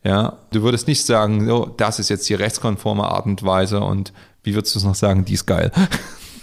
Ja, 0.04 0.40
du 0.52 0.64
würdest 0.64 0.88
nicht 0.88 1.06
sagen, 1.06 1.46
so, 1.48 1.66
das 1.78 2.00
ist 2.00 2.10
jetzt 2.10 2.28
die 2.28 2.34
rechtskonforme 2.34 3.04
Art 3.04 3.26
und 3.26 3.44
Weise 3.44 3.80
und 3.80 4.12
wie 4.44 4.56
würdest 4.56 4.76
du 4.76 4.80
es 4.80 4.86
noch 4.86 4.96
sagen, 4.96 5.26
die 5.26 5.34
ist 5.34 5.46
geil. 5.46 5.72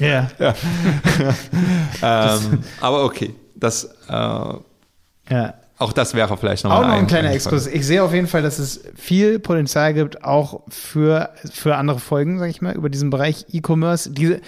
Yeah. 0.01 0.31
ja. 0.39 0.55
ähm, 2.37 2.63
aber 2.81 3.05
okay, 3.05 3.35
das, 3.55 3.85
äh, 4.09 4.55
ja. 5.31 5.55
Auch 5.79 5.93
das 5.93 6.15
wäre 6.15 6.37
vielleicht 6.37 6.65
noch, 6.65 6.73
auch 6.73 6.83
noch 6.83 6.89
ein, 6.89 7.01
ein 7.01 7.07
kleiner 7.07 7.31
Exkurs. 7.31 7.69
Ich 7.69 7.87
sehe 7.87 8.03
auf 8.03 8.13
jeden 8.13 8.27
Fall, 8.27 8.43
dass 8.43 8.59
es 8.59 8.81
viel 8.97 9.39
Potenzial 9.39 9.95
gibt, 9.95 10.25
auch 10.25 10.63
für, 10.69 11.31
für 11.53 11.77
andere 11.77 12.01
Folgen, 12.01 12.39
sage 12.39 12.51
ich 12.51 12.61
mal, 12.61 12.75
über 12.75 12.89
diesen 12.89 13.11
Bereich 13.11 13.47
E-Commerce. 13.53 14.11
Diese, 14.11 14.41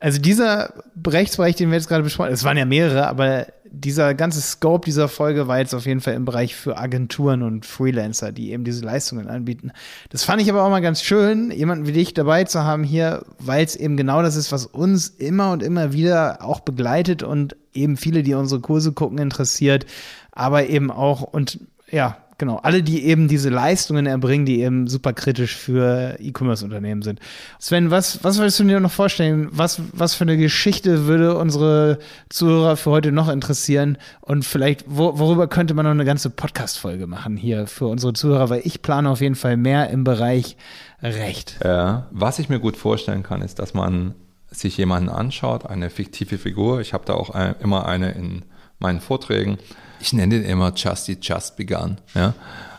also 0.00 0.18
dieser 0.18 0.72
Rechtsbereich, 1.06 1.56
den 1.56 1.70
wir 1.70 1.76
jetzt 1.76 1.88
gerade 1.88 2.02
besprochen 2.02 2.28
haben, 2.28 2.34
es 2.34 2.44
waren 2.44 2.56
ja 2.56 2.64
mehrere, 2.64 3.06
aber 3.06 3.46
dieser 3.70 4.14
ganze 4.14 4.40
Scope 4.40 4.86
dieser 4.86 5.08
Folge 5.08 5.46
war 5.46 5.58
jetzt 5.58 5.74
auf 5.74 5.86
jeden 5.86 6.00
Fall 6.00 6.14
im 6.14 6.24
Bereich 6.24 6.54
für 6.56 6.78
Agenturen 6.78 7.42
und 7.42 7.66
Freelancer, 7.66 8.32
die 8.32 8.52
eben 8.52 8.64
diese 8.64 8.84
Leistungen 8.84 9.28
anbieten. 9.28 9.72
Das 10.10 10.24
fand 10.24 10.40
ich 10.40 10.48
aber 10.48 10.62
auch 10.62 10.70
mal 10.70 10.80
ganz 10.80 11.02
schön, 11.02 11.50
jemanden 11.50 11.86
wie 11.86 11.92
dich 11.92 12.14
dabei 12.14 12.44
zu 12.44 12.64
haben 12.64 12.82
hier, 12.82 13.24
weil 13.38 13.64
es 13.64 13.76
eben 13.76 13.96
genau 13.96 14.22
das 14.22 14.36
ist, 14.36 14.52
was 14.52 14.66
uns 14.66 15.08
immer 15.08 15.52
und 15.52 15.62
immer 15.62 15.92
wieder 15.92 16.42
auch 16.42 16.60
begleitet 16.60 17.22
und 17.22 17.56
eben 17.78 17.96
viele, 17.96 18.22
die 18.22 18.34
unsere 18.34 18.60
Kurse 18.60 18.92
gucken, 18.92 19.18
interessiert, 19.18 19.86
aber 20.32 20.68
eben 20.68 20.90
auch 20.90 21.22
und 21.22 21.60
ja, 21.90 22.18
genau, 22.38 22.56
alle, 22.56 22.82
die 22.82 23.04
eben 23.04 23.28
diese 23.28 23.50
Leistungen 23.50 24.06
erbringen, 24.06 24.46
die 24.46 24.60
eben 24.60 24.86
super 24.86 25.12
kritisch 25.12 25.56
für 25.56 26.16
E-Commerce-Unternehmen 26.20 27.02
sind. 27.02 27.20
Sven, 27.58 27.90
was, 27.90 28.22
was 28.22 28.38
würdest 28.38 28.60
du 28.60 28.64
dir 28.64 28.80
noch 28.80 28.92
vorstellen? 28.92 29.48
Was, 29.50 29.82
was 29.92 30.14
für 30.14 30.24
eine 30.24 30.36
Geschichte 30.36 31.06
würde 31.06 31.36
unsere 31.36 31.98
Zuhörer 32.28 32.76
für 32.76 32.90
heute 32.90 33.12
noch 33.12 33.28
interessieren? 33.28 33.98
Und 34.20 34.44
vielleicht, 34.44 34.84
wo, 34.86 35.18
worüber 35.18 35.48
könnte 35.48 35.74
man 35.74 35.84
noch 35.84 35.90
eine 35.90 36.04
ganze 36.04 36.30
Podcast-Folge 36.30 37.06
machen 37.06 37.36
hier 37.36 37.66
für 37.66 37.86
unsere 37.86 38.12
Zuhörer? 38.12 38.48
Weil 38.48 38.62
ich 38.64 38.82
plane 38.82 39.10
auf 39.10 39.20
jeden 39.20 39.34
Fall 39.34 39.56
mehr 39.56 39.90
im 39.90 40.04
Bereich 40.04 40.56
Recht. 41.00 41.60
Ja, 41.64 42.08
was 42.10 42.40
ich 42.40 42.48
mir 42.48 42.58
gut 42.58 42.76
vorstellen 42.76 43.22
kann, 43.22 43.40
ist, 43.40 43.60
dass 43.60 43.72
man 43.72 44.14
sich 44.50 44.76
jemanden 44.76 45.08
anschaut, 45.08 45.66
eine 45.66 45.90
fiktive 45.90 46.38
Figur. 46.38 46.80
Ich 46.80 46.92
habe 46.92 47.04
da 47.04 47.14
auch 47.14 47.30
ein, 47.30 47.54
immer 47.60 47.86
eine 47.86 48.12
in 48.12 48.44
meinen 48.78 49.00
Vorträgen 49.00 49.58
ich 50.00 50.12
nenne 50.12 50.40
den 50.40 50.44
immer 50.44 50.72
Justy 50.74 51.18
Just 51.20 51.56
Begun. 51.56 51.98
Ja. 52.14 52.34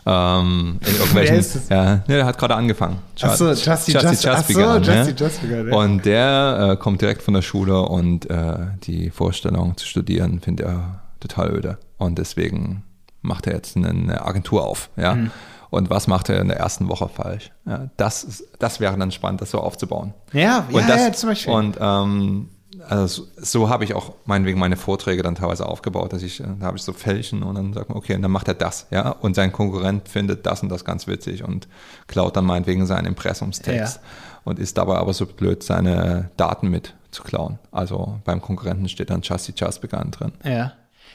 Ähm, 0.06 0.80
in 0.86 0.94
irgendwelchen, 0.94 1.44
ja, 1.68 1.96
ne, 1.96 2.02
der 2.08 2.24
hat 2.24 2.38
gerade 2.38 2.54
angefangen. 2.54 2.98
Achso, 3.20 3.50
Justy 3.50 3.92
Just, 3.92 4.04
Just, 4.04 4.24
Just 4.24 4.48
Begun. 4.48 4.82
Ja. 4.82 5.06
Just 5.06 5.42
begun 5.42 5.68
ja. 5.68 5.76
Und 5.76 6.06
der 6.06 6.70
äh, 6.72 6.76
kommt 6.76 7.02
direkt 7.02 7.22
von 7.22 7.34
der 7.34 7.42
Schule 7.42 7.82
und 7.82 8.28
äh, 8.30 8.54
die 8.82 9.10
Vorstellung 9.10 9.76
zu 9.76 9.86
studieren 9.86 10.40
findet 10.40 10.66
er 10.66 11.02
total 11.20 11.52
öde. 11.52 11.78
Und 11.98 12.18
deswegen 12.18 12.82
macht 13.20 13.46
er 13.46 13.52
jetzt 13.52 13.76
eine 13.76 14.24
Agentur 14.24 14.64
auf. 14.64 14.88
Ja. 14.96 15.14
Mhm. 15.14 15.30
Und 15.70 15.88
was 15.88 16.06
macht 16.06 16.28
er 16.28 16.40
in 16.40 16.48
der 16.48 16.58
ersten 16.58 16.88
Woche 16.88 17.08
falsch? 17.08 17.52
Ja, 17.64 17.88
das, 17.96 18.44
das 18.58 18.80
wäre 18.80 18.96
dann 18.98 19.12
spannend, 19.12 19.40
das 19.40 19.52
so 19.52 19.60
aufzubauen. 19.60 20.14
Ja, 20.32 20.66
und 20.70 20.80
ja, 20.80 20.86
das, 20.86 21.00
ja 21.00 21.12
zum 21.12 21.28
Beispiel. 21.28 21.52
Und 21.54 21.78
ähm, 21.80 22.48
also 22.88 23.26
so 23.36 23.68
habe 23.68 23.84
ich 23.84 23.94
auch 23.94 24.14
meinetwegen 24.24 24.58
meine 24.58 24.76
Vorträge 24.76 25.22
dann 25.22 25.34
teilweise 25.34 25.66
aufgebaut, 25.66 26.12
dass 26.12 26.22
ich, 26.22 26.38
da 26.38 26.66
habe 26.66 26.76
ich 26.76 26.82
so 26.82 26.92
Fälchen 26.92 27.42
und 27.42 27.54
dann 27.54 27.72
sagt 27.72 27.88
man, 27.88 27.98
okay, 27.98 28.14
und 28.14 28.22
dann 28.22 28.30
macht 28.30 28.48
er 28.48 28.54
das, 28.54 28.86
ja, 28.90 29.10
und 29.10 29.34
sein 29.34 29.52
Konkurrent 29.52 30.08
findet 30.08 30.46
das 30.46 30.62
und 30.62 30.70
das 30.70 30.84
ganz 30.84 31.06
witzig 31.06 31.44
und 31.44 31.68
klaut 32.06 32.36
dann 32.36 32.46
meinetwegen 32.46 32.86
seinen 32.86 33.06
Impressumstext 33.06 33.96
ja. 33.96 34.02
und 34.44 34.58
ist 34.58 34.78
dabei 34.78 34.96
aber 34.96 35.12
so 35.12 35.26
blöd, 35.26 35.62
seine 35.62 36.30
Daten 36.36 36.68
mit 36.68 36.94
zu 37.10 37.22
klauen. 37.22 37.58
Also 37.72 38.20
beim 38.24 38.40
Konkurrenten 38.40 38.88
steht 38.88 39.10
dann 39.10 39.22
Chassis 39.22 39.78
Begun 39.80 40.10
drin. 40.10 40.32
Ja. 40.44 40.72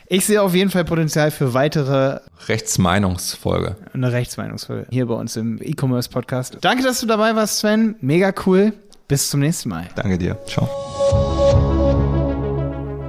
Ich 0.07 0.25
sehe 0.25 0.41
auf 0.41 0.53
jeden 0.53 0.69
Fall 0.69 0.83
Potenzial 0.85 1.31
für 1.31 1.53
weitere 1.55 2.19
Rechtsmeinungsfolge. 2.47 3.75
Eine 3.93 4.11
Rechtsmeinungsfolge 4.11 4.85
hier 4.91 5.07
bei 5.07 5.15
uns 5.15 5.35
im 5.35 5.59
E-Commerce 5.61 6.09
Podcast. 6.09 6.57
Danke, 6.61 6.83
dass 6.83 6.99
du 6.99 7.07
dabei 7.07 7.35
warst, 7.35 7.57
Sven. 7.57 7.95
Mega 8.01 8.31
cool. 8.45 8.73
Bis 9.07 9.29
zum 9.29 9.39
nächsten 9.39 9.69
Mal. 9.69 9.87
Danke 9.95 10.19
dir. 10.19 10.37
Ciao. 10.47 10.67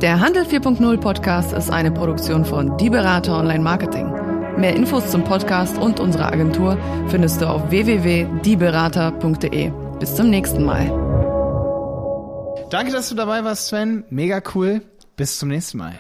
Der 0.01 0.21
Handel 0.21 0.45
4.0 0.45 0.99
Podcast 0.99 1.53
ist 1.53 1.71
eine 1.71 1.91
Produktion 1.91 2.45
von 2.45 2.77
Die 2.79 2.91
Berater 2.91 3.39
Online 3.39 3.63
Marketing. 3.63 4.11
Mehr 4.57 4.75
Infos 4.75 5.11
zum 5.11 5.23
Podcast 5.25 5.77
und 5.79 6.01
unserer 6.01 6.33
Agentur 6.33 6.79
findest 7.09 7.43
du 7.43 7.47
auf 7.47 7.71
www.dieberater.de. 7.71 9.71
Bis 9.99 10.15
zum 10.15 10.31
nächsten 10.31 10.65
Mal. 10.65 10.87
Danke, 12.71 12.93
dass 12.93 13.11
du 13.11 13.15
dabei 13.15 13.45
warst, 13.45 13.67
Sven. 13.69 14.05
Mega 14.09 14.41
cool. 14.55 14.81
Bis 15.17 15.39
zum 15.39 15.51
nächsten 15.51 15.77
Mal. 15.79 15.95